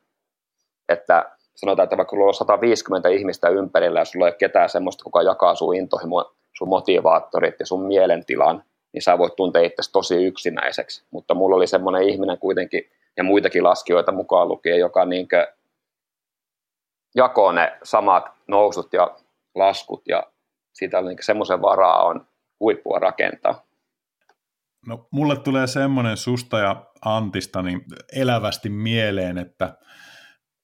[0.89, 5.03] että sanotaan, että vaikka sulla on 150 ihmistä ympärillä ja sulla ei ole ketään semmoista,
[5.03, 8.63] kuka jakaa sun intohimo, sun motivaattorit ja sun mielentilan,
[8.93, 11.03] niin sä voit tuntea itse tosi yksinäiseksi.
[11.11, 15.27] Mutta mulla oli semmoinen ihminen kuitenkin, ja muitakin laskijoita mukaan lukien, joka niin
[17.15, 19.17] jakoo ne samat nousut ja
[19.55, 20.23] laskut, ja
[20.73, 22.27] siitä niin semmoisen varaa on
[22.59, 23.65] huippua rakentaa.
[24.87, 29.77] No, mulle tulee semmoinen susta ja Antista niin elävästi mieleen, että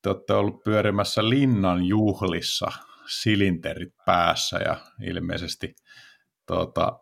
[0.02, 2.72] te olette ollut pyörimässä linnan juhlissa
[3.08, 5.76] silinterit päässä ja ilmeisesti
[6.48, 7.00] tuota,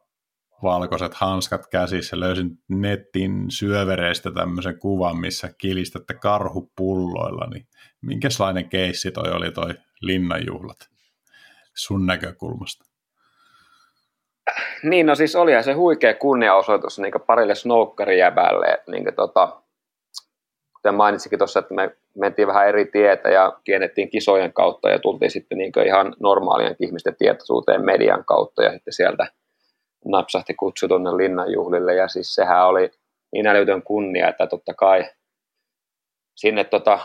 [0.64, 2.20] valkoiset hanskat käsissä.
[2.20, 7.48] Löysin netin syövereistä tämmöisen kuvan, missä kilistätte karhupulloilla.
[7.54, 7.68] Niin
[8.02, 10.78] minkälainen keissi toi oli toi linnanjuhlat
[11.76, 12.86] sun näkökulmasta?
[14.84, 18.84] Niin, no siis olihan se huikea kunniaosoitus niin parille snowkkarijäbälle.
[18.88, 19.62] Niin tota,
[20.76, 25.32] kuten mainitsikin tuossa, että me mentiin vähän eri tietä ja kiennettiin kisojen kautta ja tultiin
[25.32, 29.28] sitten niin ihan normaalien ihmisten tietoisuuteen median kautta ja sitten sieltä
[30.06, 32.92] napsahti kutsu tuonne linnanjuhlille ja siis sehän oli
[33.32, 35.10] niin älytön kunnia, että totta kai
[36.36, 37.00] sinne tota,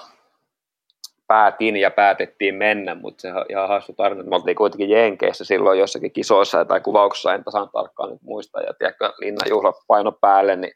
[1.30, 5.78] päätin ja päätettiin mennä, mutta se on ihan hassu tarina, me oltiin kuitenkin Jenkeissä silloin
[5.78, 10.72] jossakin kisoissa tai kuvauksessa, en tasan tarkkaan nyt muista, ja tiedätkö, linnanjuhla paino päälle, niin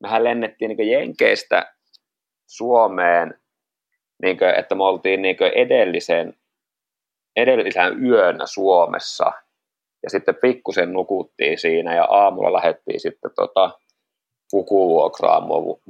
[0.00, 1.74] mehän lennettiin niin Jenkeistä
[2.46, 3.40] Suomeen,
[4.22, 6.34] niin kuin, että me oltiin niin edellisen,
[7.36, 9.32] edellisen yönä Suomessa,
[10.02, 13.70] ja sitten pikkusen nukuttiin siinä, ja aamulla lähdettiin sitten tota,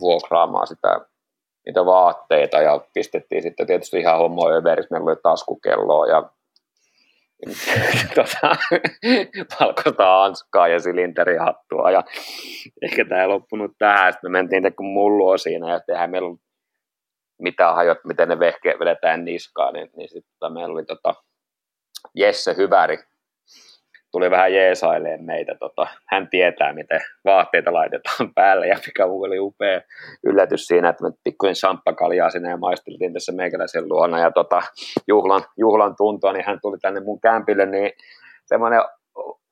[0.01, 1.01] vuokraamaan sitä
[1.67, 6.31] niitä vaatteita ja pistettiin sitten tietysti ihan hommo överiksi, meillä oli taskukelloa ja
[8.15, 8.57] tota,
[9.61, 12.05] valkoista hanskaa ja silinterihattua ja
[12.83, 16.37] ehkä tämä ei loppunut tähän, sitten me mentiin tekemään mullua siinä ja tehdään meillä
[17.41, 21.15] mitä hajot, miten ne vehkeet vedetään niskaan, niin, niin sitten tota, meillä oli tota,
[22.15, 22.99] Jesse Hyväri,
[24.13, 25.55] tuli vähän jeesaileen meitä.
[25.55, 29.81] Tota, hän tietää, miten vaatteita laitetaan päälle ja mikä oli upea
[30.25, 34.63] yllätys siinä, että me pikkuinen samppakaljaa sinne ja maisteltiin tässä meikäläisen luona ja tota,
[35.09, 37.93] juhlan, juhlan tuntua, niin hän tuli tänne mun kämpille, niin
[38.47, 38.81] semmoinen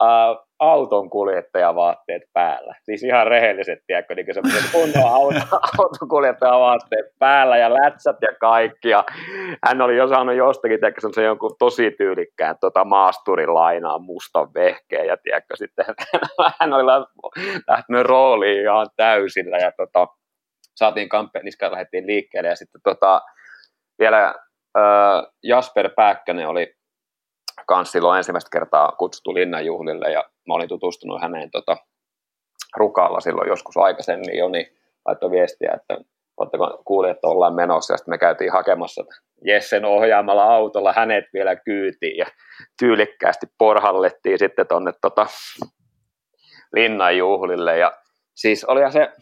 [0.02, 2.74] uh, auton kuljettajavaatteet päällä.
[2.82, 8.88] Siis ihan rehelliset, tiedätkö, niin semmoiset kunnon auto, autonkuljettajavaatteet päällä ja lätsät ja kaikki.
[8.88, 9.04] Ja
[9.66, 15.06] hän oli jo saanut jostakin, tiedätkö, se jonkun tosi tyylikkään tota, maasturin lainaan mustan vehkeen.
[15.06, 15.84] Ja tiedätkö, sitten
[16.60, 16.84] hän oli
[17.68, 19.58] lähtenyt rooliin ihan täysillä.
[19.58, 20.06] Ja tota,
[20.76, 22.48] saatiin kamppeen niskaan, lähdettiin liikkeelle.
[22.48, 23.22] Ja sitten tota,
[23.98, 24.34] vielä
[25.42, 26.77] Jasper Pääkkönen oli
[27.66, 31.76] kanssa silloin ensimmäistä kertaa kutsuttu linnanjuhlille ja mä olin tutustunut häneen tota,
[32.76, 34.66] Rukalla silloin joskus aikaisemmin jo, niin
[35.06, 35.98] laittoi viestiä, että
[36.36, 39.04] oletteko kuulleet, että ollaan menossa, ja sitten me käytiin hakemassa
[39.44, 42.26] Jessen ohjaamalla autolla hänet vielä kyytiin, ja
[42.78, 45.26] tyylikkäästi porhallettiin sitten tuonne tota,
[46.72, 47.92] linnanjuhlille, ja
[48.34, 49.12] siis olihan se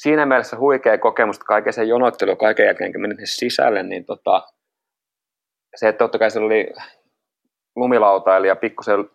[0.00, 4.42] siinä mielessä huikea kokemus, että kaiken sen jonottelu kaiken jälkeen, kun menin sisälle, niin tota,
[5.76, 6.72] se, että totta kai siellä oli
[7.76, 9.10] lumilautailija pikkusen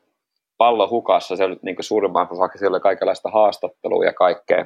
[0.58, 4.66] pallo hukassa, se oli niin suurimman osaksi, siellä oli kaikenlaista haastattelua ja kaikkea.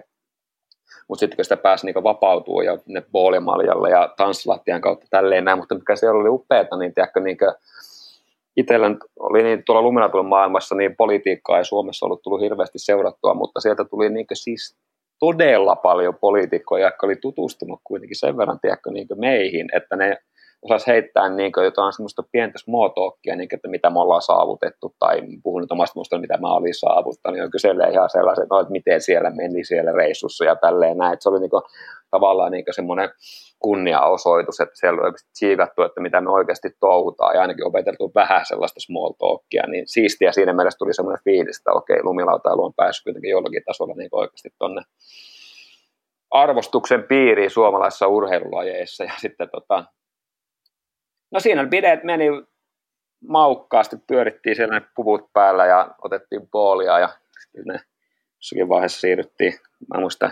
[1.07, 5.57] Mutta sitten kun sitä pääsi niin vapautua ja ne boolimaljalle ja tanssilattian kautta tälleen näin,
[5.57, 7.37] mutta mikä siellä oli upeata, niin tiedätkö, niin
[8.57, 8.87] itsellä
[9.19, 13.85] oli niin tuolla luminatulun maailmassa niin politiikkaa ei Suomessa ollut tullut hirveästi seurattua, mutta sieltä
[13.85, 14.77] tuli niin siis
[15.19, 20.17] todella paljon poliitikkoja, jotka oli tutustunut kuitenkin sen verran tiedätkö, niin meihin, että ne
[20.65, 22.59] osaisi heittää niin kuin jotain semmoista pientä
[22.95, 26.73] talkia, niin että mitä me ollaan saavutettu, tai puhun nyt omasta musta, mitä mä olin
[26.73, 31.13] saavuttanut, ja kyselee ihan sellaiset, no, että miten siellä meni siellä reissussa ja tälleen näin.
[31.13, 31.63] Että se oli niin kuin,
[32.11, 33.09] tavallaan niin semmoinen
[33.59, 35.51] kunniaosoitus, että siellä oli oikeasti
[35.85, 40.53] että mitä me oikeasti touhutaan, ja ainakin opeteltu vähän sellaista small talkia, niin siistiä siinä
[40.53, 44.81] mielessä tuli semmoinen fiilis, että okei, lumilautailu on päässyt kuitenkin jollakin tasolla niin oikeasti tuonne
[46.31, 49.85] arvostuksen piiriin suomalaisissa urheilulajeissa, ja sitten tota,
[51.35, 52.25] No siinä bileet meni
[53.27, 57.09] maukkaasti pyörittiin siellä ne puvut päällä ja otettiin poolia ja
[57.39, 57.79] sitten
[58.35, 59.53] jossakin vaiheessa siirryttiin,
[59.93, 60.31] mä muistan,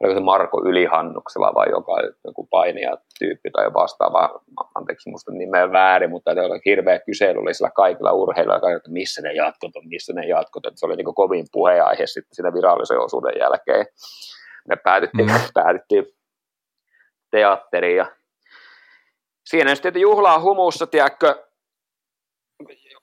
[0.00, 1.92] oliko se Marko Ylihannuksella vai joka
[2.24, 4.40] joku painija tyyppi tai vastaava,
[4.74, 9.32] anteeksi muista nimeä väärin, mutta oli hirveä kysely oli sillä kaikilla urheilijoilla, että missä ne
[9.32, 13.38] jatkot on, missä ne jatkot, että se oli niin kovin puheenaihe sitten siinä virallisen osuuden
[13.38, 13.86] jälkeen.
[14.68, 15.34] Me päädyttiin, mm.
[15.54, 16.06] päädyttiin
[17.30, 18.06] teatteriin ja
[19.44, 21.44] siinä sitten juhlaa humussa, tiedätkö,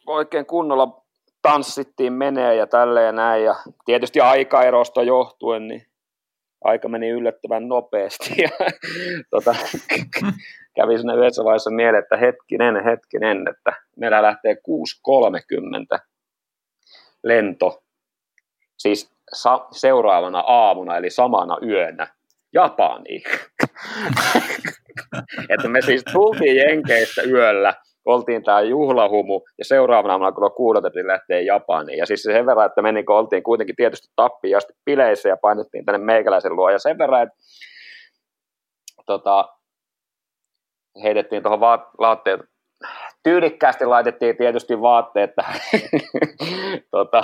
[0.08, 1.02] oikein kunnolla
[1.42, 3.44] tanssittiin menee ja tälleen näin.
[3.44, 3.56] Ja
[3.86, 5.86] tietysti aikaerosta johtuen, niin
[6.64, 8.36] aika meni yllättävän nopeasti.
[8.42, 8.50] Ja,
[9.30, 9.56] tota,
[10.76, 14.54] kävi sinne yhdessä vaiheessa mieleen, että hetkinen, hetkinen, että meillä lähtee
[15.96, 16.00] 6.30
[17.24, 17.84] lento,
[18.78, 22.08] siis sa- seuraavana aamuna, eli samana yönä,
[22.58, 23.22] Japaniin.
[25.54, 27.74] että me siis tultiin Jenkeistä yöllä,
[28.06, 31.98] oltiin tämä juhlahumu, ja seuraavana aamuna kun kuulotettiin lähtee Japaniin.
[31.98, 36.06] Ja siis sen verran, että me niin oltiin kuitenkin tietysti tappiin pileissä ja painettiin tänne
[36.06, 37.36] meikäläisen luo, ja sen verran, että
[39.06, 39.50] tota,
[41.04, 41.60] heitettiin tuohon
[42.00, 42.42] vaatteet,
[43.28, 45.32] tyylikkäästi laitettiin tietysti vaatteet
[46.92, 47.22] tota,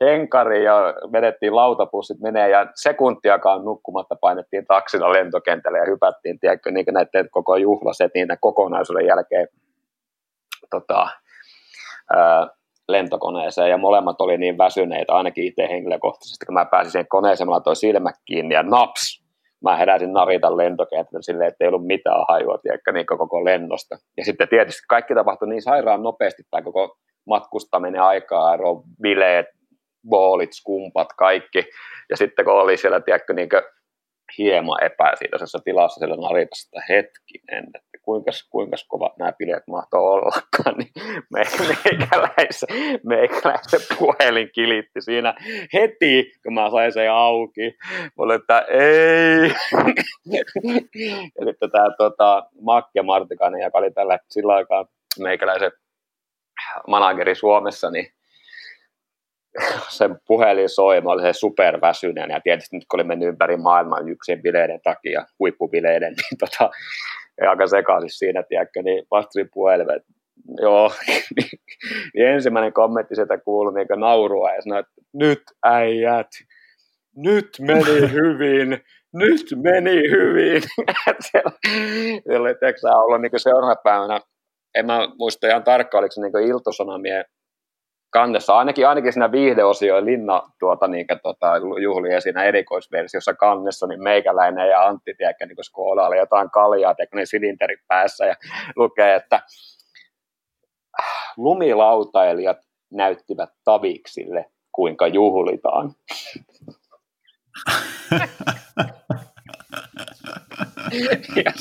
[0.00, 6.86] henkari ja vedettiin lautapussit menee ja sekuntiakaan nukkumatta painettiin taksilla lentokentälle ja hypättiin tiedätkö, niin
[6.90, 9.48] näiden koko juhlasetin kokonaisuuden jälkeen
[10.70, 11.08] tota,
[12.16, 12.48] ää,
[12.88, 13.70] lentokoneeseen.
[13.70, 17.76] Ja molemmat oli niin väsyneitä, ainakin itse henkilökohtaisesti, kun mä pääsin siihen koneeseen, mä laitoin
[17.76, 19.21] silmät kiinni ja naps,
[19.62, 23.96] mä heräsin narita lentokentällä silleen, että ei ollut mitään hajua, tiedäkö, niin koko lennosta.
[24.16, 29.46] Ja sitten tietysti kaikki tapahtui niin sairaan nopeasti, tai koko matkustaminen, aikaa, ero, bileet,
[30.08, 31.64] boolit, skumpat, kaikki.
[32.10, 33.48] Ja sitten kun oli siellä, tiedätkö, niin
[34.38, 40.76] hieman epäsiitoisessa tilassa siellä naritassa, että hetkinen, että kuinka, kuinka kovat nämä bileet mahtoo ollakaan,
[40.78, 40.92] niin
[41.32, 42.68] meikäläisen,
[43.06, 45.34] meikäläisen puhelin kilitti siinä
[45.72, 47.76] heti, kun mä sain sen auki.
[48.18, 49.52] Mä että ei.
[51.38, 54.86] ja sitten tämä tota, Makke Martikainen, joka oli tällä sillä aikaa
[55.18, 55.72] meikäläisen
[56.88, 58.06] manageri Suomessa, niin
[59.88, 64.00] sen puhelin soi, mä olin se superväsynen ja tietysti nyt kun oli mennyt ympäri maailmaa
[64.06, 66.70] yksin bileiden takia, huippubileiden, niin tota,
[67.48, 70.12] aika sekaisin siinä, tiedätkö, niin vastasin puhelimeen, että
[70.62, 70.92] joo,
[71.36, 71.60] niin,
[72.14, 76.30] ensimmäinen kommentti sieltä kuului niin naurua ja sanoi, että nyt äijät,
[77.16, 78.80] nyt meni hyvin,
[79.14, 80.62] nyt meni hyvin.
[81.30, 81.52] siellä,
[82.26, 84.20] siellä oli, tiedätkö, ollut niin seuraavana päivänä,
[84.74, 87.24] en mä muista ihan tarkkaan, oliko se niin iltosanomien
[88.12, 91.52] kannessa, ainakin, ainakin siinä viihdeosio Linna tuota, niin, tota,
[91.82, 97.16] juhlia siinä erikoisversiossa kannessa, niin meikäläinen ja Antti, tiedäkö, niin skoola oli jotain kaljaa, tiedäkö,
[97.16, 98.34] niin silinteri päässä ja
[98.76, 99.40] lukee, että
[101.36, 102.58] lumilautailijat
[102.92, 105.92] näyttivät taviksille, kuinka juhlitaan.
[111.36, 111.52] ja,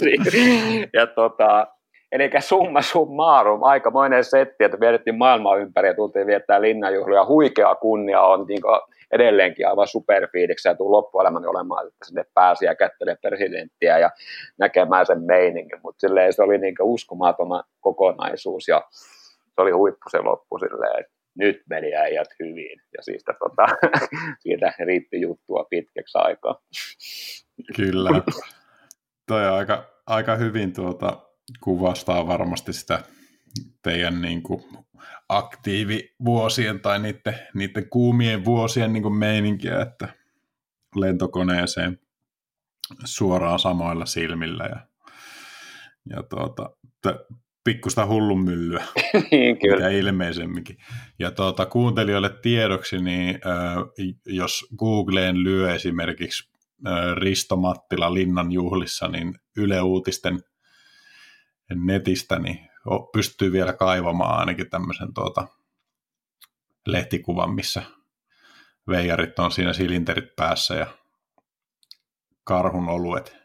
[0.93, 1.67] ja tota,
[2.11, 7.25] Eli summa summarum, aikamoinen setti, että vietettiin maailmaa ympäri ja tultiin viettää linnanjuhlia.
[7.25, 8.61] Huikea kunnia on niin
[9.11, 14.11] edelleenkin aivan superfiidiksi ja tuu loppuelämäni olemaan, että sinne pääsi ja kättelee presidenttiä ja
[14.57, 18.81] näkemään sen meiningin, mutta se oli niin uskomaton kokonaisuus ja
[19.55, 21.05] se oli huippu se loppu silleen,
[21.37, 22.81] nyt meni äijät hyvin.
[22.97, 23.65] Ja siitä, tota,
[24.43, 26.61] siitä riitti juttua pitkäksi aikaa.
[27.75, 28.09] Kyllä.
[29.27, 33.03] Toi on aika, aika hyvin tuota, kuvastaa varmasti sitä
[33.81, 34.63] teidän niin kuin
[35.29, 40.07] aktiivivuosien tai niiden, niiden kuumien vuosien niin kuin meininkiä, että
[40.95, 41.99] lentokoneeseen
[43.03, 44.87] suoraan samoilla silmillä ja,
[46.09, 46.69] ja tuota,
[47.63, 48.83] pikkusta hullunmyllyä,
[49.31, 49.89] niin, kyllä.
[49.89, 50.77] ilmeisemminkin.
[51.19, 53.77] Ja tuota, kuuntelijoille tiedoksi, niin äh,
[54.25, 56.51] jos Googleen lyö esimerkiksi
[56.87, 60.39] äh, Risto Mattila Linnan juhlissa, niin Yle Uutisten
[61.75, 62.59] netistä, niin
[63.13, 65.47] pystyy vielä kaivamaan ainakin tämmöisen tuota
[66.87, 67.81] lehtikuvan, missä
[68.87, 70.87] veijarit on siinä silinterit päässä ja
[72.43, 73.37] karhun oluet.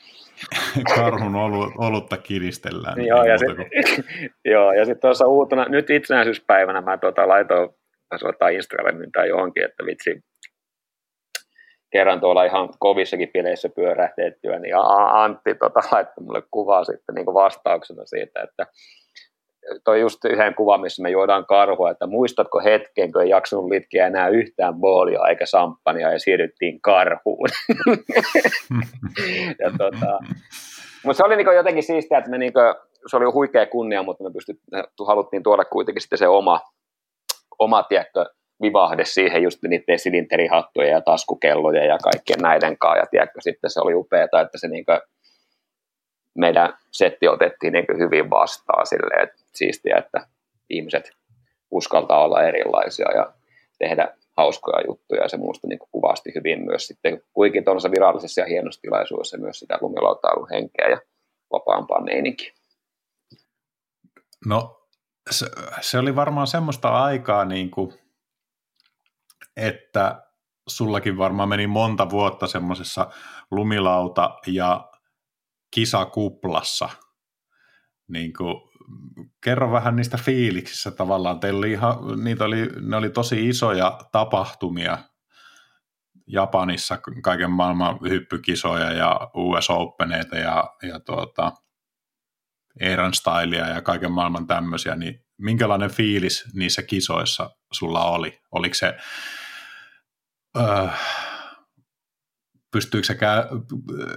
[0.96, 2.96] karhun olu, olutta kiristellään.
[2.96, 3.66] Niin joo, ja sitten
[4.52, 7.68] joo, ja sit tuossa uutena, nyt itsenäisyyspäivänä mä tuota, laitoin,
[8.08, 10.20] taisi Instagramin tai johonkin, että vitsi,
[11.94, 14.74] kerran tuolla ihan kovissakin pileissä pyörähtettyä, niin
[15.12, 18.66] Antti tota, laittoi mulle kuvaa sitten niin vastauksena siitä, että
[19.84, 24.06] toi just yhden kuvan, missä me juodaan karhua, että muistatko hetken, kun ei jaksanut litkiä
[24.06, 27.48] enää yhtään boolia eikä samppania ja siirryttiin karhuun.
[29.62, 30.18] ja tota,
[31.04, 32.60] mutta se oli niinku jotenkin siistiä, että me niinku
[33.06, 36.60] se oli huikea kunnia, mutta me, pystyt, me haluttiin tuoda kuitenkin sitten se oma,
[37.58, 38.26] oma tiedätkö,
[38.62, 42.98] vivahde siihen just niiden silinterihattuja ja taskukelloja ja kaikkien näiden kanssa.
[42.98, 44.84] Ja tiedätkö, sitten se oli upeaa, että se niin
[46.38, 50.26] meidän setti otettiin niin hyvin vastaan silleen, että siistiä, että
[50.70, 51.12] ihmiset
[51.70, 53.32] uskaltaa olla erilaisia ja
[53.78, 58.46] tehdä hauskoja juttuja ja se muusta niin kuvasti hyvin myös sitten kuitenkin tuollaisessa virallisessa ja
[58.46, 60.98] hienossa tilaisuudessa myös sitä lumilautailun henkeä ja
[61.52, 62.52] vapaampaa meininkiä.
[64.46, 64.80] No
[65.30, 65.46] se,
[65.80, 67.94] se oli varmaan semmoista aikaa, niin kuin,
[69.56, 70.22] että
[70.68, 73.10] sullakin varmaan meni monta vuotta semmoisessa
[73.50, 74.90] lumilauta- ja
[75.74, 76.88] kisakuplassa.
[78.08, 78.54] Niin kuin,
[79.44, 81.40] kerro vähän niistä fiiliksissä tavallaan.
[81.40, 84.98] Teillä oli ihan, niitä oli, ne oli tosi isoja tapahtumia
[86.26, 91.52] Japanissa, kaiken maailman hyppykisoja ja US Openeita ja, ja tuota,
[92.90, 98.40] Aaron Stylia ja kaiken maailman tämmöisiä, niin minkälainen fiilis niissä kisoissa sulla oli?
[98.52, 98.96] Oliko se,
[100.56, 100.88] öö,
[102.72, 103.16] pystyykö se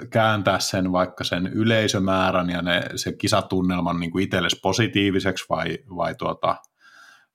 [0.10, 6.16] kääntää sen vaikka sen yleisömäärän ja ne, se kisatunnelman niin kuin itsellesi positiiviseksi vai, vai
[6.16, 6.56] tuota,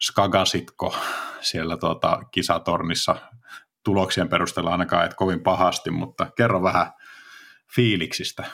[0.00, 0.94] skagasitko
[1.40, 3.16] siellä tuota kisatornissa
[3.84, 6.92] tuloksien perusteella ainakaan et kovin pahasti, mutta kerro vähän
[7.74, 8.44] fiiliksistä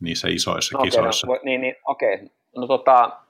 [0.00, 1.26] niissä isoissa no, kisoissa.
[1.26, 2.14] Okay, no, niin, niin, okei.
[2.14, 2.28] Okay.
[2.56, 3.20] No tota,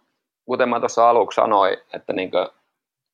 [0.44, 2.48] kuten mä tuossa aluksi sanoin, että niin kuin,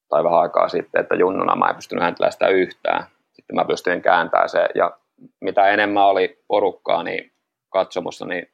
[0.09, 3.05] tai vähän aikaa sitten, että junnuna mä en pystynyt häntä sitä yhtään.
[3.33, 4.99] Sitten mä pystyin kääntämään se, ja
[5.41, 7.33] mitä enemmän oli porukkaa niin
[7.69, 8.51] katsomussa, niin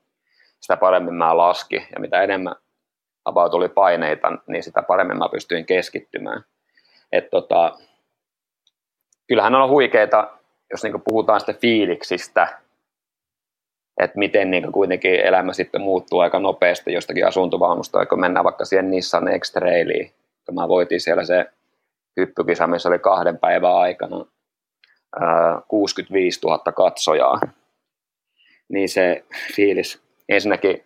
[0.60, 2.56] sitä paremmin mä laski, ja mitä enemmän
[3.24, 6.44] about tuli paineita, niin sitä paremmin mä pystyin keskittymään.
[7.12, 7.78] Et tota,
[9.28, 10.31] kyllähän on huikeita,
[10.70, 12.48] jos niinku puhutaan sitten fiiliksistä,
[14.01, 18.90] että miten niin kuitenkin elämä sitten muuttuu aika nopeasti jostakin asuntovaunusta, kun mennään vaikka siihen
[18.90, 20.12] Nissan X-Trailiin,
[20.47, 21.47] kun mä voitin siellä se
[22.16, 24.27] hyppykisa, missä oli kahden päivän aikana
[25.69, 27.41] 65 000 katsojaa,
[28.69, 29.25] niin se
[29.57, 30.85] fiilis, ensinnäkin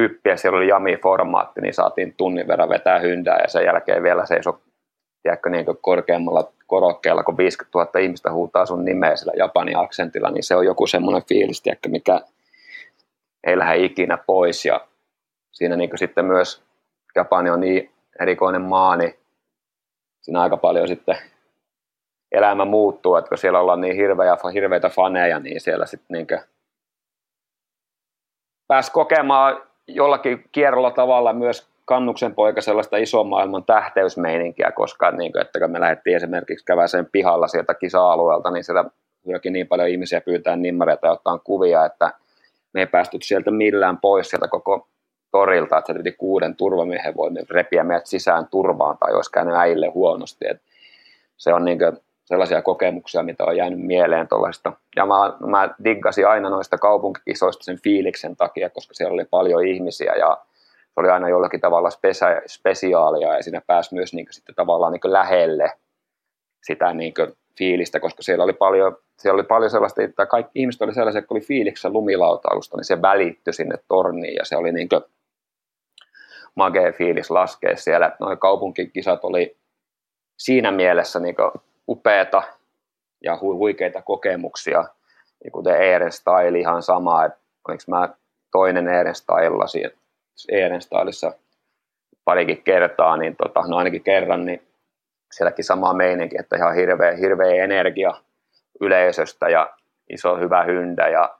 [0.00, 4.60] hyppiä, siellä oli jami-formaatti, niin saatiin tunnin verran vetää hyndää ja sen jälkeen vielä seiso
[5.22, 10.42] tiedätkö, niin korkeammalla korokkeella, kun 50 000 ihmistä huutaa sun nimeä sillä Japanin aksentilla, niin
[10.44, 12.20] se on joku semmoinen fiilis, tiedätkö, mikä
[13.46, 14.64] ei lähde ikinä pois.
[14.64, 14.80] Ja
[15.52, 16.62] siinä niin sitten myös
[17.14, 17.90] Japani on niin
[18.20, 19.14] erikoinen maa, niin
[20.20, 21.16] siinä aika paljon sitten
[22.32, 26.26] elämä muuttuu, että kun siellä ollaan niin hirveä, hirveitä faneja, niin siellä sitten niin
[28.66, 35.42] pääsi kokemaan jollakin kierrolla tavalla myös kannuksen poika sellaista ison maailman tähteysmeininkiä, koska niin kuin,
[35.42, 38.84] että kun me lähdettiin esimerkiksi käväseen pihalla sieltä kisa-alueelta, niin siellä
[39.26, 42.12] hyökin niin paljon ihmisiä pyytää nimmareita ja ottaa kuvia, että
[42.72, 44.88] me ei päästy sieltä millään pois sieltä koko
[45.34, 49.88] torilta, että se piti kuuden turvamiehen voi repiä meidät sisään turvaan tai olisi käynyt äille
[49.88, 50.44] huonosti.
[50.48, 50.62] Et
[51.36, 51.78] se on niin
[52.24, 54.72] sellaisia kokemuksia, mitä on jäänyt mieleen tuollaista.
[54.96, 55.14] Ja mä,
[55.46, 60.92] mä diggasin aina noista kaupunkikisoista sen fiiliksen takia, koska siellä oli paljon ihmisiä ja se
[60.96, 65.72] oli aina jollakin tavalla spesia, spesiaalia ja siinä pääsi myös niin sitten tavallaan niin lähelle
[66.62, 67.14] sitä niin
[67.58, 71.34] fiilistä, koska siellä oli paljon, siellä oli paljon sellaista, että kaikki ihmiset oli sellaisia, jotka
[71.34, 74.88] oli fiiliksessä lumilautailusta, niin se välittyi sinne torniin ja se oli niin
[76.54, 78.16] magea fiilis laskea siellä.
[78.20, 79.56] Noin kaupunkikisat oli
[80.36, 81.34] siinä mielessä niin
[81.88, 82.42] upeata
[83.24, 84.84] ja hu- huikeita kokemuksia,
[85.44, 88.08] ja kuten Eeren Style ihan sama, että oliko mä
[88.52, 89.90] toinen Eeren Style
[90.52, 91.32] Ehrenstaalissa
[92.24, 94.62] parikin kertaa, niin tota, no ainakin kerran, niin
[95.32, 98.14] sielläkin sama meininki, että ihan hirveä, hirveä energia
[98.80, 99.74] yleisöstä ja
[100.10, 101.38] iso hyvä hyndä ja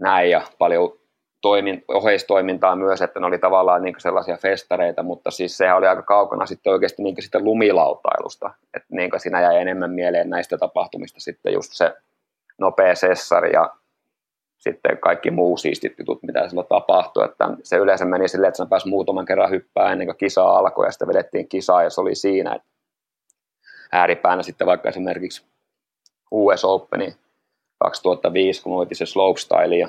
[0.00, 0.99] näin ja paljon
[1.40, 6.02] toimin, oheistoimintaa myös, että ne oli tavallaan niin sellaisia festareita, mutta siis sehän oli aika
[6.02, 11.52] kaukana sitten oikeasti niin sitten lumilautailusta, että niin siinä jäi enemmän mieleen näistä tapahtumista sitten
[11.52, 11.94] just se
[12.58, 13.70] nopea sessari ja
[14.58, 17.24] sitten kaikki muu siistit jutut, mitä sillä tapahtui.
[17.24, 20.86] Että se yleensä meni silleen, että sen pääsi muutaman kerran hyppää ennen kuin kisa alkoi
[20.86, 22.54] ja sitten vedettiin kisaa ja se oli siinä.
[22.54, 22.68] Että
[23.92, 25.44] ääripäänä sitten vaikka esimerkiksi
[26.30, 27.16] US Openi
[27.78, 29.88] 2005, kun voitin se slopestyle ja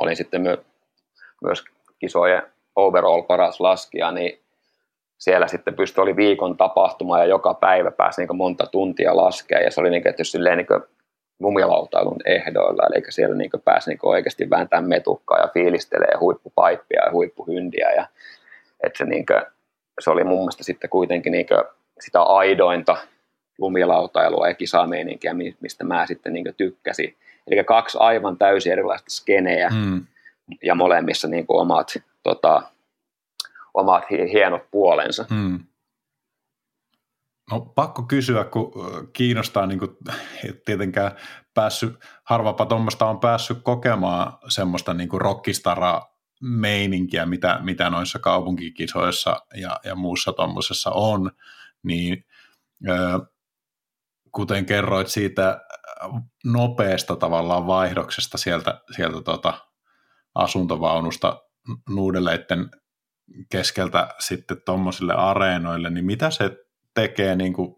[0.00, 0.64] olin sitten my-
[1.44, 1.64] myös
[1.98, 2.42] kisojen
[2.76, 4.40] overall paras laskija, niin
[5.18, 9.70] siellä sitten pystyi, oli viikon tapahtuma ja joka päivä pääsi niin monta tuntia laskea ja
[9.70, 10.82] se oli niin kuin, että silleen niin kuin
[11.40, 17.90] lumilautailun ehdoilla, eli siellä niin pääsi niin oikeasti vääntämään metukkaa ja fiilistelee huippupaippia ja huippuhyndiä.
[17.90, 18.06] Ja,
[18.82, 19.42] että se, niin kuin,
[20.00, 21.46] se oli mun mielestä sitten kuitenkin niin
[22.00, 22.96] sitä aidointa
[23.58, 27.16] lumilautailua ja kisameininkiä, mistä mä sitten niin tykkäsin.
[27.50, 30.06] Eli kaksi aivan täysin erilaista skeneä, mm.
[30.62, 31.92] ja molemmissa niin kuin omat,
[32.22, 32.62] tota,
[33.74, 35.26] omat hienot puolensa.
[35.30, 35.60] Hmm.
[37.50, 38.72] No pakko kysyä, kun
[39.12, 39.90] kiinnostaa, niin kuin,
[40.48, 41.12] et tietenkään
[41.54, 46.02] päässyt, harvapa tuommoista on päässyt kokemaan semmoista niin kuin rockistara
[46.42, 51.30] meininkiä, mitä, mitä noissa kaupunkikisoissa ja, ja muussa tuommoisessa on,
[51.82, 52.24] niin
[52.88, 52.92] ö,
[54.38, 55.60] kuten kerroit siitä
[56.44, 59.68] nopeasta tavallaan vaihdoksesta sieltä, sieltä tota
[60.34, 61.42] asuntovaunusta
[61.88, 62.70] nuudeleiden
[63.50, 66.56] keskeltä sitten tuommoisille areenoille, niin mitä se
[66.94, 67.74] tekee niin kuin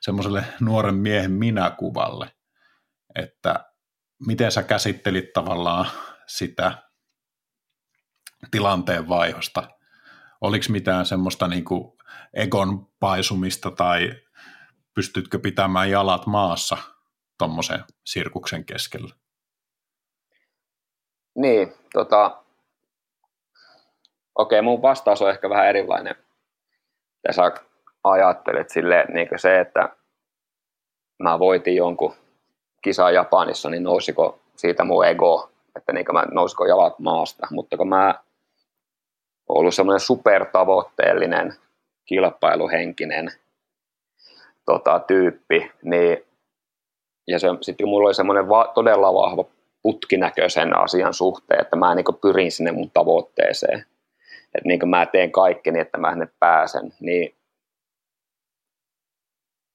[0.00, 2.30] semmoiselle nuoren miehen minäkuvalle,
[3.14, 3.64] että
[4.26, 5.86] miten sä käsittelit tavallaan
[6.26, 6.82] sitä
[8.50, 9.68] tilanteen vaihosta?
[10.40, 11.92] Oliko mitään semmoista niin kuin
[12.34, 14.23] egon paisumista tai
[14.94, 16.76] pystytkö pitämään jalat maassa
[17.38, 19.14] tuommoisen sirkuksen keskellä?
[21.34, 22.42] Niin, tota,
[24.34, 26.16] okei, mun vastaus on ehkä vähän erilainen.
[27.28, 27.52] Ja sä
[28.04, 29.88] ajattelet sille niin se, että
[31.22, 32.14] mä voitin jonkun
[32.82, 37.46] kisan Japanissa, niin nousiko siitä mun ego, että niin mä nousiko jalat maasta.
[37.50, 38.14] Mutta kun mä
[39.48, 41.54] ollut semmoinen supertavoitteellinen,
[42.04, 43.32] kilpailuhenkinen
[44.66, 46.24] tota, tyyppi, niin
[47.28, 49.44] ja sitten mulla oli semmoinen va- todella vahva
[49.82, 53.84] putkinäköisen asian suhteen, että mä niin pyrin sinne mun tavoitteeseen.
[54.54, 56.92] Että niin mä teen kaikkeni, että mä sinne pääsen.
[57.00, 57.34] Niin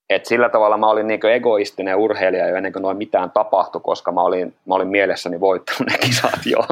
[0.10, 4.12] et sillä tavalla mä olin niin egoistinen urheilija jo ennen kuin noin mitään tapahtui, koska
[4.12, 6.60] mä olin, mä olin mielessäni voittanut ne kisat jo.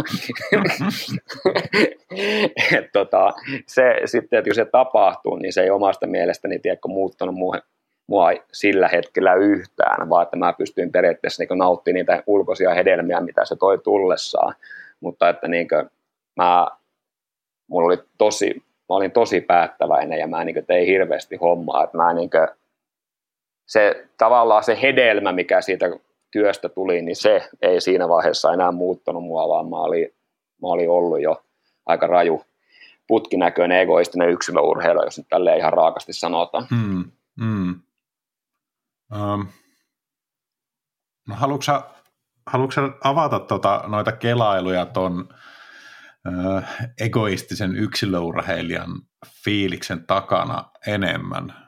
[2.78, 3.34] et tota,
[3.68, 7.36] se, sitten, että kun se tapahtuu, niin se ei omasta mielestäni tiedätkö, muuttanut
[8.08, 13.46] mua sillä hetkellä yhtään, vaan että mä pystyin periaatteessa niin nauttimaan niitä ulkoisia hedelmiä, mitä
[13.46, 14.54] se toi tullessaan.
[15.00, 15.90] Mutta että niin kuin,
[16.36, 16.68] mä,
[17.68, 22.14] mulla oli tosi, mä olin tosi päättäväinen ja mä niin tein hirveästi hommaa, että mä
[22.14, 22.48] niin kuin,
[23.66, 25.86] se tavallaan se hedelmä, mikä siitä
[26.32, 30.14] työstä tuli, niin se ei siinä vaiheessa enää muuttanut mua, vaan mä olin,
[30.62, 31.44] mä olin ollut jo
[31.86, 32.44] aika raju
[33.08, 36.68] putkinäköinen egoistinen yksilöurheilu, jos nyt tälleen ihan raakasti sanotaan.
[36.76, 37.04] Hmm,
[37.40, 37.76] hmm.
[39.16, 39.48] Um,
[41.28, 41.72] no haluatko,
[42.48, 45.30] haluatko avata tota, noita kelailuja ton
[46.28, 46.64] uh,
[47.00, 48.90] egoistisen yksilöurheilijan
[49.44, 51.68] fiiliksen takana enemmän?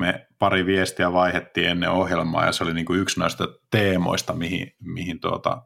[0.00, 4.72] me pari viestiä vaihettiin ennen ohjelmaa ja se oli niin kuin yksi näistä teemoista, mihin,
[4.82, 5.62] mihin tuota,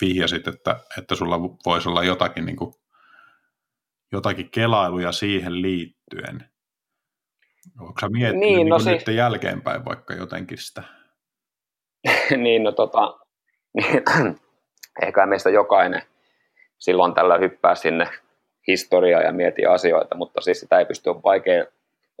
[0.00, 2.74] vihjasit, että, että sulla voisi olla jotakin, niin kuin,
[4.12, 6.50] jotakin kelailuja siihen liittyen.
[7.80, 9.06] Onko sä miettinyt niin, no niin siis...
[9.06, 10.82] nyt jälkeenpäin vaikka jotenkin sitä?
[12.44, 13.18] niin, no tota,
[13.74, 14.02] niin,
[15.06, 16.02] ehkä meistä jokainen
[16.78, 18.08] silloin tällä hyppää sinne
[18.66, 21.64] historiaa ja mieti asioita, mutta siis sitä ei pysty vaikea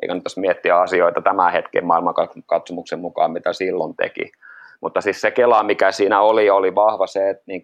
[0.02, 4.32] ei kannattaisi miettiä asioita tämän hetken maailmankatsomuksen mukaan, mitä silloin teki.
[4.80, 7.62] Mutta siis se kela, mikä siinä oli, oli vahva se, että niin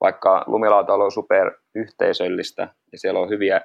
[0.00, 3.60] vaikka lumilautailu on superyhteisöllistä ja siellä on hyviä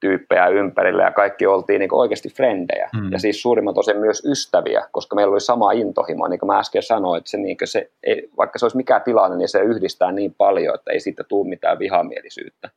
[0.00, 2.88] tyyppejä ympärillä ja kaikki oltiin niin oikeasti frendejä.
[2.94, 3.12] Mm.
[3.12, 6.28] Ja siis suurimmat osin myös ystäviä, koska meillä oli sama intohimo.
[6.28, 9.36] Niin kuin mä äsken sanoin, että se, niin se ei, vaikka se olisi mikä tilanne,
[9.36, 12.70] niin se yhdistää niin paljon, että ei siitä tule mitään vihamielisyyttä.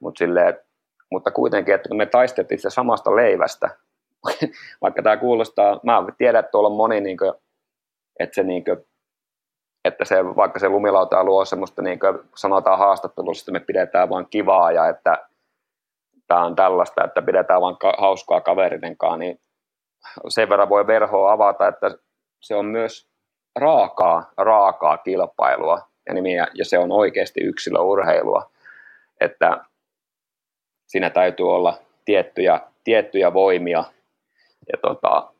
[0.00, 0.54] Mutta silleen,
[1.10, 3.70] mutta kuitenkin, että kun me taistettiin sitä samasta leivästä,
[4.82, 7.32] vaikka tämä kuulostaa, mä tiedän, että tuolla on moni, niin kuin,
[8.20, 8.76] että se niin kuin,
[9.84, 14.26] että se, vaikka se lumilautailu on semmoista, niin kuin sanotaan haastattelussa, että me pidetään vain
[14.30, 15.28] kivaa ja että
[16.26, 19.40] tämä on tällaista, että pidetään vain ka- hauskaa kaveriden kanssa, niin
[20.28, 21.90] sen verran voi verhoa avata, että
[22.40, 23.08] se on myös
[23.56, 28.50] raakaa, raakaa kilpailua ja, nimiä, ja se on oikeasti yksilöurheilua.
[29.20, 29.64] Että
[30.86, 33.84] siinä täytyy olla tiettyjä, tiettyjä voimia.
[34.72, 35.32] Ja tota,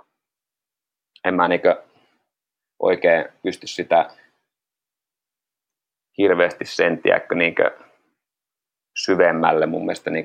[1.24, 1.60] en mä niin
[2.78, 4.10] oikein pysty sitä
[6.18, 7.54] hirveästi sen, tiedätkö, niin
[9.04, 10.24] syvemmälle mun mielestä niin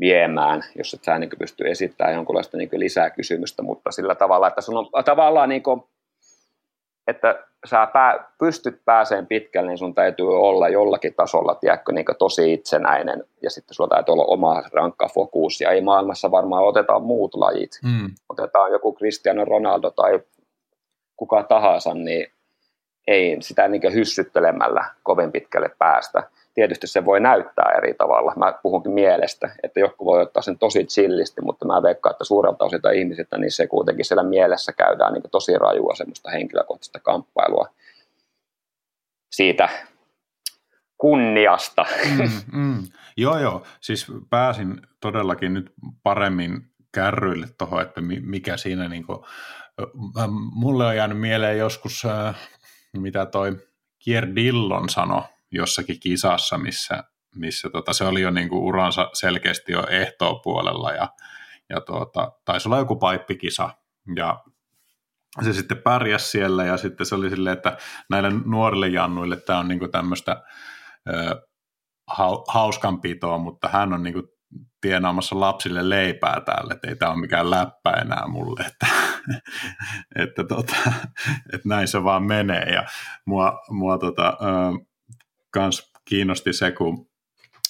[0.00, 4.60] viemään, jos et sä niin pysty esittämään jonkunlaista niin lisää kysymystä, mutta sillä tavalla, että
[4.60, 5.82] sun on tavallaan niin kuin,
[7.06, 12.52] että sä pää, pystyt pääseen pitkälle, niin sun täytyy olla jollakin tasolla tiedätkö, niin tosi
[12.52, 17.34] itsenäinen ja sitten sulla täytyy olla oma rankka fokus ja ei maailmassa varmaan otetaan muut
[17.34, 17.70] lajit.
[17.84, 18.14] Mm.
[18.28, 20.20] Otetaan joku Cristiano Ronaldo tai
[21.16, 22.26] kuka tahansa, niin
[23.06, 26.22] ei sitä niin hyssyttelemällä kovin pitkälle päästä
[26.54, 28.32] tietysti se voi näyttää eri tavalla.
[28.36, 32.64] Mä puhunkin mielestä, että joku voi ottaa sen tosi chillisti, mutta mä veikkaan, että suurelta
[32.64, 37.68] osilta ihmisiltä niin se kuitenkin siellä mielessä käydään niin tosi rajua semmoista henkilökohtaista kamppailua
[39.32, 39.68] siitä,
[40.98, 41.86] kunniasta.
[42.18, 42.82] Mm, mm.
[43.16, 43.62] Joo, joo.
[43.80, 45.72] Siis pääsin todellakin nyt
[46.02, 46.62] paremmin
[46.92, 49.18] kärryille tuohon, että mikä siinä niin kuin,
[50.52, 52.02] mulle on jäänyt mieleen joskus,
[52.96, 53.56] mitä toi
[53.98, 55.22] Kier Dillon sanoi
[55.54, 57.04] jossakin kisassa, missä,
[57.34, 61.08] missä tota, se oli jo niin kuin uransa selkeästi jo ehtoa puolella ja,
[61.68, 63.70] ja tuota, taisi olla joku paippikisa
[64.16, 64.42] ja
[65.42, 67.76] se sitten pärjäsi siellä ja sitten se oli silleen, että
[68.10, 70.42] näille nuorille jannuille tämä on niin tämmöistä
[72.48, 74.28] hauskanpitoa, mutta hän on niin kuin
[74.80, 78.86] tienaamassa lapsille leipää täällä, että ei tämä ole mikään läppä enää mulle, että,
[80.24, 80.76] että, tota,
[81.52, 82.72] että näin se vaan menee.
[82.72, 82.84] Ja
[83.26, 84.38] mua, mua tota,
[85.54, 87.08] kans kiinnosti se, kun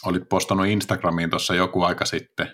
[0.04, 2.48] olit postannut Instagramiin tuossa joku aika sitten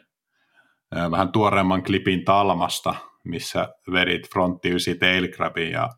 [1.11, 2.95] vähän tuoreemman klipin Talmasta,
[3.25, 5.89] missä vedit frontti 9 tailgrabin ja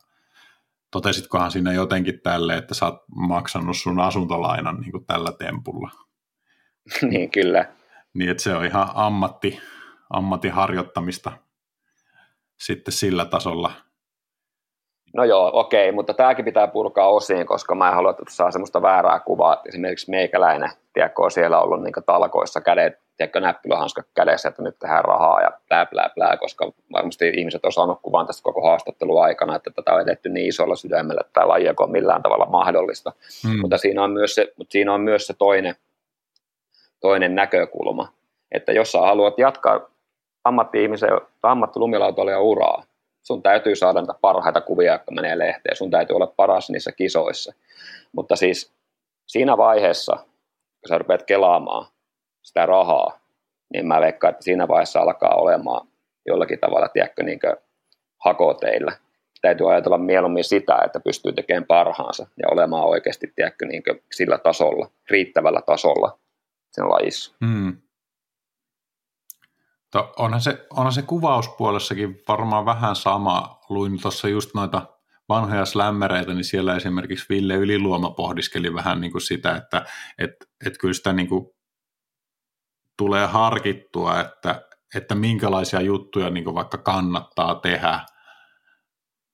[0.90, 5.90] totesitkohan sinne jotenkin tälle, että sä oot maksanut sun asuntolainan niin kuin tällä tempulla?
[7.10, 7.74] niin, kyllä.
[8.14, 9.60] Niin, että se on ihan ammatti,
[10.10, 11.32] ammatin harjoittamista
[12.60, 13.72] sitten sillä tasolla.
[15.12, 18.82] No joo, okei, mutta tämäkin pitää purkaa osiin, koska mä en halua, että saa semmoista
[18.82, 24.48] väärää kuvaa, että esimerkiksi meikäläinen, tiedätkö, on siellä ollut niin talkoissa kädet, tiedätkö, näppylähanska kädessä,
[24.48, 28.42] että nyt tehdään rahaa ja plää, plää, plää, koska varmasti ihmiset on saanut kuvan tästä
[28.42, 32.22] koko haastattelun aikana, että tätä on edetty niin isolla sydämellä, että tämä laji on millään
[32.22, 33.12] tavalla mahdollista.
[33.48, 33.60] Hmm.
[33.60, 35.74] Mutta, siinä on myös se, mutta siinä on myös se toinen,
[37.00, 38.08] toinen näkökulma,
[38.52, 39.80] että jos sä haluat jatkaa
[40.44, 41.10] ammatti-ihmisen
[41.40, 42.82] tai ammattilumilautoilija uraa,
[43.22, 47.52] sun täytyy saada niitä parhaita kuvia, jotka menee lehteen, sun täytyy olla paras niissä kisoissa.
[48.12, 48.72] Mutta siis
[49.26, 51.86] siinä vaiheessa, kun sä rupeat kelaamaan
[52.42, 53.20] sitä rahaa,
[53.72, 55.88] niin mä veikkaan, että siinä vaiheessa alkaa olemaan
[56.26, 57.40] jollakin tavalla, tiedätkö, niin
[58.24, 58.92] hako teillä.
[59.40, 63.82] Täytyy ajatella mieluummin sitä, että pystyy tekemään parhaansa ja olemaan oikeasti, tiedätkö, niin
[64.12, 66.18] sillä tasolla, riittävällä tasolla
[66.70, 67.34] siinä lajissa.
[67.40, 67.76] Mm.
[69.92, 73.60] To, onhan, se, onhan se kuvauspuolessakin varmaan vähän sama.
[73.68, 74.86] Luin tuossa just noita
[75.28, 79.84] vanhoja slämmereitä, niin siellä esimerkiksi Ville Yliluoma pohdiskeli vähän niin kuin sitä, että
[80.18, 80.30] et,
[80.66, 81.46] et kyllä sitä niin kuin
[82.98, 88.00] tulee harkittua, että, että minkälaisia juttuja niin kuin vaikka kannattaa tehdä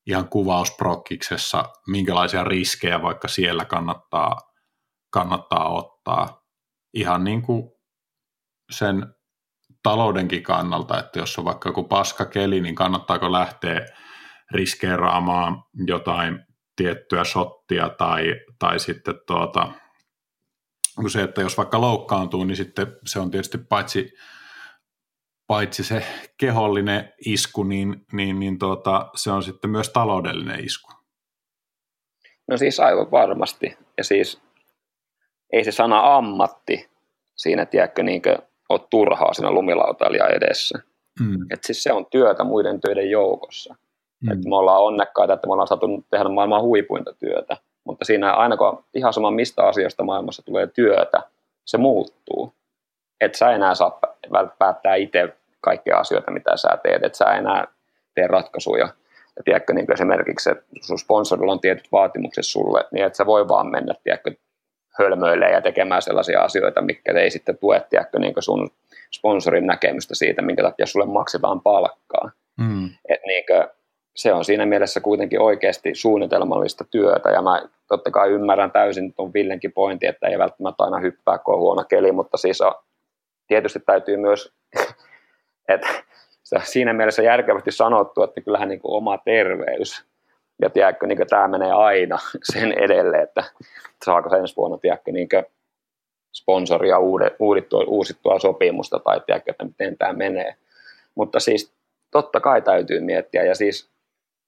[0.07, 4.41] ihan kuvausprokkiksessa, minkälaisia riskejä vaikka siellä kannattaa,
[5.11, 6.43] kannattaa ottaa.
[6.95, 7.71] Ihan niin kuin
[8.71, 9.15] sen
[9.89, 13.87] taloudenkin kannalta, että jos on vaikka joku paska keli, niin kannattaako lähteä
[14.51, 16.47] riskeeraamaan jotain
[16.77, 19.73] tiettyä shottia tai, tai sitten tuota,
[21.09, 24.13] se, että jos vaikka loukkaantuu, niin sitten se on tietysti paitsi,
[25.47, 26.05] paitsi se
[26.37, 30.93] kehollinen isku, niin, niin, niin tuota, se on sitten myös taloudellinen isku.
[32.49, 33.79] No siis aivan varmasti.
[33.99, 34.43] Ja siis
[35.53, 36.91] ei se sana ammatti
[37.37, 38.23] siinä, tiedätkö, niin
[38.69, 40.79] ole turhaa siinä lumilautailija edessä.
[41.21, 41.47] Mm.
[41.51, 43.75] Et siis se on työtä muiden töiden joukossa.
[44.23, 44.33] Mm.
[44.33, 48.57] Et me ollaan onnekkaita, että me ollaan saatu tehdä maailman huipuinta työtä, mutta siinä aina
[48.57, 51.23] kun ihan sama mistä asiasta maailmassa tulee työtä,
[51.65, 52.53] se muuttuu.
[53.21, 54.01] Et sä enää saa
[54.59, 57.67] päättää itse kaikkia asioita, mitä sä teet, että sä enää
[58.15, 58.89] tee ratkaisuja.
[59.37, 63.49] Ja tiedätkö, niin esimerkiksi, että sun sponsorilla on tietyt vaatimukset sulle, niin että sä voi
[63.49, 64.35] vaan mennä, tiedätkö,
[64.99, 68.71] hölmöilee ja tekemään sellaisia asioita, mikä ei sitten tue tiedätkö, niin sun
[69.15, 72.31] sponsorin näkemystä siitä, minkä takia sulle maksetaan palkkaa.
[72.61, 72.85] Mm.
[73.09, 73.65] Et niin kuin,
[74.17, 79.33] se on siinä mielessä kuitenkin oikeasti suunnitelmallista työtä, ja mä totta kai ymmärrän täysin tuon
[79.33, 82.75] Villenkin pointti, että ei välttämättä aina hyppää, kun on huono keli, mutta siis on,
[83.47, 84.53] tietysti täytyy myös,
[85.69, 85.89] että
[86.63, 90.08] siinä mielessä järkevästi sanottu, että kyllähän niin kuin oma terveys
[90.63, 92.19] ja tiedätkö, niin tämä menee aina
[92.53, 93.45] sen edelle, että
[94.05, 95.29] saako ensi vuonna tiedätkö, niin
[96.35, 96.99] sponsoria
[97.39, 100.55] uudittua, uusittua sopimusta tai tiedätkö, että miten tämä menee.
[101.15, 101.73] Mutta siis
[102.11, 103.91] totta kai täytyy miettiä ja siis,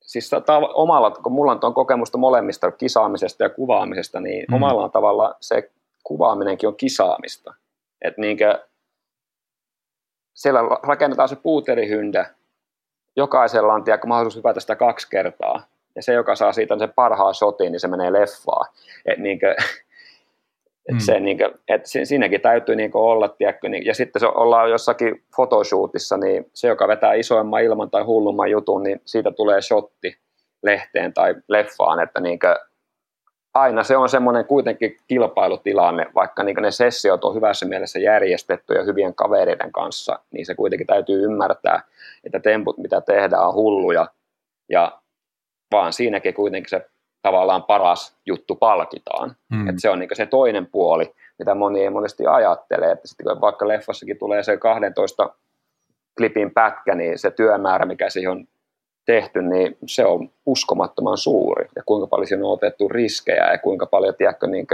[0.01, 0.31] siis
[0.75, 4.55] omalla, kun mulla on kokemusta molemmista kisaamisesta ja kuvaamisesta, niin mm.
[4.55, 5.71] omalla tavalla se
[6.05, 7.55] kuvaaminenkin on kisaamista.
[8.03, 8.59] Että niinkö,
[10.35, 12.35] siellä rakennetaan se puuterihyndä,
[13.17, 15.63] jokaisella on tiedätkö, mahdollisuus hypätä sitä kaksi kertaa
[16.01, 18.69] ja se, joka saa siitä sen parhaan shotin, niin se menee leffaan.
[19.07, 19.55] Et niinkö,
[20.89, 20.99] et mm.
[20.99, 26.17] se, niinkö, et siinäkin täytyy niinkö olla, tiedätkö, niin, ja sitten se ollaan jossakin photoshootissa,
[26.17, 30.17] niin se, joka vetää isoimman ilman tai hullumman jutun, niin siitä tulee shotti
[30.63, 32.57] lehteen tai leffaan, että niinkö,
[33.55, 38.85] aina se on semmoinen kuitenkin kilpailutilanne, vaikka niin ne sessiot on hyvässä mielessä järjestetty ja
[38.85, 41.83] hyvien kavereiden kanssa, niin se kuitenkin täytyy ymmärtää,
[42.25, 44.07] että temput, mitä tehdään, on hulluja
[44.69, 45.00] ja
[45.71, 46.87] vaan siinäkin kuitenkin se
[47.23, 49.37] tavallaan paras juttu palkitaan.
[49.55, 49.69] Hmm.
[49.69, 53.41] Et se on niin se toinen puoli, mitä moni ei monesti ajattelee, että sitten kun
[53.41, 55.35] vaikka leffassakin tulee se 12
[56.17, 58.47] klipin pätkä, niin se työmäärä, mikä siihen on
[59.07, 61.69] tehty, niin se on uskomattoman suuri.
[61.77, 64.67] Ja kuinka paljon siinä on otettu riskejä ja kuinka paljon, tiedätkö, niin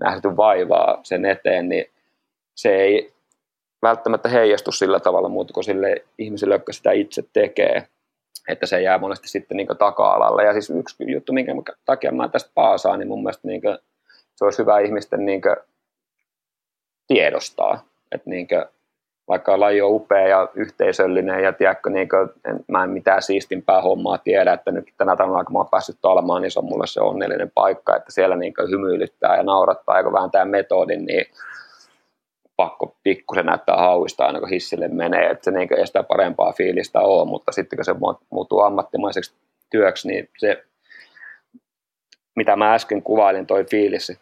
[0.00, 1.84] nähty vaivaa sen eteen, niin
[2.54, 3.12] se ei
[3.82, 7.88] välttämättä heijastu sillä tavalla muuta kuin sille ihmisille, jotka sitä itse tekee,
[8.48, 10.44] että se jää monesti sitten niin taka-alalle.
[10.44, 11.52] Ja siis yksi juttu, minkä
[11.84, 13.60] takia mä tästä paasaan, niin mun mielestä niin
[14.34, 15.42] se olisi hyvä ihmisten niin
[17.06, 18.64] tiedostaa, että niin kuin,
[19.28, 23.82] vaikka laji on upea ja yhteisöllinen ja tiedätkö, niin kuin, en, mä en mitään siistimpää
[23.82, 26.86] hommaa tiedä, että nyt tänä talvena kun mä oon päässyt talmaan, niin se on mulle
[26.86, 31.26] se onnellinen paikka, että siellä niin kuin, hymyilyttää ja naurattaa ja kun vääntää metodin, niin
[32.58, 37.00] pakko pikkusen näyttää hauista aina kun hissille menee, että se niin ei sitä parempaa fiilistä
[37.00, 37.94] ole, mutta sitten kun se
[38.30, 39.34] muuttuu ammattimaiseksi
[39.70, 40.64] työksi, niin se,
[42.36, 44.12] mitä mä äsken kuvailin, toi fiilis,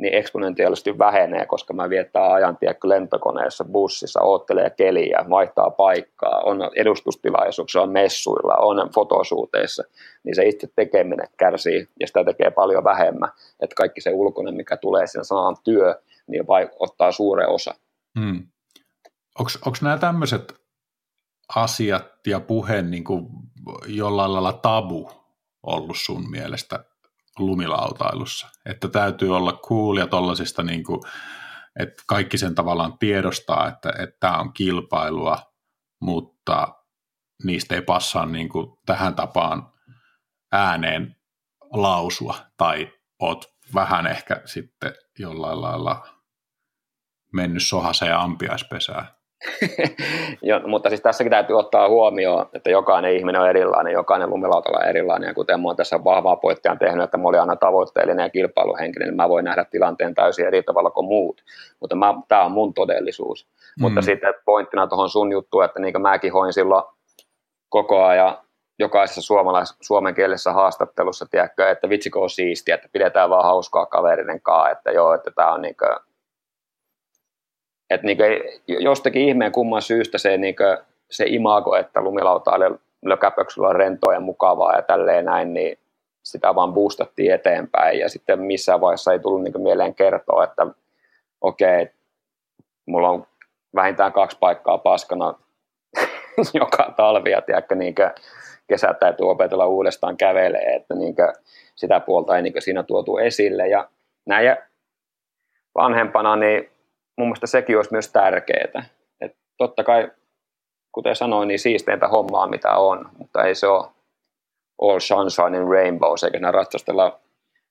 [0.00, 6.70] niin eksponentiaalisesti vähenee, koska mä viettää ajan tiedätkö, lentokoneessa, bussissa, oottelee keliä, vaihtaa paikkaa, on
[6.76, 9.82] edustustilaisuuksia, on messuilla, on fotosuuteissa,
[10.24, 13.30] niin se itse tekeminen kärsii ja sitä tekee paljon vähemmän.
[13.60, 15.94] Että kaikki se ulkoinen, mikä tulee siinä sanan työ,
[16.26, 17.74] niin vai ottaa suuren osa.
[18.20, 18.46] Hmm.
[19.38, 20.54] Onko nämä tämmöiset
[21.56, 23.04] asiat ja puhe niin
[23.86, 25.10] jollain lailla tabu
[25.62, 26.84] ollut sun mielestä
[27.38, 28.48] lumilautailussa?
[28.66, 31.00] Että täytyy olla cool ja tollasista, niin kuin,
[31.78, 35.52] että kaikki sen tavallaan tiedostaa, että tämä on kilpailua,
[36.00, 36.74] mutta
[37.44, 39.72] niistä ei passaa niin kuin tähän tapaan
[40.52, 41.16] ääneen
[41.72, 43.44] lausua, tai oot
[43.74, 46.08] vähän ehkä sitten jollain lailla
[47.32, 49.19] mennyt sohaseen ampiaispesään.
[50.42, 54.88] Jo, mutta siis tässäkin täytyy ottaa huomioon, että jokainen ihminen on erilainen, jokainen lumilautalla on
[54.88, 59.08] erilainen, ja kuten olen tässä vahvaa pointtia tehnyt, että mä olin aina tavoitteellinen ja kilpailuhenkinen,
[59.08, 61.42] niin mä voin nähdä tilanteen täysin eri tavalla kuin muut,
[61.80, 61.96] mutta
[62.28, 63.46] tämä on mun todellisuus.
[63.46, 63.82] Mm.
[63.82, 66.84] Mutta sitten pointtina tuohon sun juttuun, että niin kuin mäkin hoin silloin
[67.68, 68.38] koko ajan
[68.78, 74.70] jokaisessa suomalais- suomenkielisessä haastattelussa, tiedätkö, että vitsikö on siistiä, että pidetään vaan hauskaa kaverinen kaa,
[74.70, 76.09] että joo, että tämä on niin kuin
[77.90, 78.22] että niinku,
[78.68, 80.62] jostakin ihmeen kumman syystä se, niinku,
[81.10, 82.70] se imago, että lumilautaille
[83.20, 85.78] käpöksellä on rentoa ja mukavaa ja tälleen näin, niin
[86.22, 87.98] sitä vaan boostattiin eteenpäin.
[87.98, 90.66] Ja sitten missään vaiheessa ei tullut niinku mieleen kertoa, että
[91.40, 91.94] okei, okay,
[92.86, 93.26] mulla on
[93.74, 95.34] vähintään kaksi paikkaa paskana
[96.60, 97.30] joka talvi.
[97.30, 97.94] Ja tiedätkö, niin
[98.68, 101.14] kesät täytyy opetella uudestaan kävelee, että niin
[101.74, 103.68] sitä puolta ei niin siinä tuotu esille.
[103.68, 103.88] Ja
[104.26, 104.56] näin
[105.74, 106.70] vanhempana niin
[107.20, 108.84] mun mielestä sekin olisi myös tärkeää.
[109.20, 110.10] Et totta kai,
[110.92, 113.86] kuten sanoin, niin siisteintä hommaa mitä on, mutta ei se ole
[114.82, 117.20] all sunshine and rainbows, eikä nämä ratsastella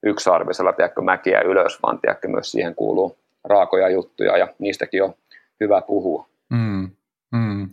[0.04, 5.14] yksiarvisella tiedätkö, mäkiä ylös, vaan tiedätkö, myös siihen kuuluu raakoja juttuja ja niistäkin on
[5.60, 6.30] hyvä puhua.
[6.50, 6.90] Mm,
[7.32, 7.70] mm.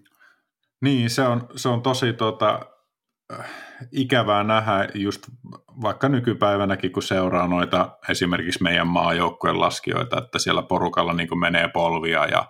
[0.80, 2.60] Niin, se on, se on tosi tota,
[3.92, 5.22] ikävää nähdä just
[5.82, 12.26] vaikka nykypäivänäkin, kun seuraa noita esimerkiksi meidän maajoukkueen laskijoita, että siellä porukalla niin menee polvia
[12.26, 12.46] ja,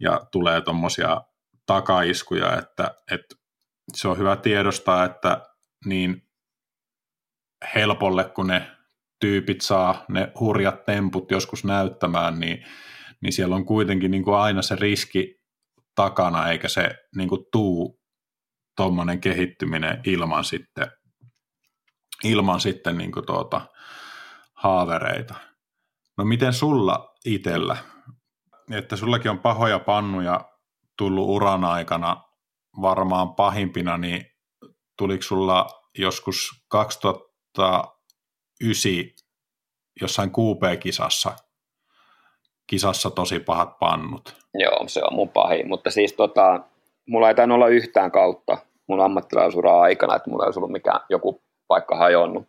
[0.00, 1.20] ja tulee tuommoisia
[1.66, 3.36] takaiskuja, että, että
[3.94, 5.46] se on hyvä tiedostaa, että
[5.84, 6.22] niin
[7.74, 8.70] helpolle kun ne
[9.20, 12.64] tyypit saa ne hurjat temput joskus näyttämään, niin,
[13.22, 15.40] niin siellä on kuitenkin niin kuin aina se riski
[15.94, 17.99] takana, eikä se niin kuin tuu
[18.80, 20.90] tuommoinen kehittyminen ilman sitten,
[22.24, 23.60] ilman sitten niin kuin tuota,
[24.54, 25.34] haavereita.
[26.18, 27.76] No miten sulla itsellä,
[28.72, 30.40] että sullakin on pahoja pannuja
[30.98, 32.22] tullut uran aikana
[32.82, 34.26] varmaan pahimpina, niin
[34.98, 38.92] tuliko sulla joskus 2009
[40.00, 41.36] jossain QP-kisassa
[42.66, 44.36] kisassa tosi pahat pannut?
[44.54, 46.60] Joo, se on mun pahin, mutta siis tota,
[47.06, 51.00] mulla ei tainnut olla yhtään kautta mun ammattilaisuraa aikana, että mulla ei olisi ollut mikään
[51.08, 52.44] joku paikka hajonnut.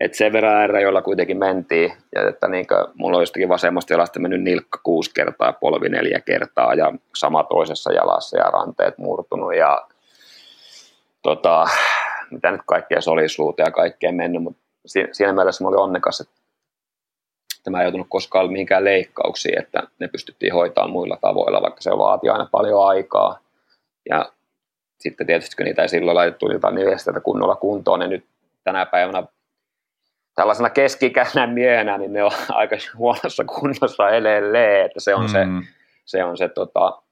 [0.00, 4.42] Et sen verran jolla kuitenkin mentiin, ja että niin mulla on jostakin vasemmasta jalasta mennyt
[4.42, 9.86] nilkka kuusi kertaa, polvi neljä kertaa, ja sama toisessa jalassa, ja ranteet murtunut, ja
[11.22, 11.66] tota,
[12.30, 14.62] mitä nyt kaikkea solisluuta ja kaikkea mennyt, mutta
[15.12, 20.54] siinä mielessä mä olin onnekas, että mä en joutunut koskaan mihinkään leikkauksiin, että ne pystyttiin
[20.54, 23.38] hoitamaan muilla tavoilla, vaikka se vaatii aina paljon aikaa.
[24.10, 24.32] Ja
[24.98, 28.26] sitten tietysti kun niitä ei silloin laitettu jotain nivesteitä kunnolla kuntoon, niin nyt
[28.64, 29.22] tänä päivänä
[30.34, 35.28] tällaisena keskikäänä miehenä, niin ne on aika huonossa kunnossa edelleen, että se on mm.
[35.28, 35.46] se,
[36.04, 37.02] se, on se tota,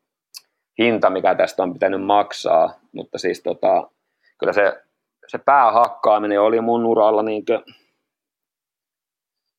[0.79, 3.91] hinta, mikä tästä on pitänyt maksaa, mutta siis tota,
[4.39, 4.85] kyllä se
[5.27, 7.59] se päähakkaaminen oli mun uralla niin kuin,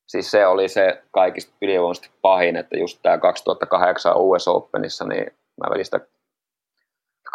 [0.07, 5.69] siis se oli se kaikista ylivoimaisesti pahin, että just tämä 2008 US Openissa, niin mä
[5.72, 5.99] vedin sitä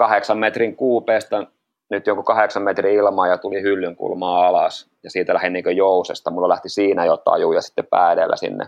[0.01, 1.47] kahdeksan metrin kuupeesta
[1.90, 6.31] nyt joku kahdeksan metrin ilmaa ja tuli hyllyn kulmaa alas ja siitä lähdin niin jousesta.
[6.31, 8.66] Mulla lähti siinä jo taju ja sitten päädellä sinne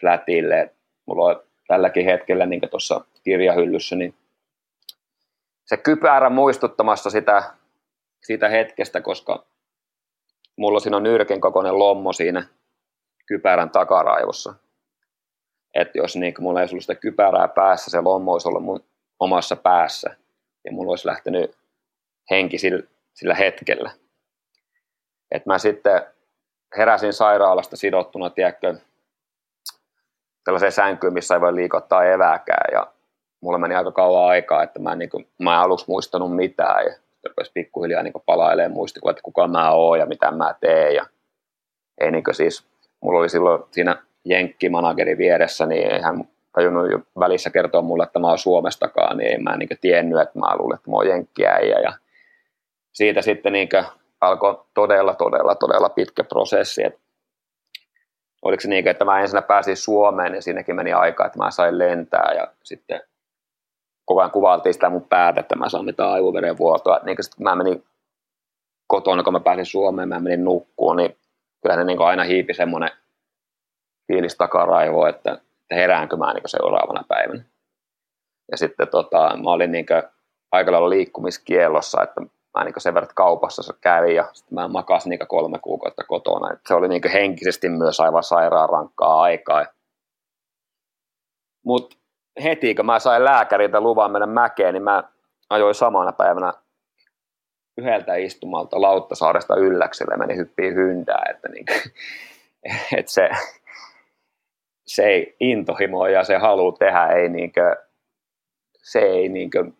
[0.00, 0.74] flatille.
[1.06, 4.14] Mulla on tälläkin hetkellä niin tuossa kirjahyllyssä niin
[5.64, 7.42] se kypärä muistuttamassa sitä,
[8.22, 9.46] siitä hetkestä, koska
[10.56, 12.44] mulla siinä on nyrkin kokoinen lommo siinä
[13.26, 14.54] kypärän takaraivossa.
[15.74, 18.87] Että jos niin mulla ei ollut sitä kypärää päässä, se lommo olisi ollut mun
[19.20, 20.16] omassa päässä.
[20.64, 21.56] Ja mulla olisi lähtenyt
[22.30, 22.82] henki sillä,
[23.14, 23.90] sillä hetkellä.
[25.30, 26.02] Et mä sitten
[26.76, 28.74] heräsin sairaalasta sidottuna, tiedätkö,
[30.44, 32.72] tällaiseen sänkyyn, missä ei voi liikottaa evääkään.
[32.72, 32.92] Ja
[33.40, 36.84] mulla meni aika kauan aikaa, että mä en, niin kuin, mä en aluksi muistanut mitään.
[36.84, 36.94] Ja
[37.28, 40.94] rupesi pikkuhiljaa niin palailemaan muistikuva, että kuka mä oon ja mitä mä teen.
[40.94, 41.06] Ja
[42.00, 42.66] ei niin siis,
[43.00, 46.28] mulla oli silloin siinä jenkkimanageri vieressä, niin ei hän
[46.58, 50.38] tajunnut jo välissä kertoa mulle, että mä oon Suomestakaan, niin en mä niin tiennyt, että
[50.38, 51.92] mä luulen, että mä oon jenkkiäijä ja
[52.92, 53.68] siitä sitten niin
[54.20, 56.84] alkoi todella, todella, todella pitkä prosessi.
[56.84, 56.98] Et
[58.42, 61.78] oliko se niin, että mä ensin pääsin Suomeen ja siinäkin meni aika, että mä sain
[61.78, 63.00] lentää ja sitten
[64.06, 67.00] kuvaan kuvailtiin sitä mun päätä, että mä saan mitään aivoverenvuotoa.
[67.04, 67.84] Niin sitten mä menin
[68.86, 71.16] kotona, kun mä pääsin Suomeen, mä menin nukkuun, niin
[71.62, 72.90] kyllä ne niin aina hiipi semmoinen
[74.06, 77.42] fiilis takaraivo, että, että heräänkö mä niin seuraavana päivänä.
[78.50, 79.86] Ja sitten tota, mä olin niin
[80.52, 82.20] aika lailla liikkumiskielossa, että
[82.58, 86.52] mä niin sen verran kaupassa kävin ja sitten mä makasin niin kolme kuukautta kotona.
[86.52, 89.66] Et se oli niin henkisesti myös aivan sairaan rankkaa aikaa.
[91.64, 91.96] Mutta
[92.42, 95.04] heti kun mä sain lääkäriltä luvan mennä mäkeen, niin mä
[95.50, 96.52] ajoin samana päivänä
[97.78, 101.66] yhdeltä istumalta Lauttasaaresta Ylläkselle ja meni hyppiin hyndää, että, niin,
[102.98, 103.28] että se,
[104.88, 107.76] se ei intohimo ja se halu tehdä ei niin kuin,
[108.82, 109.78] se ei niin kuin,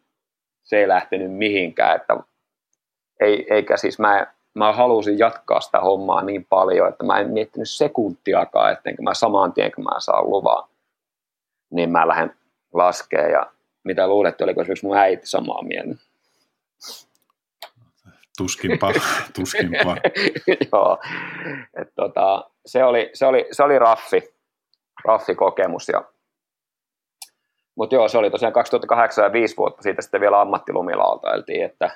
[0.63, 2.17] se ei lähtenyt mihinkään, että
[3.21, 7.69] ei, eikä siis mä, mä halusin jatkaa sitä hommaa niin paljon, että mä en miettinyt
[7.69, 10.69] sekuntiakaan, ettenkö mä saman tien, kun mä saan luvan,
[11.71, 12.35] niin mä lähden
[12.75, 13.47] laskee ja
[13.85, 15.95] mitä luulette, oliko esimerkiksi mun äiti samaa mieltä?
[18.39, 18.93] Tuskinpa,
[19.37, 19.97] tuskinpa.
[20.73, 20.99] Joo,
[21.81, 24.38] Et tota, se, oli, se, oli, se oli raffi,
[25.05, 26.05] raffi kokemus ja
[27.75, 31.29] mutta joo, se oli tosiaan 2008 ja 5 vuotta siitä sitten vielä ammattilumilauta,
[31.65, 31.91] että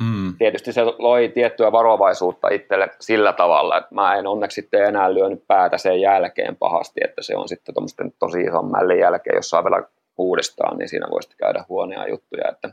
[0.00, 0.34] Mm.
[0.38, 5.46] Tietysti se loi tiettyä varovaisuutta itselle sillä tavalla, että mä en onneksi sitten enää lyönyt
[5.46, 7.74] päätä sen jälkeen pahasti, että se on sitten
[8.18, 9.82] tosi ison mällin jälkeen, jos saa vielä
[10.18, 12.70] uudestaan, niin siinä voisi käydä huonoja juttuja, että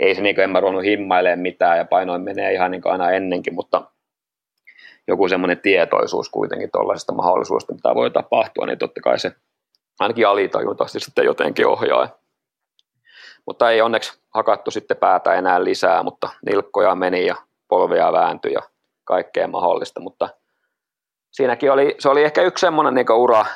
[0.00, 2.92] ei se niin kuin, en mä ruvennut himmailemaan mitään ja painoin menee ihan niin kuin
[2.92, 3.82] aina ennenkin, mutta
[5.08, 9.32] joku semmoinen tietoisuus kuitenkin tuollaisesta mahdollisuudesta, mitä voi tapahtua, niin totta kai se
[9.98, 12.08] ainakin alitajuntaisesti sitten jotenkin ohjaa.
[13.46, 17.36] Mutta ei onneksi hakattu sitten päätä enää lisää, mutta nilkkoja meni ja
[17.68, 18.62] polvia vääntyi ja
[19.04, 20.28] kaikkea mahdollista, mutta
[21.30, 23.46] siinäkin oli, se oli ehkä yksi semmoinen niin ura,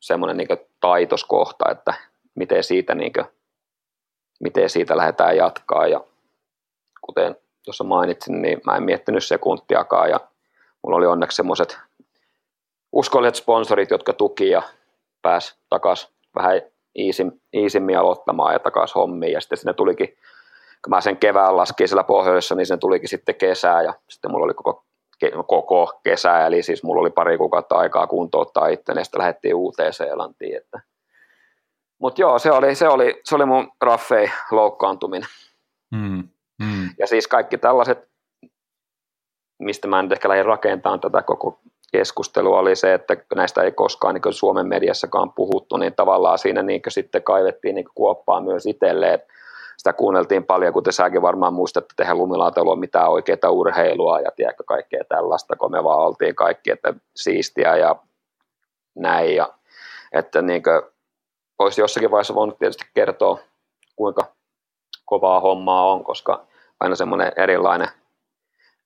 [0.00, 0.48] semmoinen niin
[0.80, 1.94] taitoskohta, että
[2.34, 3.26] miten siitä, niin kuin,
[4.40, 6.00] miten siitä lähdetään jatkaa ja
[7.00, 7.36] kuten
[7.68, 10.20] tuossa mainitsin, niin mä en miettinyt sekuntiakaan ja
[10.82, 11.78] mulla oli onneksi semmoiset
[12.92, 14.62] uskolliset sponsorit, jotka tuki ja
[15.22, 16.62] pääsi takaisin vähän
[16.98, 19.32] iisim, iisimmin aloittamaan ja takaisin hommiin.
[19.32, 20.08] Ja sitten sinne tulikin,
[20.84, 24.44] kun mä sen kevään laskin siellä pohjoisessa, niin sen tulikin sitten kesää ja sitten mulla
[24.44, 24.84] oli koko,
[25.46, 29.92] koko kesä, eli siis mulla oli pari kuukautta aikaa kuntouttaa itse, ja sitten lähdettiin uuteen
[29.92, 30.56] Seelantiin.
[30.56, 30.80] Että.
[31.98, 35.28] Mutta joo, se oli, se, oli, se oli mun raffei loukkaantuminen.
[35.90, 36.28] Mm, mm.
[36.98, 38.08] Ja siis kaikki tällaiset,
[39.58, 41.60] mistä mä nyt ehkä lähdin rakentamaan tätä koko
[41.92, 46.82] keskustelu oli se, että näistä ei koskaan niin Suomen mediassakaan puhuttu, niin tavallaan siinä niin
[46.88, 49.22] sitten kaivettiin niin kuoppaa myös itselleen.
[49.76, 54.30] Sitä kuunneltiin paljon, kuten säkin varmaan muistat, että eihän lumilautailu ole mitään oikeaa urheilua ja
[54.36, 57.96] tiedätkö, kaikkea tällaista, kun me vaan oltiin kaikki, että siistiä ja
[58.96, 59.36] näin.
[59.36, 59.54] Ja,
[60.12, 60.82] että niin kuin,
[61.58, 63.38] olisi jossakin vaiheessa voinut tietysti kertoa,
[63.96, 64.24] kuinka
[65.04, 66.47] kovaa hommaa on, koska
[66.80, 67.88] aina semmoinen erilainen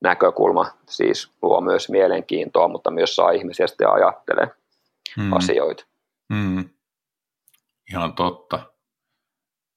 [0.03, 4.57] näkökulma siis luo myös mielenkiintoa, mutta myös saa ihmisiä sitten ajattelemaan
[5.17, 5.33] mm.
[5.33, 5.87] asioita.
[6.33, 6.69] Mm.
[7.91, 8.73] Ihan totta.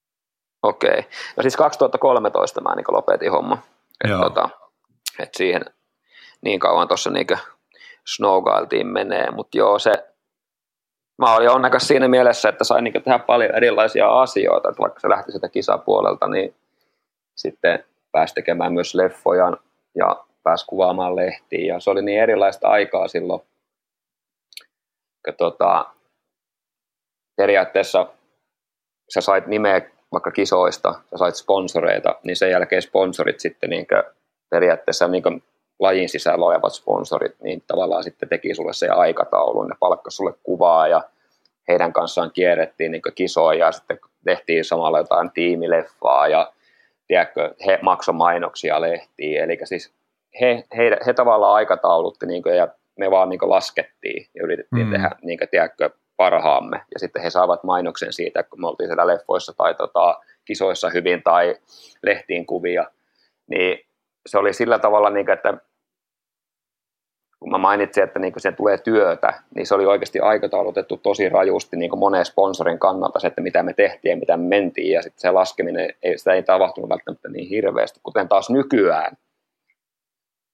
[0.64, 1.04] Okei.
[1.36, 3.58] No siis 2013 mä niin lopetin homma.
[4.04, 4.48] Että tota,
[5.18, 5.64] et siihen
[6.40, 7.26] niin kauan tuossa niin
[8.06, 9.92] snowgailtiin menee, mutta joo se,
[11.18, 15.08] mä olin onnekas siinä mielessä, että sain niin tehdä paljon erilaisia asioita, että vaikka se
[15.08, 16.54] lähti sitä kisapuolelta, niin
[17.36, 19.52] sitten pääsi tekemään myös leffoja
[19.94, 23.42] ja pääsi kuvaamaan lehtiä ja se oli niin erilaista aikaa silloin,
[25.28, 25.86] että tota,
[27.36, 28.06] periaatteessa
[29.14, 33.86] sä sait nimeä vaikka kisoista, sä sait sponsoreita, niin sen jälkeen sponsorit sitten niin
[34.50, 35.42] periaatteessa niin
[35.78, 40.88] lajin sisällä olevat sponsorit, niin tavallaan sitten teki sulle se aikataulun, ne palkkasi sulle kuvaa
[40.88, 41.02] ja
[41.68, 46.52] heidän kanssaan kierrettiin niin kisoja ja sitten tehtiin samalla jotain tiimileffaa ja
[47.08, 49.92] tiedätkö, he maksoi mainoksia lehtiin, eli siis
[50.40, 52.68] he, he, he tavallaan aikataulutti niin kuin, ja
[52.98, 54.92] me vaan niin laskettiin ja yritettiin mm.
[54.92, 56.82] tehdä niin kuin, tiedätkö, parhaamme.
[56.94, 61.22] Ja sitten he saavat mainoksen siitä, kun me oltiin siellä leffoissa tai tota, kisoissa hyvin
[61.22, 61.56] tai
[62.02, 62.84] lehtiin kuvia.
[63.46, 63.78] Niin
[64.26, 65.58] se oli sillä tavalla, niin kuin, että
[67.44, 71.76] kun mä mainitsin, että niin se tulee työtä, niin se oli oikeasti aikataulutettu tosi rajusti
[71.76, 75.20] niin monen sponsorin kannalta se, että mitä me tehtiin ja mitä me mentiin, ja sitten
[75.20, 79.16] se laskeminen, ei, sitä ei tapahtunut välttämättä niin hirveästi, kuten taas nykyään,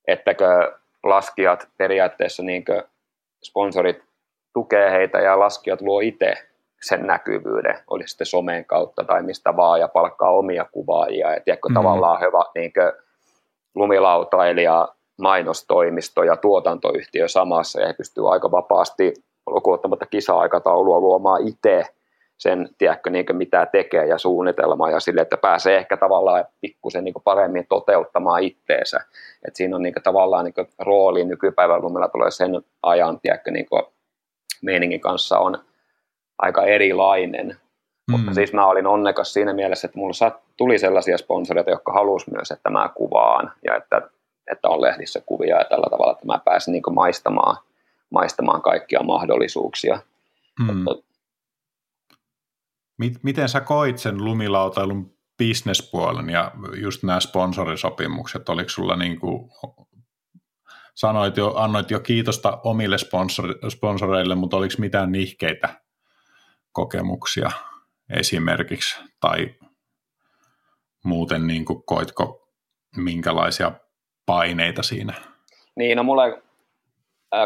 [0.07, 0.73] ettäkö
[1.03, 2.65] laskijat periaatteessa niin
[3.45, 4.10] sponsorit
[4.53, 6.35] tukee heitä ja laskijat luo itse
[6.83, 11.69] sen näkyvyyden, oli sitten someen kautta tai mistä vaan, ja palkkaa omia kuvaajia, ja tiedätkö,
[11.69, 11.75] mm.
[11.75, 12.73] tavallaan he ovat niin
[13.75, 14.89] lumilautailija,
[15.21, 19.15] mainostoimisto ja tuotantoyhtiö samassa, ja he pystyvät aika vapaasti
[19.47, 21.85] lukuottamatta kisa-aikataulua luomaan itse
[22.39, 27.15] sen, tiedätkö, niin mitä tekee ja suunnitelmaa ja sille, että pääsee ehkä tavallaan pikkusen niin
[27.25, 29.01] paremmin toteuttamaan itteensä.
[29.49, 32.51] Et siinä on niin tavallaan niin rooli nykypäivän lumilla tulee sen
[32.83, 33.67] ajan, tiedätkö, niin
[34.61, 35.65] meiningin kanssa on
[36.39, 37.47] aika erilainen.
[37.47, 38.13] Mm.
[38.13, 42.51] Mutta siis mä olin onnekas siinä mielessä, että mulla tuli sellaisia sponsoreita, jotka halusi myös,
[42.51, 44.11] että mä kuvaan ja että,
[44.53, 47.57] että on lehdissä kuvia ja tällä tavalla, että mä pääsin niin maistamaan,
[48.11, 49.99] maistamaan kaikkia mahdollisuuksia.
[50.59, 50.67] Mm.
[50.67, 51.11] Mutta,
[53.23, 59.51] Miten sä koit sen lumilautailun bisnespuolen ja just nämä sponsorisopimukset, oliko sulla niin kuin,
[60.95, 62.97] sanoit jo, annoit jo kiitosta omille
[63.69, 65.69] sponsoreille, mutta oliko mitään nihkeitä
[66.73, 67.51] kokemuksia
[68.11, 69.55] esimerkiksi, tai
[71.05, 72.49] muuten niin kuin koitko
[72.97, 73.73] minkälaisia
[74.27, 75.15] paineita siinä?
[75.77, 76.43] Niin, no mulle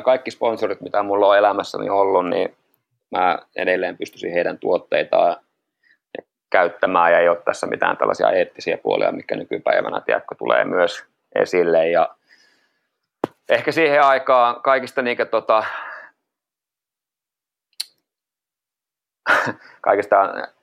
[0.05, 2.57] kaikki sponsorit, mitä mulla on elämässäni ollut, niin
[3.11, 5.37] mä edelleen pystyisin heidän tuotteitaan
[6.51, 11.05] käyttämään ja ei ole tässä mitään tällaisia eettisiä puolia, mikä nykypäivänä tiedätkö, tulee myös
[11.35, 12.17] esille ja
[13.49, 15.65] ehkä siihen aikaan kaikista niinkä, tota,
[19.81, 20.17] kaikista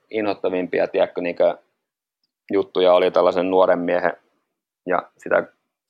[0.09, 1.57] inhottavimpia tiedätkö, niinkö,
[2.51, 4.13] juttuja oli tällaisen nuoren miehen
[4.85, 5.43] ja sitä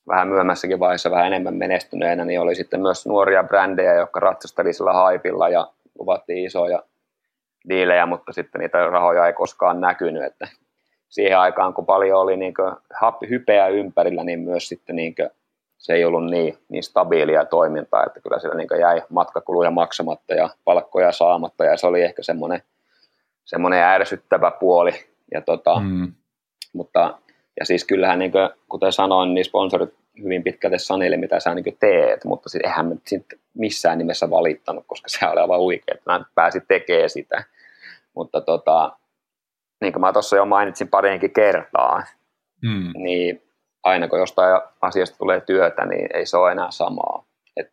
[0.08, 4.92] vähän myöhemmässäkin vaiheessa vähän enemmän menestyneenä, niin oli sitten myös nuoria brändejä, jotka ratsasteli sillä
[4.92, 6.82] haipilla ja luvattiin isoja
[7.68, 10.48] diilejä, mutta sitten niitä rahoja ei koskaan näkynyt, että
[11.08, 12.54] siihen aikaan, kun paljon oli niin
[13.30, 15.14] hypeä ympärillä, niin myös sitten niin
[15.82, 20.48] se ei ollut niin, niin stabiilia toimintaa, että kyllä siellä niin jäi matkakuluja maksamatta ja
[20.64, 22.62] palkkoja saamatta ja se oli ehkä semmoinen,
[23.44, 24.92] semmoinen ärsyttävä puoli.
[25.34, 26.12] Ja tota, mm.
[26.72, 27.18] mutta,
[27.60, 31.76] ja siis kyllähän, niin kuin, kuten sanoin, niin sponsorit hyvin pitkälti sanille, mitä sä niin
[31.80, 36.12] teet, mutta siis eihän mä sit missään nimessä valittanut, koska se oli aivan huikea, että
[36.12, 37.44] mä pääsin tekemään sitä.
[38.14, 38.96] Mutta tota,
[39.80, 42.02] niin kuin mä tuossa jo mainitsin pariinkin kertaa,
[42.62, 42.92] mm.
[42.94, 43.42] niin
[43.82, 47.24] aina kun jostain asiasta tulee työtä, niin ei se ole enää samaa.
[47.56, 47.70] Et,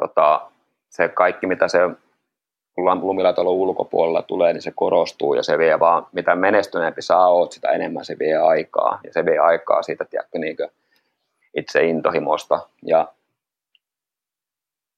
[0.00, 0.50] tota,
[0.90, 1.78] se kaikki, mitä se
[2.76, 7.70] lumilautailu ulkopuolella tulee, niin se korostuu ja se vie vaan, mitä menestyneempi sä oot, sitä
[7.70, 9.00] enemmän se vie aikaa.
[9.04, 10.56] Ja se vie aikaa siitä, tiedätkö, niin
[11.56, 12.68] itse intohimosta.
[12.82, 13.12] Ja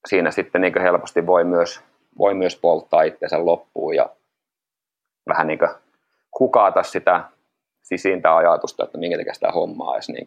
[0.08, 1.80] siinä sitten niin helposti voi myös,
[2.18, 4.10] voi myös polttaa itsensä loppuun ja
[5.28, 5.58] vähän niin
[6.40, 7.24] hukata sitä
[7.84, 10.26] sisintä ajatusta, että minkä takia sitä hommaa edes niin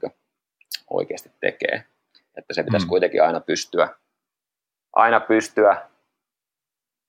[0.90, 1.84] oikeasti tekee.
[2.38, 2.90] Että se pitäisi mm.
[2.90, 3.90] kuitenkin aina pystyä,
[4.94, 5.82] aina pystyä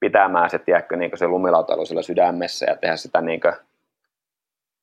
[0.00, 3.52] pitämään se, tiedätkö, niin se lumilautailu siellä sydämessä ja tehdä sitä, niin kuin,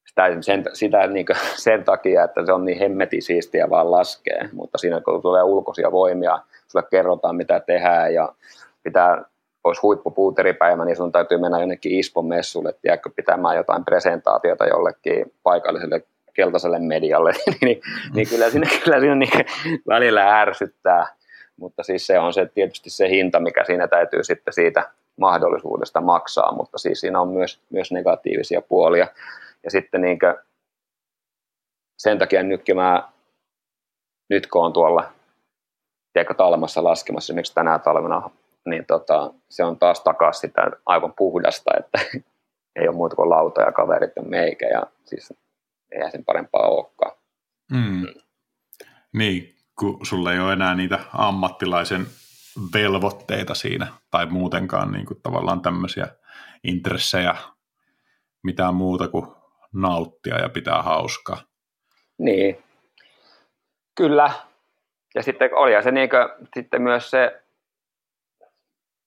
[0.06, 4.50] sitä, sen, sitä niin kuin, sen takia, että se on niin hemmeti siistiä vaan laskee,
[4.54, 8.36] mutta siinä kun tulee ulkoisia voimia, sulle kerrotaan mitä tehdään ja
[8.84, 9.24] pitää
[9.66, 16.02] olisi huippupuuteripäivä, niin sun täytyy mennä jonnekin Ispon messulle, tiedätkö, pitämään jotain presentaatiota jollekin paikalliselle
[16.34, 17.82] keltaiselle medialle, niin, niin,
[18.14, 19.46] niin kyllä siinä, kyllä siinä niin
[19.88, 21.08] välillä ärsyttää,
[21.58, 24.90] mutta siis se on se tietysti se hinta, mikä siinä täytyy sitten siitä
[25.20, 29.08] mahdollisuudesta maksaa, mutta siis siinä on myös, myös negatiivisia puolia.
[29.64, 30.36] Ja sitten niin kuin,
[31.98, 33.10] sen takia nytkin mä,
[34.30, 35.12] nyt kun on tuolla
[36.14, 38.30] tiedätkö, talmassa laskemassa, esimerkiksi tänä talvena,
[38.66, 42.00] niin tota, se on taas takaisin sitä aivan puhdasta, että
[42.76, 45.34] ei ole muuta kuin lauta ja kaverit ja meikä, ja siis
[45.92, 47.12] ei sen parempaa olekaan.
[47.72, 47.80] Mm.
[47.80, 48.08] Mm.
[49.14, 52.06] Niin, kun sulla ei ole enää niitä ammattilaisen
[52.74, 56.08] velvoitteita siinä, tai muutenkaan niin kuin tavallaan tämmöisiä
[56.64, 57.36] intressejä,
[58.44, 59.28] mitään muuta kuin
[59.74, 61.38] nauttia ja pitää hauskaa.
[62.18, 62.64] Niin,
[63.96, 64.32] kyllä.
[65.16, 67.44] Ja sitten oli se niin kuin, sitten myös se,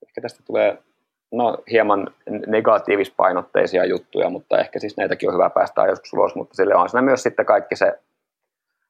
[0.09, 0.77] ehkä tästä tulee
[1.31, 2.07] no, hieman
[2.47, 7.01] negatiivispainotteisia juttuja, mutta ehkä siis näitäkin on hyvä päästä joskus ulos, mutta sille on siinä
[7.01, 7.99] myös sitten kaikki se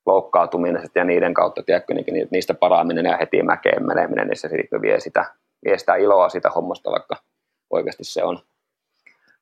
[0.06, 4.82] loukkaantuminen ja niiden kautta, tiedätkö, niin niistä paraaminen ja heti mäkeen meneminen, niin se sitten
[4.82, 5.26] vie sitä,
[5.66, 7.16] vie sitä iloa siitä hommasta, vaikka
[7.70, 8.40] oikeasti se on.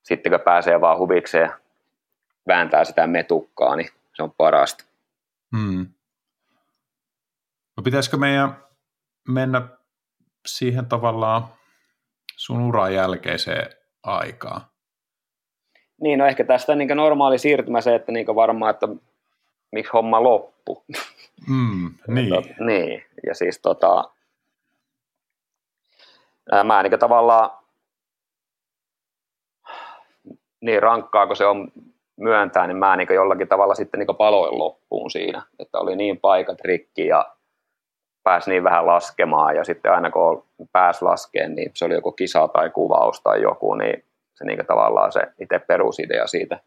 [0.03, 1.51] Sitten kun pääsee vaan huvikseen
[2.47, 4.83] vääntää sitä metukkaa, niin se on parasta.
[5.57, 5.87] Hmm.
[7.77, 8.57] No pitäisikö meidän
[9.27, 9.61] mennä
[10.45, 11.56] siihen tavallaan
[12.37, 13.69] sun uran jälkeiseen
[14.03, 14.61] aikaan?
[16.01, 18.87] Niin, no ehkä tästä niin normaali siirtymä se, että niin varmaan, että
[19.71, 20.85] miksi homma loppu.
[21.47, 22.29] Mm, niin.
[22.29, 23.03] Tot, niin.
[23.25, 24.11] Ja siis tota,
[26.63, 27.49] mä niin tavallaan
[30.61, 31.71] niin rankkaa kun se on
[32.15, 36.61] myöntää, niin mä niin jollakin tavalla sitten niin paloin loppuun siinä, että oli niin paikat
[36.61, 37.36] rikki ja
[38.27, 42.47] pääsi niin vähän laskemaan ja sitten aina kun pääsi laskeen, niin se oli joku kisa
[42.47, 46.59] tai kuvaus tai joku, niin se niin tavallaan se itse perusidea siitä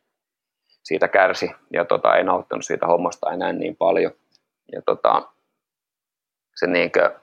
[0.82, 4.12] siitä kärsi ja tota, ei nauttinut siitä hommasta enää niin paljon.
[4.72, 5.22] Ja tota,
[6.56, 7.14] se niinkö,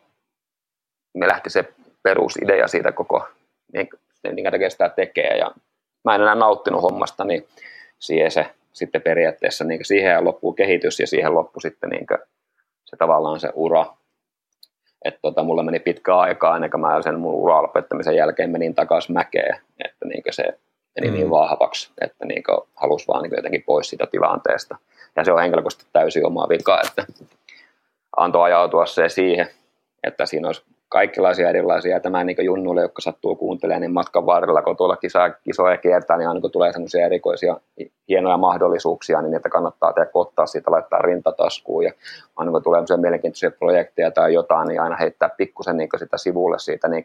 [1.13, 1.73] me lähti se
[2.03, 3.27] perusidea siitä koko,
[3.73, 3.89] niin,
[4.31, 5.37] minkä takia sitä tekee.
[5.37, 5.51] Ja
[6.03, 7.47] mä en enää nauttinut hommasta, niin
[7.99, 12.05] siihen se sitten periaatteessa, niin siihen loppuu kehitys ja siihen loppui sitten niin
[12.85, 13.96] se tavallaan se ura.
[15.05, 18.75] Että tota, mulla meni pitkä aikaa ennen kuin mä sen mun ura lopettamisen jälkeen menin
[18.75, 19.55] takaisin mäkeen,
[19.85, 20.57] että niin se meni
[21.01, 21.17] niin mm.
[21.17, 22.43] niin vahvaksi, että niin
[22.75, 24.77] halusi vaan niin jotenkin pois siitä tilanteesta.
[25.15, 27.05] Ja se on henkilökohtaisesti täysin oma vika, että
[28.17, 29.47] antoi ajautua se siihen,
[30.03, 34.77] että siinä olisi kaikenlaisia erilaisia, tämä niin junnuille, jotka sattuu kuuntelemaan, niin matkan varrella, kun
[34.77, 37.57] tuolla kisaa, kisoja kiertää, niin aina kun tulee semmoisia erikoisia
[38.09, 41.91] hienoja mahdollisuuksia, niin että kannattaa tehdä ottaa siitä, laittaa rintataskuun, ja
[42.35, 46.59] aina kun tulee semmoisia mielenkiintoisia projekteja tai jotain, niin aina heittää pikkusen niin sitä sivulle
[46.59, 47.03] siitä niin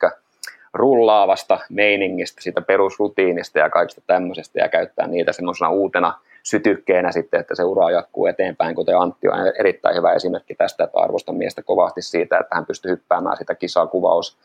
[0.74, 7.54] rullaavasta meiningistä, siitä perusrutiinista ja kaikista tämmöisestä ja käyttää niitä semmoisena uutena sytykkeenä sitten, että
[7.54, 12.02] se ura jatkuu eteenpäin, kuten Antti on erittäin hyvä esimerkki tästä, että arvostan miestä kovasti
[12.02, 14.38] siitä, että hän pystyy hyppäämään sitä kisakuvaus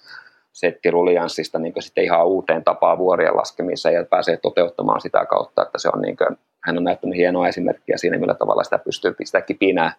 [0.54, 5.90] settirulianssista niin sitten ihan uuteen tapaan vuorien laskemiseen ja pääsee toteuttamaan sitä kautta, että se
[5.94, 9.94] on niin kuin, hän on näyttänyt hienoa esimerkkiä siinä, millä tavalla sitä pystyy sitä kipinää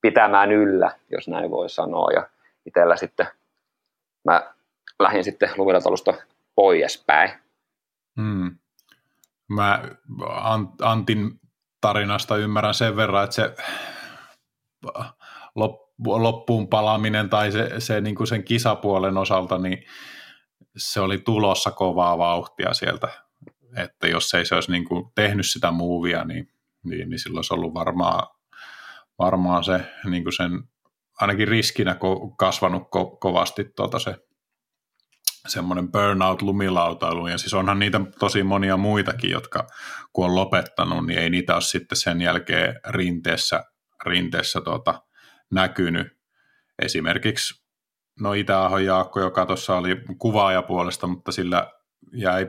[0.00, 2.10] pitämään yllä, jos näin voi sanoa.
[2.14, 2.28] Ja
[2.66, 3.26] itsellä sitten
[4.24, 4.52] mä
[4.98, 6.14] lähdin sitten lumilatolusta
[6.54, 7.30] poispäin.
[8.20, 8.56] Hmm.
[9.48, 9.82] Mä
[10.82, 11.40] Antin
[11.80, 13.54] tarinasta ymmärrän sen verran, että se
[16.04, 19.84] loppuun palaaminen tai se, se niin kuin sen kisapuolen osalta, niin
[20.76, 23.08] se oli tulossa kovaa vauhtia sieltä.
[23.76, 26.48] Että jos ei se olisi niin kuin tehnyt sitä muuvia, niin,
[26.84, 28.26] niin, niin silloin olisi ollut varmaan,
[29.18, 29.80] varmaan se
[30.10, 30.62] niin kuin sen
[31.20, 31.96] ainakin riskinä
[32.36, 34.16] kasvanut ko- kovasti tuota se
[35.48, 39.66] semmoinen burnout lumilautailu, ja siis onhan niitä tosi monia muitakin, jotka
[40.12, 43.64] kun on lopettanut, niin ei niitä ole sitten sen jälkeen rinteessä,
[44.06, 45.02] rinteessä tuota,
[45.50, 46.18] näkynyt.
[46.82, 47.64] Esimerkiksi
[48.20, 51.72] no Itä-Ahon Jaakko, joka tuossa oli kuvaajapuolesta, mutta sillä
[52.12, 52.46] jäi,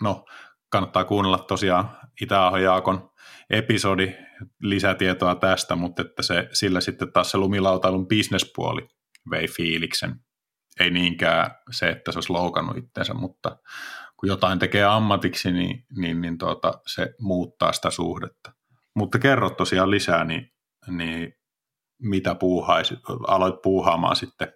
[0.00, 0.24] no
[0.68, 3.10] kannattaa kuunnella tosiaan itä Jaakon
[3.50, 4.14] episodi
[4.60, 8.88] lisätietoa tästä, mutta että se, sillä sitten taas se lumilautailun bisnespuoli
[9.30, 10.14] vei fiiliksen.
[10.80, 13.56] Ei niinkään se, että se olisi loukannut itsensä, mutta
[14.16, 18.52] kun jotain tekee ammatiksi, niin, niin, niin tuota, se muuttaa sitä suhdetta.
[18.94, 20.52] Mutta kerro tosiaan lisää, niin,
[20.88, 21.34] niin
[22.02, 24.52] mitä puuhaisit, aloit puuhaamaan sitten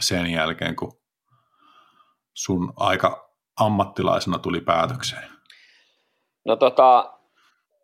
[0.00, 0.92] sen jälkeen, kun
[2.34, 3.30] sun aika
[3.60, 5.28] ammattilaisena tuli päätökseen?
[6.44, 7.12] No tota,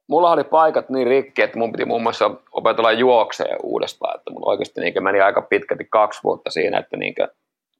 [0.07, 4.51] mulla oli paikat niin rikki, että mun piti muun muassa opetella juokseen uudestaan, että mulla
[4.51, 7.15] oikeasti niin meni aika pitkälti kaksi vuotta siinä, että niin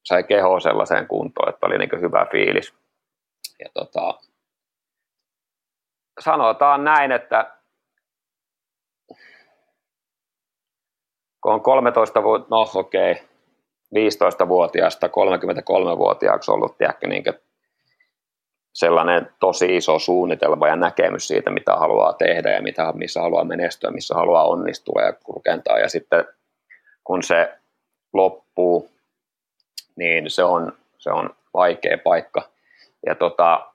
[0.05, 2.75] sai kehoa sellaiseen kuntoon, että oli niin hyvä fiilis.
[3.59, 4.19] Ja tota,
[6.21, 7.51] sanotaan näin, että
[11.41, 13.25] kun on 13 vuotta, no okei, okay,
[13.95, 17.25] 15-vuotiaasta 33-vuotiaaksi ollut, tiedätkö, niin
[18.73, 23.91] sellainen tosi iso suunnitelma ja näkemys siitä, mitä haluaa tehdä ja mitä, missä haluaa menestyä,
[23.91, 25.79] missä haluaa onnistua ja kurkentaa.
[25.79, 26.25] Ja sitten
[27.05, 27.59] kun se
[28.13, 28.91] loppuu,
[29.97, 32.49] niin se on, se on vaikea paikka.
[33.07, 33.73] Ja tota,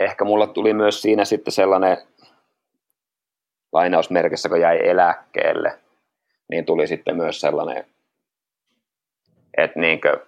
[0.00, 1.96] ehkä mulla tuli myös siinä sitten sellainen
[3.72, 5.78] lainausmerkissä, kun jäi eläkkeelle,
[6.50, 7.86] niin tuli sitten myös sellainen,
[9.56, 10.26] että niinkö,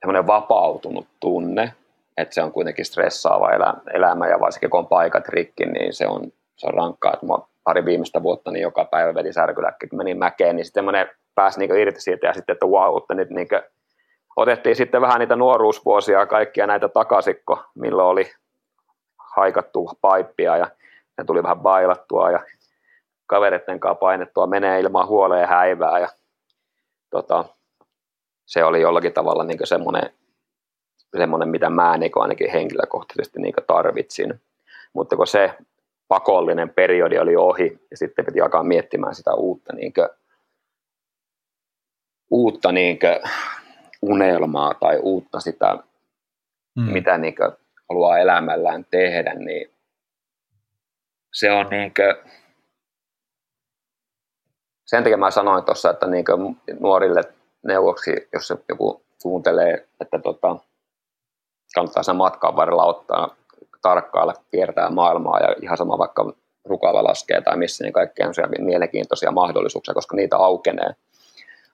[0.00, 1.72] semmoinen vapautunut tunne,
[2.16, 3.50] että se on kuitenkin stressaava
[3.94, 7.12] elämä ja varsinkin kun on paikat rikki, niin se on, se on rankkaa.
[7.12, 10.84] Että mä pari viimeistä vuotta niin joka päivä veti särkyläkki, kun menin mäkeen, niin sitten
[11.36, 13.48] pääsi niin irti siitä ja sitten, että wow, että nyt niin
[14.36, 18.32] otettiin sitten vähän niitä nuoruusvuosia ja kaikkia näitä takasikko, milloin oli
[19.36, 20.66] haikattu paippia ja
[21.18, 22.44] ne tuli vähän bailattua ja
[23.26, 26.08] kavereiden kanssa painettua menee ilman huoleen häivää ja
[27.10, 27.44] tota,
[28.46, 30.10] se oli jollakin tavalla niin semmoinen,
[31.16, 34.40] semmoinen, mitä mä niin ainakin henkilökohtaisesti niin tarvitsin.
[34.92, 35.54] Mutta kun se
[36.08, 39.92] pakollinen periodi oli ohi ja sitten piti alkaa miettimään sitä uutta, niin
[42.36, 43.32] uutta niin kuin,
[44.02, 45.78] unelmaa tai uutta sitä,
[46.76, 46.92] mm.
[46.92, 47.52] mitä niin kuin,
[47.88, 49.70] haluaa elämällään tehdä, niin
[51.32, 52.32] se on niin kuin,
[54.86, 56.24] sen takia mä sanoin tuossa, että niin
[56.80, 57.22] nuorille
[57.62, 60.56] neuvoksi, jos se joku suuntelee, että tota,
[61.74, 63.36] kannattaa sen matkan varrella ottaa,
[63.82, 66.32] tarkkailla, kiertää maailmaa ja ihan sama vaikka
[66.64, 70.94] rukalla laskee tai missä, niin kaikkea on mielenkiintoisia mahdollisuuksia, koska niitä aukenee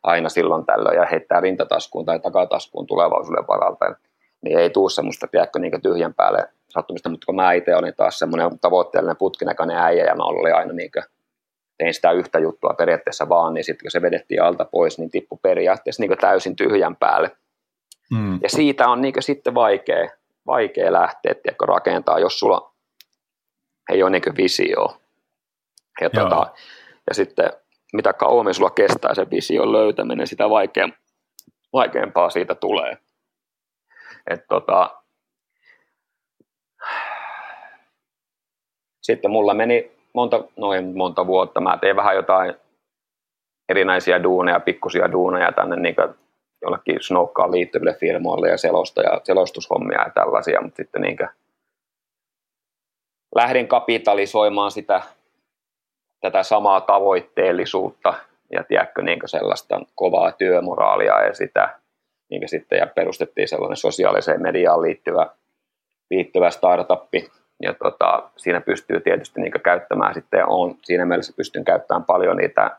[0.02, 3.94] aina silloin tällöin ja heittää rintataskuun tai takataskuun tulevaisuuden varalta.
[4.42, 8.18] Niin ei tuu semmoista, tiedätkö, niin tyhjän päälle sattumista, mutta kun mä itse olin taas
[8.18, 10.90] semmoinen tavoitteellinen putkinäköinen äijä ja mä olin aina niin
[11.78, 15.36] tein sitä yhtä juttua periaatteessa vaan, niin sitten kun se vedettiin alta pois, niin tippu
[15.42, 17.30] periaatteessa niin täysin tyhjän päälle.
[18.10, 18.38] Mm.
[18.42, 20.08] Ja siitä on niin sitten vaikea,
[20.46, 22.72] vaikea lähteä tiedätkö, rakentaa, jos sulla
[23.90, 24.96] ei ole niin visio.
[26.00, 26.46] Ja, tota,
[27.08, 27.52] ja sitten
[27.92, 30.44] mitä kauemmin sulla kestää se vision löytäminen, sitä
[31.72, 32.98] vaikeampaa siitä tulee.
[34.30, 35.02] Et tota,
[39.02, 41.60] sitten mulla meni monta, noin monta vuotta.
[41.60, 42.54] Mä tein vähän jotain
[43.68, 45.96] erinäisiä duuneja, pikkusia duuneja tänne niin
[46.62, 51.18] jollekin snowkaan liittyville firmoille ja selosta ja selostushommia ja tällaisia, mutta sitten niin
[53.34, 55.02] lähdin kapitalisoimaan sitä,
[56.22, 58.14] tätä samaa tavoitteellisuutta
[58.52, 61.78] ja tiedätkö, niin sellaista kovaa työmoraalia ja sitä
[62.30, 65.26] niin sitten ja perustettiin sellainen sosiaaliseen mediaan liittyvä,
[66.10, 67.30] liittyvä startuppi,
[67.62, 72.36] ja tota, siinä pystyy tietysti niin käyttämään sitten, ja on, siinä mielessä pystyn käyttämään paljon
[72.36, 72.76] niitä,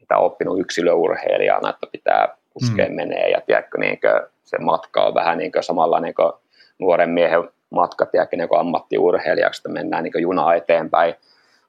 [0.00, 2.94] mitä oppinut yksilöurheilijana, että pitää puskea mm.
[2.94, 3.98] menee, ja tiedätkö, niin
[4.44, 6.14] se matka on vähän niin samalla niin
[6.78, 11.14] nuoren miehen matka, tiedätkö, niin ammattiurheilijaksi, että mennään niin juna eteenpäin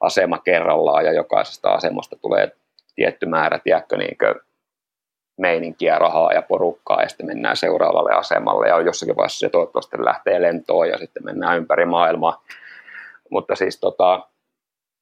[0.02, 2.52] asema kerrallaan, ja jokaisesta asemasta tulee
[2.96, 4.18] tietty määrä, tiedätkö, niin
[5.38, 10.42] meininkiä, rahaa ja porukkaa ja sitten mennään seuraavalle asemalle ja jossakin vaiheessa se toivottavasti lähtee
[10.42, 12.44] lentoon ja sitten mennään ympäri maailmaa.
[13.30, 14.28] Mutta siis tota,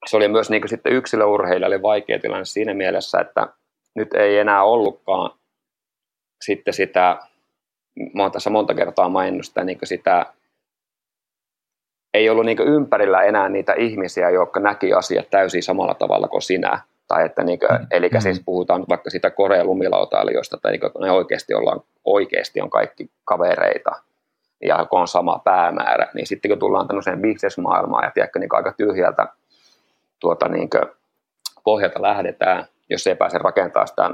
[0.06, 3.48] se oli myös niin sitten yksilöurheilijalle vaikea tilanne siinä mielessä, että
[3.96, 5.32] nyt ei enää ollutkaan
[6.42, 7.18] sitten sitä,
[8.14, 10.26] mä oon tässä monta kertaa maininnut sitä, niin sitä
[12.14, 16.80] ei ollut niin ympärillä enää niitä ihmisiä, jotka näki asiat täysin samalla tavalla kuin sinä.
[17.08, 17.88] Tai että niin kuin, mm.
[17.92, 18.46] Eli siis mm.
[18.46, 23.92] puhutaan vaikka sitä Korean lumilautailijoista, tai niin ne oikeasti, ollaan, oikeasti on kaikki kavereita,
[24.66, 28.74] ja kun on sama päämäärä, niin sitten kun tullaan tämmöiseen bisnesmaailmaan, ja tiedätkö, niin aika
[28.78, 29.28] tyhjältä
[30.20, 30.84] tuota, niin kuin,
[31.64, 34.10] pohjalta lähdetään, jos ei pääse rakentamaan sitä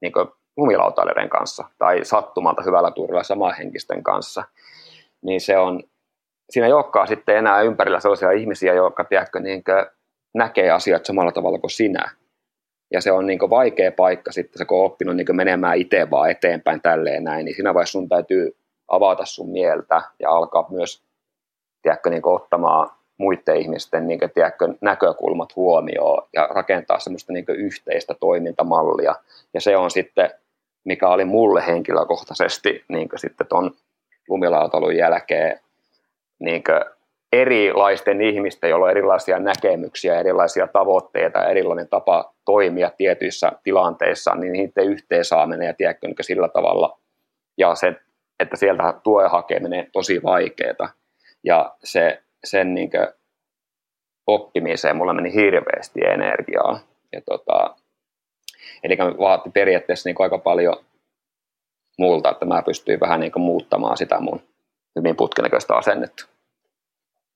[0.00, 4.44] niin kuin, lumilautailijoiden kanssa tai sattumalta hyvällä turvalla samanhenkisten kanssa,
[5.22, 5.82] niin se on,
[6.50, 9.64] siinä ei olekaan sitten enää ympärillä sellaisia ihmisiä, jotka tiedätkö, niin
[10.34, 12.10] näkee asiat samalla tavalla kuin sinä.
[12.92, 16.80] Ja se on niin vaikea paikka sitten, kun on oppinut niin menemään itse vaan eteenpäin
[16.80, 18.56] tälleen näin, niin siinä vaiheessa sun täytyy
[18.88, 21.02] avata sun mieltä ja alkaa myös
[21.82, 27.58] tiedätkö, niin ottamaan muiden ihmisten niin kuin, tiedätkö, näkökulmat huomioon ja rakentaa semmoista niin kuin,
[27.58, 29.14] yhteistä toimintamallia.
[29.54, 30.30] Ja se on sitten,
[30.84, 33.70] mikä oli mulle henkilökohtaisesti niin kuin, sitten ton
[34.28, 35.60] lumilautalun jälkeen
[36.40, 36.62] niin
[37.32, 44.84] erilaisten ihmisten, joilla on erilaisia näkemyksiä, erilaisia tavoitteita, erilainen tapa toimia tietyissä tilanteissa, niin niiden
[44.84, 46.98] yhteen saaminen ja tiedätkö, niin sillä tavalla,
[47.58, 47.94] ja se,
[48.40, 50.88] että sieltä tuen hakeminen tosi vaikeaa.
[51.44, 53.08] Ja se sen niin kuin,
[54.26, 56.80] oppimiseen mulla meni hirveästi energiaa.
[57.12, 57.76] Ja tota,
[58.82, 60.84] eli vaati periaatteessa niin aika paljon
[61.98, 64.40] multa, että mä pystyin vähän niin muuttamaan sitä mun
[64.96, 66.26] hyvin putkinäköistä asennetta.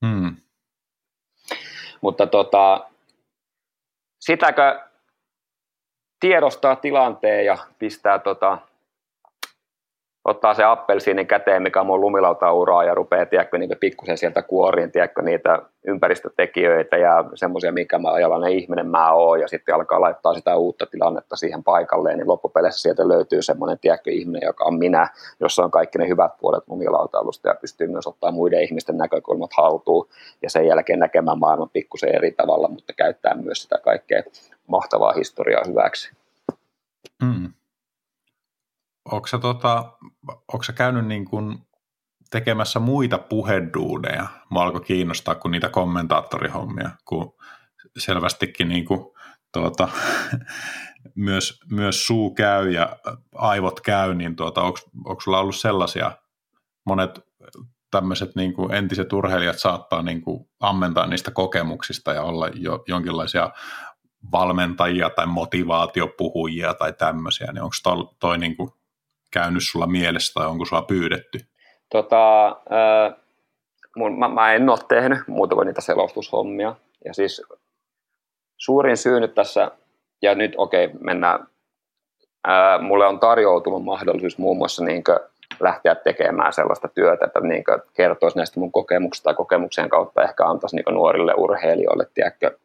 [0.07, 0.37] Hmm.
[2.01, 2.91] Mutta tota,
[4.21, 4.81] sitäkö
[6.21, 8.59] tiedostaa tilanteen ja pistää tota,
[10.25, 14.93] ottaa se appelsiinin käteen, mikä on mun lumilautauraa ja rupeaa tiedätkö, niin pikkusen sieltä kuoriin
[14.93, 20.35] tiedätkö, niitä ympäristötekijöitä ja semmoisia, mikä mä ajalainen ihminen mä oon ja sitten alkaa laittaa
[20.35, 25.09] sitä uutta tilannetta siihen paikalleen, niin loppupeleissä sieltä löytyy semmoinen tiedätkö, ihminen, joka on minä,
[25.41, 30.09] jossa on kaikki ne hyvät puolet lumilautailusta ja pystyy myös ottaa muiden ihmisten näkökulmat haltuun
[30.43, 34.23] ja sen jälkeen näkemään maailman pikkusen eri tavalla, mutta käyttää myös sitä kaikkea
[34.67, 36.13] mahtavaa historiaa hyväksi.
[37.23, 37.53] Mm.
[39.13, 39.93] Onko tota,
[40.67, 41.59] sä käynyt niin kuin
[42.31, 44.27] tekemässä muita puheduuneja?
[44.51, 47.35] Mua alkoi kiinnostaa kuin niitä kommentaattorihommia, kun
[47.99, 49.01] selvästikin niin kuin,
[49.53, 49.89] tuota,
[51.15, 52.97] myös, myös suu käy ja
[53.35, 56.13] aivot käy, niin tuota, onko sulla ollut sellaisia,
[56.87, 57.21] monet
[57.91, 63.51] tämmöiset niin kuin entiset urheilijat saattaa niin kuin ammentaa niistä kokemuksista ja olla jo jonkinlaisia
[64.33, 68.71] valmentajia tai motivaatiopuhujia tai tämmöisiä, niin onko toi, toi niin kuin
[69.31, 71.41] käynyt sulla mielessä tai onko sulla pyydetty?
[71.91, 73.15] Tota, äh,
[73.97, 76.75] mun, mä, mä en ole tehnyt muuta kuin niitä selostushommia.
[77.05, 77.43] Ja siis
[78.57, 79.71] suurin syy nyt tässä,
[80.23, 81.47] ja nyt okei, okay, mennään,
[82.49, 85.05] äh, mulle on tarjoutunut mahdollisuus muun muassa niin
[85.61, 87.65] lähteä tekemään sellaista työtä, että niin
[87.95, 92.59] kertoisi näistä mun kokemuksista tai kokemuksen kautta ehkä antaisi niin nuorille urheilijoille, tiedätkö,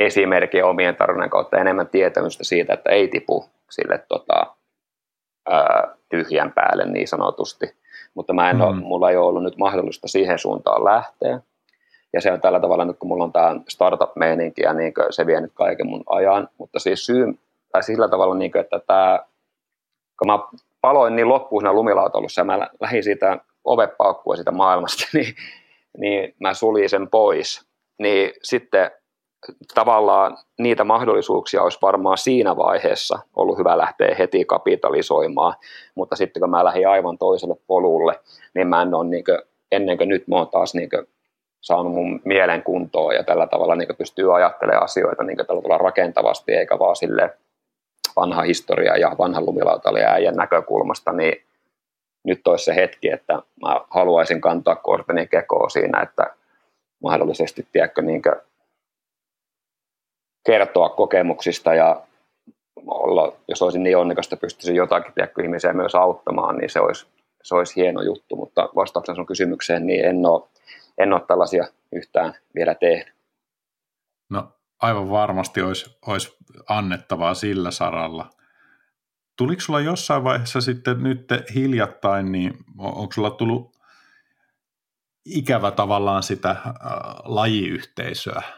[0.00, 4.57] esimerkkiä omien tarinoiden kautta enemmän tietämystä siitä, että ei tipu sille tota,
[5.50, 7.74] ää, tyhjän päälle niin sanotusti.
[8.14, 8.62] Mutta mä en mm.
[8.62, 11.40] ole, mulla ei ole ollut nyt mahdollista siihen suuntaan lähteä.
[12.12, 15.40] Ja se on tällä tavalla nyt, kun mulla on tämä startup-meininki ja niin se vie
[15.40, 16.48] nyt kaiken mun ajan.
[16.58, 17.38] Mutta siis syy,
[17.72, 19.18] tai sillä tavalla, niin kuin, että tämä,
[20.18, 20.38] kun mä
[20.80, 25.34] paloin niin loppuun siinä lumilautalussa ja mä lähdin siitä ovepaukkua siitä maailmasta, niin,
[25.98, 27.68] niin mä suljin sen pois.
[27.98, 28.90] Niin sitten
[29.74, 35.54] tavallaan niitä mahdollisuuksia olisi varmaan siinä vaiheessa ollut hyvä lähteä heti kapitalisoimaan,
[35.94, 38.20] mutta sitten kun mä lähdin aivan toiselle polulle,
[38.54, 39.38] niin mä en ole niin kuin,
[39.72, 41.06] ennen kuin nyt mä oon taas niin kuin,
[41.60, 46.52] saanut mun mielen kuntoon ja tällä tavalla niin pystyy ajattelemaan asioita niin tällä tavalla rakentavasti
[46.52, 47.30] eikä vaan sille
[48.16, 51.44] vanha historia ja vanha lumilautalle äijän näkökulmasta, niin
[52.24, 56.34] nyt olisi se hetki, että mä haluaisin kantaa korteni kekoon siinä, että
[57.02, 58.22] mahdollisesti, tiedätkö, niin
[60.48, 62.02] kertoa kokemuksista ja
[62.86, 67.06] olla, jos olisin niin onnekasta, pystyisin jotakin tiedätkö, ihmisiä myös auttamaan, niin se olisi,
[67.42, 70.48] se olisi hieno juttu, mutta vastauksena sun kysymykseen, niin en ole,
[70.98, 73.14] en ole tällaisia yhtään vielä tehnyt.
[74.30, 74.52] No
[74.82, 76.36] aivan varmasti olisi, olisi
[76.68, 78.30] annettavaa sillä saralla.
[79.36, 83.76] Tuliko sulla jossain vaiheessa sitten nyt hiljattain, niin onko sulla tullut
[85.24, 86.56] ikävä tavallaan sitä
[87.24, 88.57] lajiyhteisöä?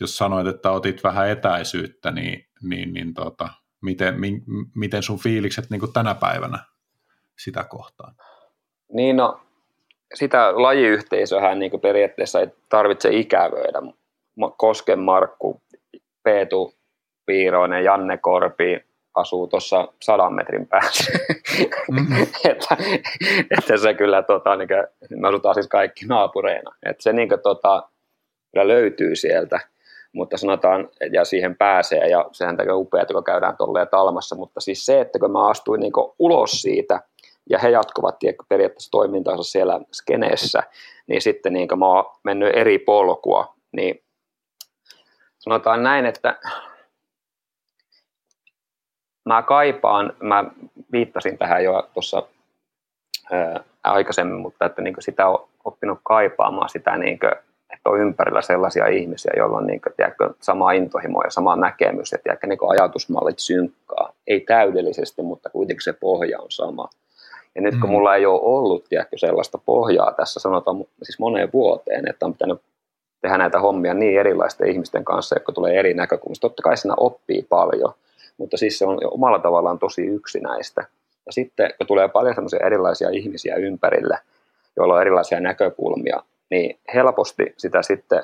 [0.00, 3.48] Jos sanoit, että otit vähän etäisyyttä, niin, niin, niin tota,
[3.82, 4.42] miten, mi,
[4.74, 6.58] miten sun fiilikset niin tänä päivänä
[7.38, 8.14] sitä kohtaan?
[8.92, 9.40] Niin no,
[10.14, 13.82] sitä lajiyhteisöhän niin periaatteessa ei tarvitse ikävöidä.
[14.56, 15.62] Kosken Markku,
[16.22, 16.74] Peetu
[17.26, 18.84] Piiroinen, Janne Korpi
[19.14, 21.12] asuu tuossa sadan metrin päässä.
[21.90, 22.22] Mm-hmm.
[22.50, 22.76] että,
[23.58, 26.70] että, se kyllä, tota, niin kuin, me asutaan siis kaikki naapureina.
[26.86, 27.88] Että se niin kuin, tota,
[28.52, 29.60] kyllä löytyy sieltä
[30.14, 34.86] mutta sanotaan, ja siihen pääsee, ja sehän tekee upeaa, kun käydään tolleen talmassa, mutta siis
[34.86, 37.00] se, että kun mä astuin niin ulos siitä,
[37.50, 38.16] ja he jatkuvat
[38.48, 40.62] periaatteessa toimintaansa siellä skeneessä,
[41.06, 44.02] niin sitten niin mä oon mennyt eri polkua, niin
[45.38, 46.38] sanotaan näin, että
[49.24, 50.44] mä kaipaan, mä
[50.92, 52.22] viittasin tähän jo tuossa
[53.84, 57.32] aikaisemmin, mutta että niin sitä on oppinut kaipaamaan sitä, niin kuin,
[57.84, 62.18] on ympärillä sellaisia ihmisiä, joilla on niin kuin, tiedätkö, sama intohimo ja sama näkemys ja
[62.18, 64.12] tiedätkö, niin ajatusmallit synkkaa.
[64.26, 66.88] Ei täydellisesti, mutta kuitenkin se pohja on sama.
[67.54, 67.92] Ja nyt kun mm.
[67.92, 72.62] mulla ei ole ollut tiedätkö, sellaista pohjaa tässä, sanotaan siis moneen vuoteen, että on pitänyt
[73.20, 76.48] tehdä näitä hommia niin erilaisten ihmisten kanssa, jotka tulee eri näkökulmista.
[76.48, 77.92] Totta kai siinä oppii paljon,
[78.36, 80.84] mutta siis se on omalla tavallaan tosi yksinäistä.
[81.26, 84.18] Ja sitten kun tulee paljon sellaisia erilaisia ihmisiä ympärille,
[84.76, 88.22] joilla on erilaisia näkökulmia, niin helposti sitä sitten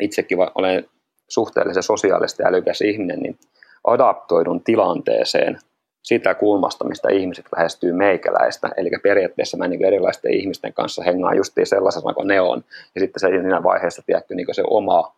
[0.00, 0.86] itsekin olen
[1.28, 3.38] suhteellisen sosiaalisesti älykäs ihminen, niin
[3.84, 5.58] adaptoidun tilanteeseen
[6.02, 8.70] sitä kulmasta, mistä ihmiset lähestyy meikäläistä.
[8.76, 12.64] Eli periaatteessa mä niin erilaisten ihmisten kanssa hengaan justiin sellaisena kuin ne on.
[12.94, 15.14] Ja sitten se siinä vaiheessa, tiedätkö, niin se oma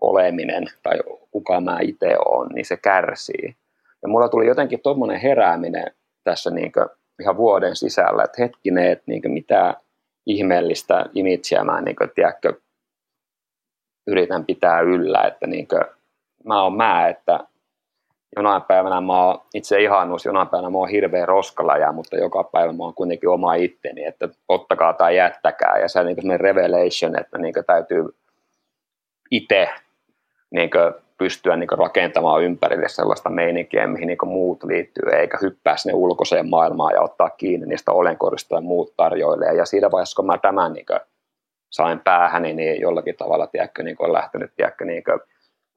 [0.00, 0.98] oleminen tai
[1.30, 3.56] kuka mä itse olen, niin se kärsii.
[4.02, 5.86] Ja mulla tuli jotenkin tuommoinen herääminen
[6.24, 6.72] tässä niin
[7.20, 9.74] ihan vuoden sisällä, että hetkinen, että niin mitä
[10.30, 12.52] ihmeellistä imitsiä mä niin kuin, tiedätkö,
[14.06, 15.84] yritän pitää yllä, että niin kuin,
[16.44, 17.40] mä oon mä, että
[18.36, 22.72] jonain päivänä mä oon itse ihannus, jonain päivänä mä oon hirveä roskaläjä, mutta joka päivä
[22.72, 25.78] mä oon kuitenkin oma itteni, että ottakaa tai jättäkää.
[25.78, 28.04] Ja se on niin revelation, että niin täytyy
[29.30, 29.68] itse
[30.50, 30.70] niin
[31.20, 36.94] pystyä niin rakentamaan ympärille sellaista meininkiä, mihin niin muut liittyy, eikä hyppää sinne ulkoiseen maailmaan
[36.94, 39.54] ja ottaa kiinni niistä olenkorista ja muut tarjoilee.
[39.54, 40.86] Ja siinä vaiheessa, kun mä tämän niin
[41.70, 45.02] sain päähäni, niin jollakin tavalla tiedätkö, niin on lähtenyt tiedätkö, niin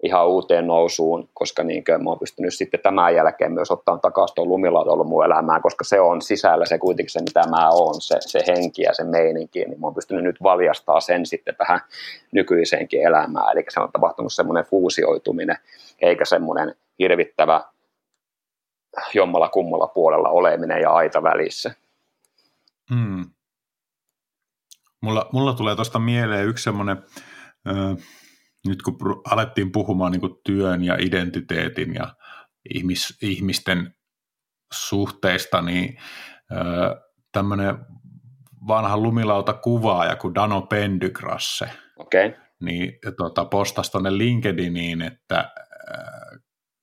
[0.03, 4.35] ihan uuteen nousuun, koska niin kuin, mä oon pystynyt sitten tämän jälkeen myös ottaa takaisin
[4.35, 8.15] tuon lumilautailun mun elämään, koska se on sisällä se kuitenkin se, mitä mä oon, se,
[8.19, 11.80] se henki ja se meininki, niin mä oon pystynyt nyt valjastaa sen sitten tähän
[12.31, 15.57] nykyiseenkin elämään, eli se on tapahtunut semmoinen fuusioituminen,
[16.01, 17.63] eikä semmoinen hirvittävä
[19.13, 21.73] jommalla kummalla puolella oleminen ja aita välissä.
[22.93, 23.25] Hmm.
[25.01, 26.97] Mulla, mulla tulee tuosta mieleen yksi semmoinen,
[28.68, 28.98] nyt kun
[29.31, 32.15] alettiin puhumaan niin kuin työn ja identiteetin ja
[32.73, 33.95] ihmis, ihmisten
[34.73, 35.98] suhteista, niin
[37.31, 37.77] tämmöinen
[38.68, 42.34] vanha lumilauta kuvaaja kuin Dano Pendygrasse, okay.
[42.60, 45.52] niin tota, postasi tuonne LinkedIniin, että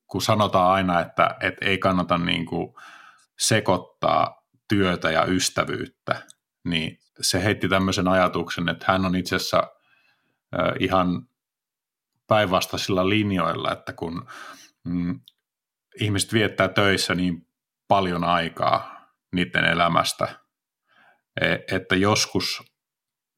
[0.06, 2.74] kun sanotaan aina, että, että ei kannata niin kuin
[3.38, 6.22] sekoittaa työtä ja ystävyyttä,
[6.64, 9.62] niin se heitti tämmöisen ajatuksen, että hän on itse asiassa
[10.80, 11.29] ihan
[12.30, 14.26] päinvastaisilla linjoilla, että kun
[14.84, 15.20] mm,
[16.00, 17.46] ihmiset viettää töissä niin
[17.88, 20.28] paljon aikaa niiden elämästä,
[21.40, 22.62] e, että joskus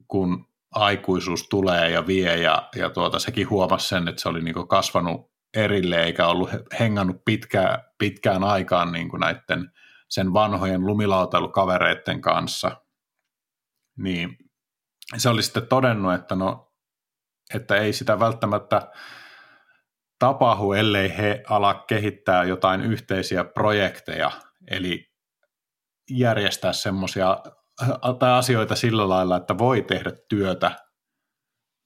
[0.09, 4.69] kun aikuisuus tulee ja vie ja, ja tuota, sekin huomasi sen, että se oli niin
[4.69, 6.51] kasvanut erille eikä ollut
[6.81, 9.73] hengannut pitkään, pitkään aikaan niin näiden
[10.09, 12.77] sen vanhojen lumilautailukavereiden kanssa,
[13.99, 14.37] niin
[15.17, 16.72] se oli sitten todennut, että no
[17.55, 18.91] että ei sitä välttämättä
[20.19, 24.31] tapahdu, ellei he ala kehittää jotain yhteisiä projekteja,
[24.71, 25.13] eli
[26.11, 27.43] järjestää semmoisia
[28.19, 30.71] tai asioita sillä lailla, että voi tehdä työtä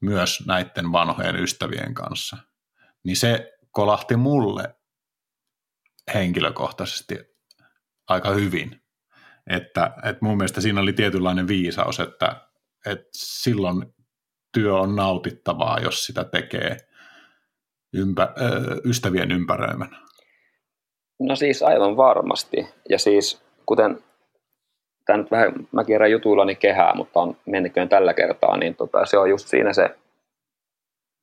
[0.00, 2.36] myös näiden vanhojen ystävien kanssa.
[3.04, 4.76] Niin se kolahti mulle
[6.14, 7.18] henkilökohtaisesti
[8.08, 8.82] aika hyvin.
[9.46, 12.48] Että, että mun mielestä siinä oli tietynlainen viisaus, että,
[12.86, 13.94] että silloin
[14.56, 16.76] työ on nautittavaa, jos sitä tekee
[17.94, 18.28] ympä,
[18.84, 19.96] ystävien ympäröimänä?
[21.20, 22.68] No siis aivan varmasti.
[22.88, 23.98] Ja siis kuten
[25.04, 29.18] tämä nyt vähän, mä kierrän jutuillani kehää, mutta on mennytkään tällä kertaa, niin tota, se
[29.18, 29.90] on just siinä se,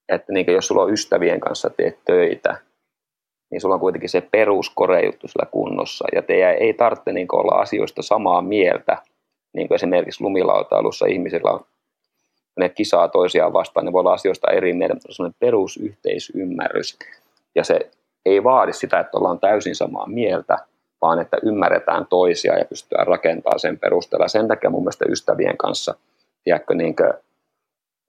[0.09, 2.57] että niin jos sulla on ystävien kanssa teet töitä,
[3.51, 8.01] niin sulla on kuitenkin se peruskoreujuttu sillä kunnossa, ja teidän ei tarvitse niin olla asioista
[8.01, 8.97] samaa mieltä,
[9.53, 11.65] niin kuin esimerkiksi lumilautailussa ihmisillä on
[12.59, 16.97] ne kisaa toisiaan vastaan, ne voi olla asioista eri mieltä, mutta se on perusyhteisymmärrys.
[17.55, 17.89] Ja se
[18.25, 20.57] ei vaadi sitä, että ollaan täysin samaa mieltä,
[21.01, 24.27] vaan että ymmärretään toisia ja pystytään rakentamaan sen perusteella.
[24.27, 25.95] Sen takia mun mielestä ystävien kanssa,
[26.43, 27.13] tiedätkö, niin kuin,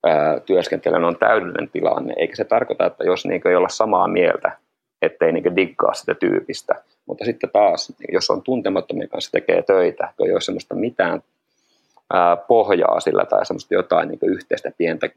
[0.06, 4.58] ää, työskentelen on täydellinen tilanne, eikä se tarkoita, että jos niin ei olla samaa mieltä,
[5.02, 6.74] ettei niin diggaa sitä tyypistä.
[7.06, 11.22] Mutta sitten taas, jos on tuntemattomien kanssa tekee töitä, kun ei ole semmoista mitään
[12.48, 15.08] pohjaa sillä tai semmoista jotain niin yhteistä pientä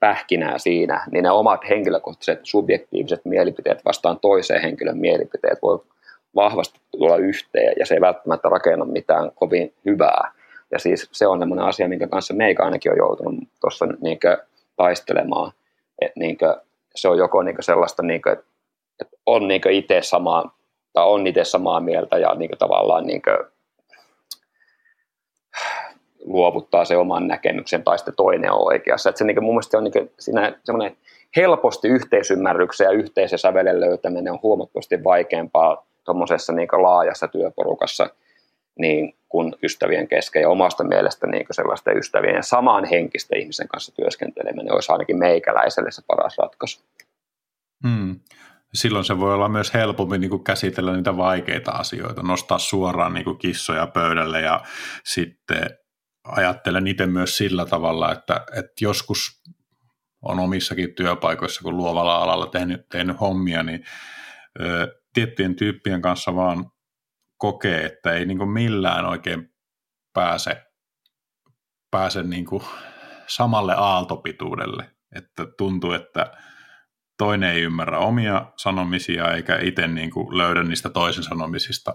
[0.00, 5.78] pähkinää siinä, niin ne omat henkilökohtaiset subjektiiviset mielipiteet vastaan toiseen henkilön mielipiteet voi
[6.34, 10.32] vahvasti tulla yhteen ja se ei välttämättä rakenna mitään kovin hyvää.
[10.70, 14.18] Ja siis se on sellainen asia, minkä kanssa meikä ainakin on joutunut tuossa niin
[14.76, 15.52] taistelemaan.
[16.00, 16.38] Et niin
[16.94, 20.54] se on joko niin sellaista, niin kuin, että on niin itse sama
[20.92, 23.49] tai on itse samaa mieltä ja niin kuin tavallaan niin kuin
[26.24, 29.08] luovuttaa se oman näkemyksen tai sitten toinen on oikeassa.
[29.08, 30.96] Että se niin mun mielestä on niin siinä semmoinen
[31.36, 38.10] helposti yhteisymmärryksen ja yhteisen sävelen löytäminen on huomattavasti vaikeampaa tuommoisessa niin laajassa työporukassa
[38.78, 40.42] niin kuin ystävien kesken.
[40.42, 46.02] Ja omasta mielestä niin sellaisten ystävien ja samanhenkisten ihmisen kanssa työskenteleminen olisi ainakin meikäläiselle se
[46.06, 46.80] paras ratkaisu.
[47.88, 48.20] Hmm.
[48.74, 53.24] Silloin se voi olla myös helpompi niin kuin käsitellä niitä vaikeita asioita, nostaa suoraan niin
[53.24, 54.60] kuin kissoja pöydälle ja
[55.04, 55.79] sitten
[56.36, 59.42] ajattelen itse myös sillä tavalla, että, että joskus
[60.22, 63.84] on omissakin työpaikoissa, kun luovalla alalla tehnyt, tehnyt hommia, niin
[64.60, 66.70] ö, tiettyjen tyyppien kanssa vaan
[67.36, 69.54] kokee, että ei niin millään oikein
[70.12, 70.62] pääse,
[71.90, 72.46] pääse niin
[73.26, 74.90] samalle aaltopituudelle.
[75.16, 76.32] Että tuntuu, että
[77.18, 81.94] toinen ei ymmärrä omia sanomisia eikä itse niin löydä niistä toisen sanomisista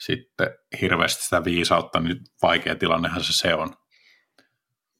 [0.00, 0.48] sitten
[0.80, 3.68] hirveästi sitä viisautta, niin vaikea tilannehan se se on.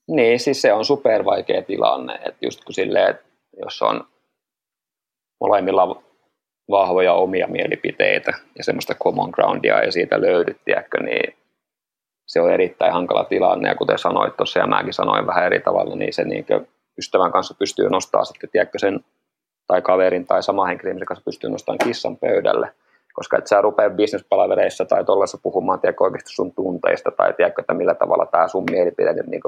[0.08, 3.24] Niin, siis se on super vaikea tilanne, että just kun silleen, että
[3.64, 4.06] jos on
[5.40, 6.02] molemmilla
[6.70, 11.36] vahvoja omia mielipiteitä ja semmoista common groundia ei siitä löydy, tiedätkö, niin
[12.26, 15.96] se on erittäin hankala tilanne, ja kuten sanoit tuossa, ja mäkin sanoin vähän eri tavalla,
[15.96, 16.46] niin se niin
[16.98, 19.04] ystävän kanssa pystyy nostamaan sitten, tiedätkö, sen
[19.66, 22.72] tai kaverin tai sama henkilön kanssa pystyy nostamaan kissan pöydälle,
[23.14, 27.74] koska et sä rupea bisnespalavereissa tai tuollaisessa puhumaan tiedätkö, oikeasti sun tunteista tai tiedätkö, että
[27.74, 29.42] millä tavalla tämä sun mielipide niin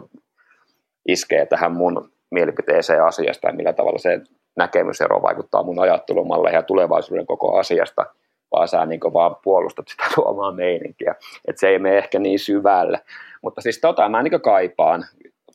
[1.08, 4.20] iskee tähän mun mielipiteeseen asiasta ja millä tavalla se
[4.56, 8.06] näkemysero vaikuttaa mun ajattelumalle ja tulevaisuuden koko asiasta,
[8.52, 11.14] vaan sä niin vaan puolustat sitä luomaa meininkiä.
[11.48, 13.00] Et se ei mene ehkä niin syvälle.
[13.42, 15.04] Mutta siis tota mä niin kaipaan,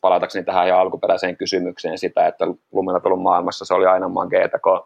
[0.02, 4.84] palatakseni tähän jo alkuperäiseen kysymykseen sitä, että lumilatulun maailmassa se oli aina mageeta, kun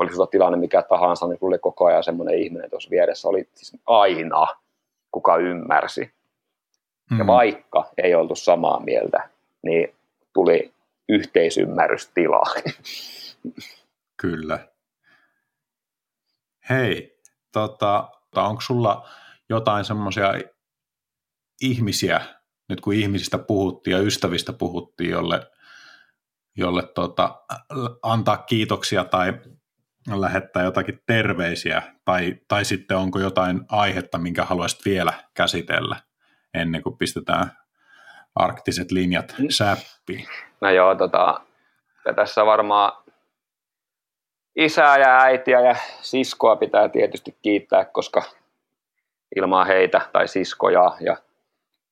[0.00, 3.76] oli sulla tilanne mikä tahansa, niin oli koko ajan semmoinen ihminen tuossa vieressä, oli siis
[3.86, 4.46] aina,
[5.10, 6.12] kuka ymmärsi.
[7.10, 7.18] Mm.
[7.18, 9.28] Ja vaikka ei oltu samaa mieltä,
[9.62, 9.94] niin
[10.32, 10.72] tuli
[11.08, 12.44] yhteisymmärrystilaa.
[14.16, 14.68] Kyllä.
[16.70, 17.20] Hei,
[17.52, 19.08] tota, onko sulla
[19.48, 20.34] jotain semmoisia
[21.60, 22.20] ihmisiä,
[22.68, 25.50] nyt kun ihmisistä puhuttiin ja ystävistä puhuttiin, jolle,
[26.56, 27.42] jolle tota,
[28.02, 29.32] antaa kiitoksia tai
[30.08, 35.96] lähettää jotakin terveisiä, tai, tai sitten onko jotain aihetta, minkä haluaisit vielä käsitellä
[36.54, 37.50] ennen kuin pistetään
[38.34, 39.46] arktiset linjat mm.
[39.48, 40.28] säppiin?
[40.60, 41.40] No joo, tota,
[42.16, 42.92] tässä varmaan
[44.56, 48.22] isää ja äitiä ja siskoa pitää tietysti kiittää, koska
[49.36, 51.16] ilman heitä tai siskoja ja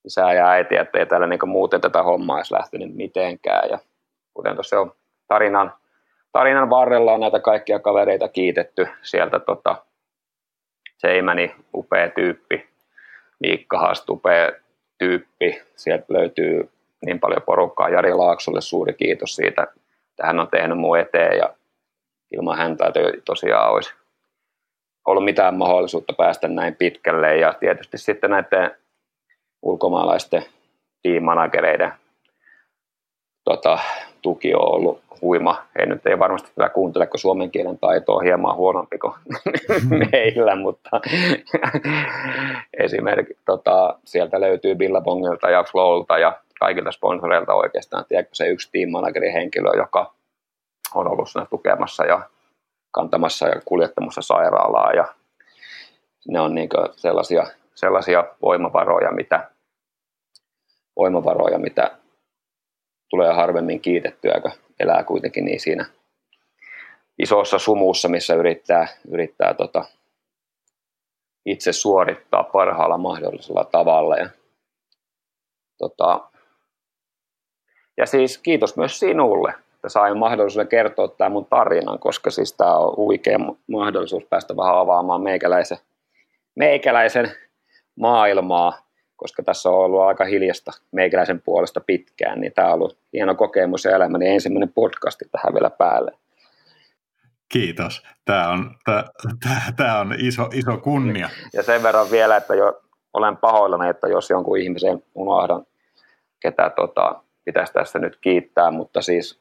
[0.05, 3.71] isää ja äitiä, ettei täällä niin muuten tätä hommaa olisi lähtenyt mitenkään.
[3.71, 3.79] Ja
[4.35, 4.93] kuten tuossa on
[5.29, 5.73] tarinan,
[6.33, 9.77] tarinan varrella on näitä kaikkia kavereita kiitetty sieltä tota,
[10.99, 12.69] Seimäni, upea tyyppi,
[13.41, 14.53] Miikka Haast, upea
[14.99, 16.71] tyyppi, sieltä löytyy
[17.07, 17.89] niin paljon porukkaa.
[17.89, 21.55] Jari Laaksolle suuri kiitos siitä, että hän on tehnyt mun eteen ja
[22.33, 23.95] ilman häntä ei tosiaan olisi
[25.07, 27.37] ollut mitään mahdollisuutta päästä näin pitkälle.
[27.37, 28.71] Ja tietysti sitten näiden
[29.63, 30.45] ulkomaalaisten
[31.03, 31.93] tiimanagereiden
[33.45, 33.79] tota,
[34.23, 35.62] tuki on ollut huima.
[35.78, 39.15] Ei nyt ei varmasti tätä kuuntele, kun suomen kielen taito on hieman huonompi kuin
[40.12, 40.90] meillä, mutta
[42.85, 48.90] esimerkiksi tota, sieltä löytyy Billabongilta ja Flowlta ja kaikilta sponsoreilta oikeastaan, tiedätkö se yksi team
[48.90, 50.12] managerin henkilö, joka
[50.95, 52.20] on ollut siinä tukemassa ja
[52.90, 55.05] kantamassa ja kuljettamassa sairaalaa ja
[56.28, 59.51] ne on niin sellaisia, sellaisia voimavaroja, mitä,
[60.97, 61.90] voimavaroja, mitä
[63.11, 64.40] tulee harvemmin kiitettyä,
[64.81, 65.87] elää kuitenkin niin siinä
[67.19, 69.85] isossa sumussa, missä yrittää, yrittää tota,
[71.47, 74.17] itse suorittaa parhaalla mahdollisella tavalla.
[74.17, 74.29] Ja,
[75.79, 76.31] tota,
[77.97, 82.77] ja siis kiitos myös sinulle, että sain mahdollisuuden kertoa tämän mun tarinan, koska siis tämä
[82.77, 85.79] on huikea mahdollisuus päästä vähän avaamaan meikäläisen,
[86.57, 87.33] meikäläisen
[87.97, 88.88] maailmaa,
[89.19, 93.85] koska tässä on ollut aika hiljasta meikäläisen puolesta pitkään, niin tämä on ollut hieno kokemus
[93.85, 96.12] ja elämäni ensimmäinen podcasti tähän vielä päälle.
[97.49, 98.03] Kiitos.
[98.24, 99.05] Tämä on, tämä,
[99.77, 101.28] tämä on iso, iso kunnia.
[101.53, 102.82] Ja sen verran vielä, että jo
[103.12, 105.66] olen pahoillani, että jos jonkun ihmisen unohdan,
[106.40, 109.40] ketä tota, pitäisi tässä nyt kiittää, mutta siis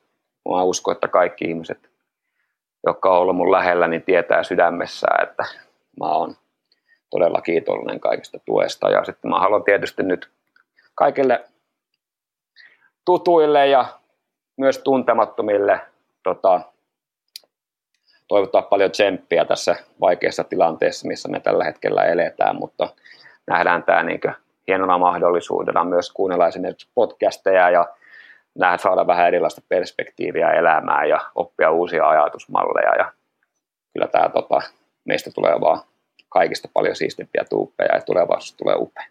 [0.49, 1.89] mä uskon, että kaikki ihmiset,
[2.85, 5.43] jotka on ollut mun lähellä, niin tietää sydämessään, että
[5.99, 6.35] mä oon
[7.09, 8.89] todella kiitollinen kaikesta tuesta.
[8.89, 10.29] Ja sitten mä haluan tietysti nyt
[10.95, 11.45] kaikille
[13.05, 13.85] tutuille ja
[14.57, 15.79] myös tuntemattomille
[16.23, 16.61] tota,
[18.27, 22.89] toivottaa paljon tsemppiä tässä vaikeassa tilanteessa, missä me tällä hetkellä eletään, mutta
[23.47, 24.21] nähdään tämä niin
[24.67, 27.87] hienona mahdollisuudena myös kuunnella esimerkiksi podcasteja ja
[28.55, 33.11] nähdä, saada vähän erilaista perspektiiviä elämään ja oppia uusia ajatusmalleja ja
[33.93, 34.61] kyllä tämä tota,
[35.05, 35.81] meistä tulee vaan
[36.29, 39.05] kaikista paljon siistimpiä tuuppeja ja tulevaisuus tulee upea.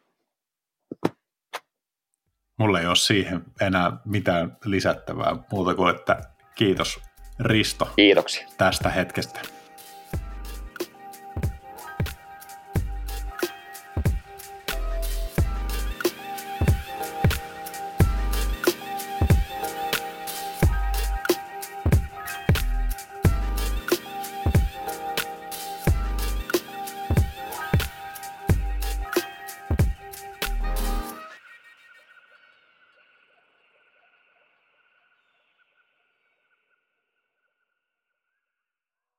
[2.59, 6.21] Mulla ei ole siihen enää mitään lisättävää muuta kuin, että
[6.55, 7.01] kiitos
[7.41, 8.49] Risto Kiitoksia.
[8.59, 9.56] tästä hetkestä.